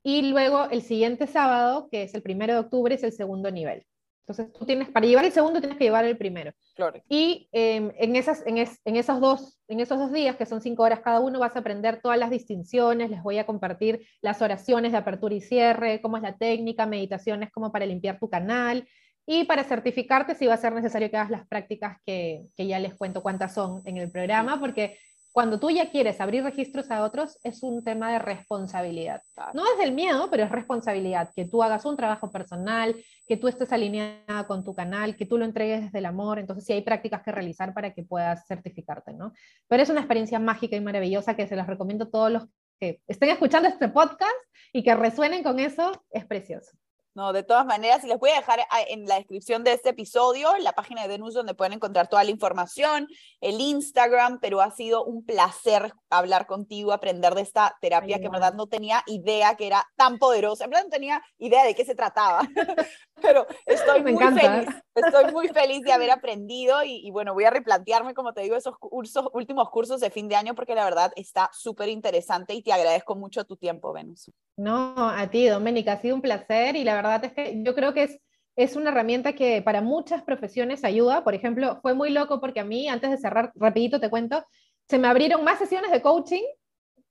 Y 0.08 0.22
luego 0.22 0.70
el 0.70 0.82
siguiente 0.82 1.26
sábado, 1.26 1.88
que 1.90 2.04
es 2.04 2.14
el 2.14 2.22
primero 2.22 2.52
de 2.52 2.60
octubre, 2.60 2.94
es 2.94 3.02
el 3.02 3.10
segundo 3.10 3.50
nivel. 3.50 3.84
Entonces 4.20 4.52
tú 4.56 4.64
tienes, 4.64 4.88
para 4.88 5.04
llevar 5.04 5.24
el 5.24 5.32
segundo 5.32 5.58
tienes 5.58 5.76
que 5.76 5.82
llevar 5.82 6.04
el 6.04 6.16
primero. 6.16 6.52
Claro. 6.76 7.02
Y 7.08 7.48
eh, 7.50 7.92
en, 7.98 8.14
esas, 8.14 8.46
en, 8.46 8.58
es, 8.58 8.80
en, 8.84 8.94
esos 8.94 9.20
dos, 9.20 9.58
en 9.66 9.80
esos 9.80 9.98
dos 9.98 10.12
días, 10.12 10.36
que 10.36 10.46
son 10.46 10.60
cinco 10.60 10.84
horas 10.84 11.00
cada 11.00 11.18
uno, 11.18 11.40
vas 11.40 11.56
a 11.56 11.58
aprender 11.58 12.00
todas 12.00 12.20
las 12.20 12.30
distinciones, 12.30 13.10
les 13.10 13.20
voy 13.20 13.38
a 13.38 13.46
compartir 13.46 14.06
las 14.22 14.40
oraciones 14.42 14.92
de 14.92 14.98
apertura 14.98 15.34
y 15.34 15.40
cierre, 15.40 16.00
cómo 16.00 16.16
es 16.18 16.22
la 16.22 16.36
técnica, 16.36 16.86
meditaciones 16.86 17.50
como 17.50 17.72
para 17.72 17.84
limpiar 17.84 18.20
tu 18.20 18.30
canal. 18.30 18.86
Y 19.26 19.42
para 19.42 19.64
certificarte, 19.64 20.36
sí 20.36 20.46
va 20.46 20.54
a 20.54 20.56
ser 20.56 20.72
necesario 20.72 21.10
que 21.10 21.16
hagas 21.16 21.30
las 21.30 21.48
prácticas 21.48 21.98
que, 22.06 22.46
que 22.56 22.68
ya 22.68 22.78
les 22.78 22.94
cuento 22.94 23.24
cuántas 23.24 23.54
son 23.54 23.82
en 23.84 23.96
el 23.96 24.08
programa, 24.08 24.60
porque 24.60 24.98
cuando 25.36 25.60
tú 25.60 25.68
ya 25.68 25.90
quieres 25.90 26.18
abrir 26.22 26.42
registros 26.42 26.90
a 26.90 27.04
otros, 27.04 27.38
es 27.44 27.62
un 27.62 27.84
tema 27.84 28.10
de 28.10 28.18
responsabilidad. 28.18 29.20
No 29.52 29.64
es 29.70 29.78
del 29.78 29.92
miedo, 29.92 30.30
pero 30.30 30.44
es 30.44 30.50
responsabilidad, 30.50 31.28
que 31.36 31.44
tú 31.44 31.62
hagas 31.62 31.84
un 31.84 31.94
trabajo 31.94 32.30
personal, 32.30 32.96
que 33.28 33.36
tú 33.36 33.46
estés 33.46 33.70
alineada 33.70 34.46
con 34.46 34.64
tu 34.64 34.74
canal, 34.74 35.14
que 35.14 35.26
tú 35.26 35.36
lo 35.36 35.44
entregues 35.44 35.82
desde 35.82 35.98
el 35.98 36.06
amor, 36.06 36.38
entonces 36.38 36.64
sí 36.64 36.72
hay 36.72 36.80
prácticas 36.80 37.22
que 37.22 37.32
realizar 37.32 37.74
para 37.74 37.92
que 37.92 38.02
puedas 38.02 38.46
certificarte, 38.46 39.12
¿no? 39.12 39.34
Pero 39.68 39.82
es 39.82 39.90
una 39.90 40.00
experiencia 40.00 40.38
mágica 40.38 40.74
y 40.74 40.80
maravillosa 40.80 41.36
que 41.36 41.46
se 41.46 41.54
las 41.54 41.66
recomiendo 41.66 42.06
a 42.06 42.10
todos 42.10 42.32
los 42.32 42.44
que 42.80 43.02
estén 43.06 43.28
escuchando 43.28 43.68
este 43.68 43.88
podcast 43.88 44.32
y 44.72 44.82
que 44.82 44.94
resuenen 44.94 45.42
con 45.42 45.60
eso, 45.60 45.92
es 46.12 46.24
precioso. 46.24 46.78
No, 47.16 47.32
de 47.32 47.42
todas 47.42 47.64
maneras, 47.64 48.04
les 48.04 48.18
voy 48.18 48.28
a 48.28 48.34
dejar 48.34 48.60
en 48.88 49.06
la 49.06 49.14
descripción 49.14 49.64
de 49.64 49.72
este 49.72 49.88
episodio 49.88 50.54
la 50.58 50.72
página 50.72 51.00
de 51.00 51.08
Venus 51.08 51.32
donde 51.32 51.54
pueden 51.54 51.72
encontrar 51.72 52.08
toda 52.08 52.22
la 52.22 52.30
información, 52.30 53.08
el 53.40 53.58
Instagram, 53.58 54.38
pero 54.38 54.60
ha 54.60 54.70
sido 54.70 55.02
un 55.02 55.24
placer 55.24 55.94
hablar 56.10 56.46
contigo, 56.46 56.92
aprender 56.92 57.34
de 57.34 57.40
esta 57.40 57.74
terapia 57.80 58.16
Ay, 58.16 58.20
que 58.20 58.26
en 58.26 58.32
verdad 58.32 58.52
no 58.52 58.66
tenía 58.66 59.02
idea 59.06 59.54
que 59.54 59.66
era 59.66 59.86
tan 59.96 60.18
poderosa, 60.18 60.64
en 60.64 60.70
verdad 60.72 60.84
no 60.84 60.90
tenía 60.90 61.22
idea 61.38 61.64
de 61.64 61.74
qué 61.74 61.86
se 61.86 61.94
trataba, 61.94 62.40
pero 63.22 63.46
estoy 63.64 64.02
Me 64.02 64.12
muy 64.12 64.22
encanta. 64.22 64.42
feliz, 64.42 64.82
estoy 64.94 65.32
muy 65.32 65.48
feliz 65.48 65.80
de 65.84 65.92
haber 65.92 66.10
aprendido 66.10 66.84
y, 66.84 66.96
y, 66.96 67.10
bueno, 67.12 67.32
voy 67.32 67.44
a 67.44 67.50
replantearme, 67.50 68.12
como 68.12 68.34
te 68.34 68.42
digo, 68.42 68.56
esos 68.56 68.76
cursos, 68.76 69.30
últimos 69.32 69.70
cursos 69.70 70.00
de 70.00 70.10
fin 70.10 70.28
de 70.28 70.36
año 70.36 70.54
porque 70.54 70.74
la 70.74 70.84
verdad 70.84 71.12
está 71.16 71.48
súper 71.54 71.88
interesante 71.88 72.52
y 72.52 72.62
te 72.62 72.74
agradezco 72.74 73.16
mucho 73.16 73.46
tu 73.46 73.56
tiempo, 73.56 73.94
Venus. 73.94 74.30
No, 74.58 74.94
a 74.96 75.28
ti, 75.28 75.46
Doménica, 75.48 75.92
ha 75.92 76.00
sido 76.00 76.14
un 76.14 76.22
placer 76.22 76.76
y 76.76 76.84
la 76.84 76.94
verdad 76.94 77.05
es 77.22 77.32
que 77.32 77.62
yo 77.62 77.74
creo 77.74 77.94
que 77.94 78.04
es, 78.04 78.20
es 78.56 78.76
una 78.76 78.90
herramienta 78.90 79.34
que 79.34 79.62
para 79.62 79.80
muchas 79.80 80.22
profesiones 80.22 80.84
ayuda. 80.84 81.24
Por 81.24 81.34
ejemplo, 81.34 81.78
fue 81.82 81.94
muy 81.94 82.10
loco 82.10 82.40
porque 82.40 82.60
a 82.60 82.64
mí, 82.64 82.88
antes 82.88 83.10
de 83.10 83.18
cerrar, 83.18 83.52
rapidito 83.54 84.00
te 84.00 84.10
cuento, 84.10 84.44
se 84.88 84.98
me 84.98 85.08
abrieron 85.08 85.44
más 85.44 85.58
sesiones 85.58 85.90
de 85.90 86.02
coaching 86.02 86.42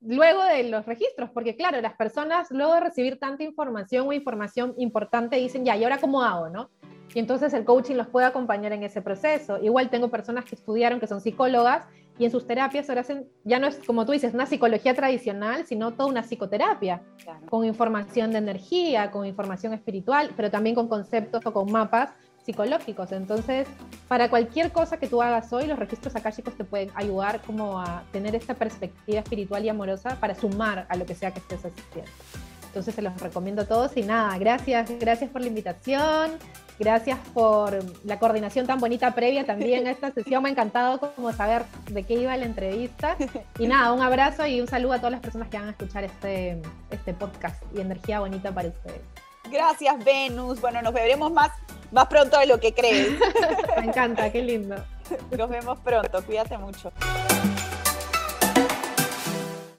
luego 0.00 0.44
de 0.44 0.64
los 0.64 0.86
registros, 0.86 1.30
porque 1.30 1.56
claro, 1.56 1.80
las 1.80 1.94
personas 1.94 2.48
luego 2.50 2.74
de 2.74 2.80
recibir 2.80 3.18
tanta 3.18 3.44
información 3.44 4.06
o 4.08 4.12
información 4.12 4.74
importante 4.78 5.36
dicen, 5.36 5.64
ya, 5.64 5.76
¿y 5.76 5.84
ahora 5.84 5.98
cómo 5.98 6.22
hago? 6.22 6.48
¿no? 6.48 6.70
Y 7.14 7.18
entonces 7.18 7.52
el 7.54 7.64
coaching 7.64 7.94
los 7.94 8.08
puede 8.08 8.26
acompañar 8.26 8.72
en 8.72 8.82
ese 8.82 9.00
proceso. 9.02 9.58
Igual 9.62 9.90
tengo 9.90 10.10
personas 10.10 10.44
que 10.44 10.54
estudiaron, 10.54 11.00
que 11.00 11.06
son 11.06 11.20
psicólogas, 11.20 11.86
y 12.18 12.24
en 12.24 12.30
sus 12.30 12.46
terapias 12.46 12.88
ahora 12.88 13.02
hacen, 13.02 13.28
ya 13.44 13.58
no 13.58 13.66
es 13.66 13.78
como 13.86 14.06
tú 14.06 14.12
dices, 14.12 14.32
una 14.34 14.46
psicología 14.46 14.94
tradicional, 14.94 15.66
sino 15.66 15.92
toda 15.92 16.08
una 16.08 16.22
psicoterapia, 16.22 17.02
claro. 17.22 17.46
con 17.48 17.64
información 17.64 18.32
de 18.32 18.38
energía, 18.38 19.10
con 19.10 19.26
información 19.26 19.74
espiritual, 19.74 20.30
pero 20.36 20.50
también 20.50 20.74
con 20.74 20.88
conceptos 20.88 21.44
o 21.44 21.52
con 21.52 21.70
mapas 21.70 22.10
psicológicos. 22.46 23.12
Entonces, 23.12 23.66
para 24.08 24.30
cualquier 24.30 24.70
cosa 24.70 24.98
que 24.98 25.08
tú 25.08 25.20
hagas 25.20 25.52
hoy, 25.52 25.66
los 25.66 25.78
registros 25.78 26.14
akáshicos 26.14 26.54
te 26.54 26.64
pueden 26.64 26.90
ayudar 26.94 27.42
como 27.42 27.80
a 27.80 28.04
tener 28.12 28.34
esta 28.36 28.54
perspectiva 28.54 29.18
espiritual 29.18 29.64
y 29.64 29.68
amorosa 29.68 30.16
para 30.20 30.34
sumar 30.34 30.86
a 30.88 30.96
lo 30.96 31.04
que 31.04 31.14
sea 31.14 31.32
que 31.32 31.40
estés 31.40 31.58
haciendo. 31.58 32.10
Entonces 32.68 32.94
se 32.94 33.02
los 33.02 33.20
recomiendo 33.20 33.62
a 33.62 33.64
todos 33.64 33.96
y 33.96 34.02
nada, 34.02 34.38
gracias, 34.38 34.90
gracias 34.98 35.30
por 35.30 35.40
la 35.40 35.48
invitación, 35.48 36.32
gracias 36.78 37.18
por 37.34 37.78
la 38.04 38.18
coordinación 38.18 38.66
tan 38.66 38.78
bonita 38.78 39.14
previa 39.14 39.44
también 39.44 39.86
a 39.86 39.90
esta 39.90 40.12
sesión, 40.12 40.42
me 40.42 40.48
ha 40.48 40.52
encantado 40.52 41.00
como 41.14 41.32
saber 41.32 41.64
de 41.90 42.02
qué 42.02 42.14
iba 42.14 42.36
la 42.36 42.46
entrevista 42.46 43.16
y 43.58 43.66
nada, 43.66 43.92
un 43.92 44.02
abrazo 44.02 44.46
y 44.46 44.60
un 44.60 44.68
saludo 44.68 44.94
a 44.94 44.98
todas 44.98 45.12
las 45.12 45.20
personas 45.20 45.48
que 45.48 45.58
van 45.58 45.68
a 45.68 45.70
escuchar 45.70 46.04
este, 46.04 46.60
este 46.90 47.14
podcast 47.14 47.62
y 47.74 47.80
energía 47.80 48.20
bonita 48.20 48.52
para 48.52 48.68
ustedes. 48.68 49.00
Gracias 49.50 50.04
Venus, 50.04 50.60
bueno, 50.60 50.82
nos 50.82 50.92
veremos 50.92 51.32
más, 51.32 51.50
más 51.92 52.06
pronto 52.06 52.38
de 52.38 52.46
lo 52.46 52.58
que 52.58 52.74
crees. 52.74 53.18
me 53.78 53.86
encanta, 53.86 54.30
qué 54.30 54.42
lindo. 54.42 54.76
Nos 55.36 55.48
vemos 55.48 55.78
pronto, 55.80 56.24
cuídate 56.24 56.58
mucho. 56.58 56.92